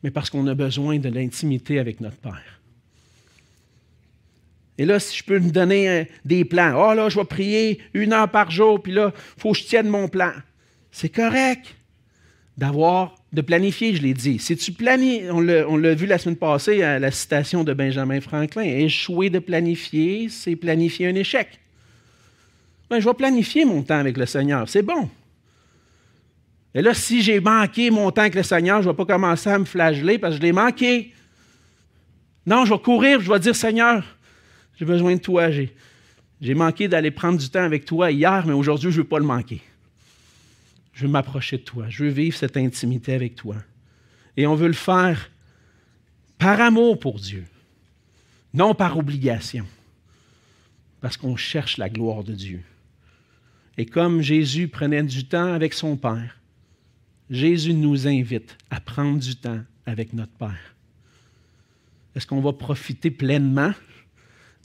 mais 0.02 0.10
parce 0.10 0.28
qu'on 0.28 0.46
a 0.48 0.54
besoin 0.54 0.98
de 0.98 1.08
l'intimité 1.08 1.78
avec 1.78 2.00
notre 2.00 2.18
Père. 2.18 2.60
Et 4.78 4.84
là, 4.84 5.00
si 5.00 5.16
je 5.16 5.24
peux 5.24 5.38
me 5.38 5.50
donner 5.50 5.88
euh, 5.88 6.04
des 6.24 6.44
plans, 6.44 6.74
oh 6.76 6.94
là, 6.94 7.08
je 7.08 7.18
vais 7.18 7.24
prier 7.24 7.80
une 7.94 8.12
heure 8.12 8.30
par 8.30 8.50
jour, 8.50 8.82
puis 8.82 8.92
là, 8.92 9.14
il 9.14 9.40
faut 9.40 9.52
que 9.52 9.58
je 9.58 9.64
tienne 9.64 9.88
mon 9.88 10.08
plan. 10.08 10.32
C'est 10.90 11.08
correct 11.08 11.74
d'avoir, 12.58 13.14
de 13.32 13.40
planifier, 13.40 13.94
je 13.94 14.02
l'ai 14.02 14.14
dit. 14.14 14.38
Si 14.38 14.56
tu 14.56 14.72
planifies, 14.72 15.30
on 15.30 15.40
l'a 15.40 15.94
vu 15.94 16.06
la 16.06 16.18
semaine 16.18 16.36
passée 16.36 16.82
à 16.82 16.98
la 16.98 17.10
citation 17.10 17.64
de 17.64 17.72
Benjamin 17.72 18.20
Franklin, 18.20 18.62
échouer 18.64 19.30
de 19.30 19.38
planifier, 19.38 20.28
c'est 20.28 20.56
planifier 20.56 21.06
un 21.06 21.14
échec. 21.14 21.48
Ben, 22.88 23.00
je 23.00 23.08
vais 23.08 23.14
planifier 23.14 23.64
mon 23.64 23.82
temps 23.82 23.98
avec 23.98 24.16
le 24.16 24.26
Seigneur. 24.26 24.68
C'est 24.68 24.82
bon. 24.82 25.10
Et 26.74 26.82
là, 26.82 26.92
si 26.92 27.22
j'ai 27.22 27.40
manqué 27.40 27.90
mon 27.90 28.10
temps 28.10 28.20
avec 28.20 28.34
le 28.34 28.42
Seigneur, 28.42 28.82
je 28.82 28.88
ne 28.88 28.92
vais 28.92 28.96
pas 28.96 29.06
commencer 29.06 29.48
à 29.48 29.58
me 29.58 29.64
flageller 29.64 30.18
parce 30.18 30.34
que 30.34 30.40
je 30.40 30.46
l'ai 30.46 30.52
manqué. 30.52 31.14
Non, 32.44 32.64
je 32.64 32.74
vais 32.74 32.80
courir, 32.80 33.20
je 33.20 33.32
vais 33.32 33.40
dire 33.40 33.56
Seigneur, 33.56 34.04
j'ai 34.78 34.84
besoin 34.84 35.14
de 35.14 35.20
toi. 35.20 35.48
J'ai 36.40 36.54
manqué 36.54 36.86
d'aller 36.86 37.10
prendre 37.10 37.38
du 37.38 37.48
temps 37.48 37.64
avec 37.64 37.86
toi 37.86 38.10
hier, 38.10 38.46
mais 38.46 38.52
aujourd'hui, 38.52 38.90
je 38.90 38.98
ne 38.98 39.02
veux 39.02 39.08
pas 39.08 39.18
le 39.18 39.24
manquer. 39.24 39.62
Je 40.92 41.06
veux 41.06 41.10
m'approcher 41.10 41.56
de 41.56 41.62
toi. 41.62 41.86
Je 41.88 42.04
veux 42.04 42.10
vivre 42.10 42.36
cette 42.36 42.56
intimité 42.56 43.14
avec 43.14 43.34
toi. 43.34 43.56
Et 44.36 44.46
on 44.46 44.54
veut 44.54 44.68
le 44.68 44.74
faire 44.74 45.30
par 46.38 46.60
amour 46.60 46.98
pour 46.98 47.18
Dieu, 47.18 47.46
non 48.52 48.74
par 48.74 48.98
obligation, 48.98 49.66
parce 51.00 51.16
qu'on 51.16 51.36
cherche 51.36 51.78
la 51.78 51.88
gloire 51.88 52.22
de 52.22 52.34
Dieu. 52.34 52.62
Et 53.78 53.86
comme 53.86 54.22
Jésus 54.22 54.68
prenait 54.68 55.02
du 55.02 55.26
temps 55.26 55.52
avec 55.52 55.74
son 55.74 55.96
Père, 55.96 56.40
Jésus 57.28 57.74
nous 57.74 58.06
invite 58.06 58.56
à 58.70 58.80
prendre 58.80 59.18
du 59.18 59.36
temps 59.36 59.60
avec 59.84 60.12
notre 60.12 60.32
Père. 60.32 60.74
Est-ce 62.14 62.26
qu'on 62.26 62.40
va 62.40 62.52
profiter 62.52 63.10
pleinement 63.10 63.72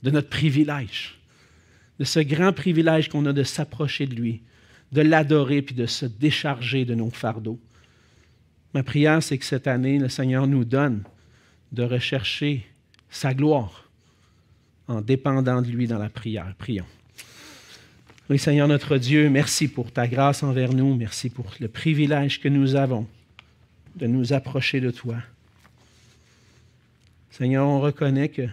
de 0.02 0.10
notre 0.10 0.30
privilège, 0.30 1.18
de 1.98 2.04
ce 2.04 2.20
grand 2.20 2.52
privilège 2.52 3.08
qu'on 3.08 3.26
a 3.26 3.32
de 3.32 3.42
s'approcher 3.42 4.06
de 4.06 4.14
lui, 4.14 4.42
de 4.92 5.02
l'adorer 5.02 5.60
puis 5.60 5.74
de 5.74 5.86
se 5.86 6.06
décharger 6.06 6.84
de 6.84 6.94
nos 6.94 7.10
fardeaux? 7.10 7.60
Ma 8.72 8.82
prière, 8.82 9.22
c'est 9.22 9.36
que 9.36 9.44
cette 9.44 9.66
année, 9.66 9.98
le 9.98 10.08
Seigneur 10.08 10.46
nous 10.46 10.64
donne 10.64 11.02
de 11.72 11.82
rechercher 11.82 12.66
sa 13.10 13.34
gloire 13.34 13.90
en 14.88 15.02
dépendant 15.02 15.60
de 15.60 15.68
lui 15.68 15.86
dans 15.86 15.98
la 15.98 16.08
prière. 16.08 16.54
Prions. 16.56 16.86
Oui, 18.30 18.38
Seigneur 18.38 18.68
notre 18.68 18.98
Dieu, 18.98 19.28
merci 19.28 19.66
pour 19.66 19.90
ta 19.90 20.06
grâce 20.06 20.44
envers 20.44 20.72
nous. 20.72 20.94
Merci 20.94 21.28
pour 21.28 21.52
le 21.58 21.66
privilège 21.66 22.40
que 22.40 22.48
nous 22.48 22.76
avons 22.76 23.08
de 23.96 24.06
nous 24.06 24.32
approcher 24.32 24.80
de 24.80 24.92
toi. 24.92 25.16
Seigneur, 27.30 27.66
on 27.66 27.80
reconnaît 27.80 28.28
que 28.28 28.46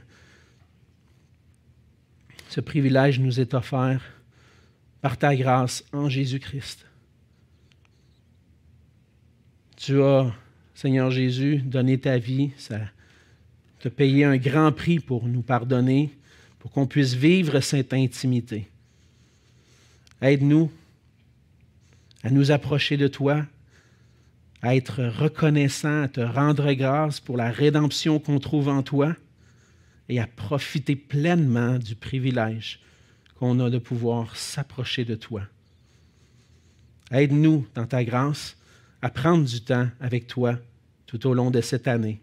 ce 2.49 2.61
privilège 2.61 3.20
nous 3.20 3.39
est 3.39 3.53
offert 3.53 4.01
par 5.01 5.17
ta 5.17 5.36
grâce 5.36 5.86
en 5.93 6.09
Jésus-Christ. 6.09 6.88
Tu 9.78 10.01
as, 10.01 10.34
Seigneur 10.74 11.11
Jésus, 11.11 11.57
donné 11.57 11.99
ta 11.99 12.17
vie, 12.17 12.49
ça 12.57 12.80
t'a 13.80 13.91
payé 13.91 14.26
un 14.26 14.38
grand 14.38 14.72
prix 14.72 14.99
pour 14.99 15.28
nous 15.28 15.43
pardonner, 15.43 16.09
pour 16.57 16.72
qu'on 16.72 16.88
puisse 16.88 17.13
vivre 17.13 17.59
cette 17.59 17.93
intimité. 17.93 18.67
Aide-nous 20.22 20.72
à 22.24 22.30
nous 22.30 22.51
approcher 22.51 22.97
de 22.97 23.07
toi, 23.07 23.45
à 24.61 24.76
être 24.76 25.03
reconnaissant, 25.03 26.03
à 26.03 26.07
te 26.09 26.20
rendre 26.20 26.74
grâce 26.74 27.20
pour 27.20 27.38
la 27.38 27.49
rédemption 27.49 28.20
qu'on 28.20 28.39
trouve 28.39 28.67
en 28.67 28.84
toi 28.84 29.15
et 30.09 30.20
à 30.20 30.28
profiter 30.28 30.95
pleinement 30.95 31.78
du 31.78 31.95
privilège 31.95 32.82
qu'on 33.36 33.59
a 33.61 33.70
de 33.70 33.78
pouvoir 33.78 34.36
s'approcher 34.36 35.05
de 35.05 35.15
toi. 35.15 35.43
Aide-nous 37.11 37.65
dans 37.74 37.86
ta 37.86 38.03
grâce 38.03 38.57
à 39.01 39.09
prendre 39.09 39.45
du 39.45 39.61
temps 39.61 39.88
avec 40.01 40.28
toi 40.28 40.59
tout 41.05 41.26
au 41.26 41.34
long 41.34 41.49
de 41.49 41.61
cette 41.61 41.88
année, 41.88 42.22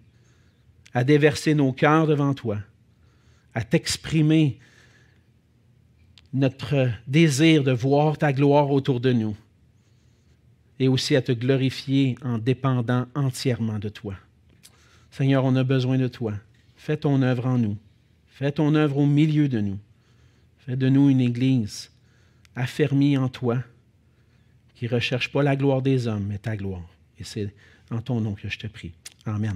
à 0.93 1.03
déverser 1.05 1.55
nos 1.55 1.73
cœurs 1.73 2.07
devant 2.07 2.35
toi, 2.35 2.59
à 3.55 3.65
t'exprimer 3.65 4.59
notre 6.37 6.91
désir 7.07 7.65
de 7.65 7.73
voir 7.73 8.19
ta 8.19 8.33
gloire 8.33 8.71
autour 8.71 9.01
de 9.01 9.13
nous 9.13 9.37
et 10.79 10.89
aussi 10.89 11.17
à 11.17 11.23
te 11.23 11.33
glorifier 11.33 12.17
en 12.23 12.37
dépendant 12.37 13.07
entièrement 13.15 13.79
de 13.79 13.89
toi. 13.89 14.15
Seigneur, 15.11 15.45
on 15.45 15.57
a 15.57 15.65
besoin 15.65 15.97
de 15.97 16.09
toi. 16.09 16.35
Fais 16.77 16.99
ton 16.99 17.23
œuvre 17.23 17.47
en 17.47 17.57
nous. 17.57 17.79
Fais 18.29 18.53
ton 18.53 18.75
œuvre 18.75 18.99
au 18.99 19.07
milieu 19.07 19.49
de 19.49 19.61
nous. 19.61 19.79
Fais 20.59 20.77
de 20.77 20.89
nous 20.91 21.09
une 21.09 21.21
Église 21.23 21.91
affermie 22.55 23.17
en 23.17 23.29
toi, 23.29 23.63
qui 24.75 24.87
ne 24.87 24.91
recherche 24.91 25.31
pas 25.31 25.43
la 25.43 25.57
gloire 25.57 25.81
des 25.81 26.07
hommes, 26.07 26.27
mais 26.29 26.39
ta 26.39 26.57
gloire. 26.57 26.87
Et 27.19 27.25
c'est 27.25 27.55
en 27.91 28.01
ton 28.01 28.21
nom 28.21 28.33
que 28.33 28.49
je 28.49 28.59
te 28.59 28.67
prie. 28.67 28.93
Amen. 29.25 29.55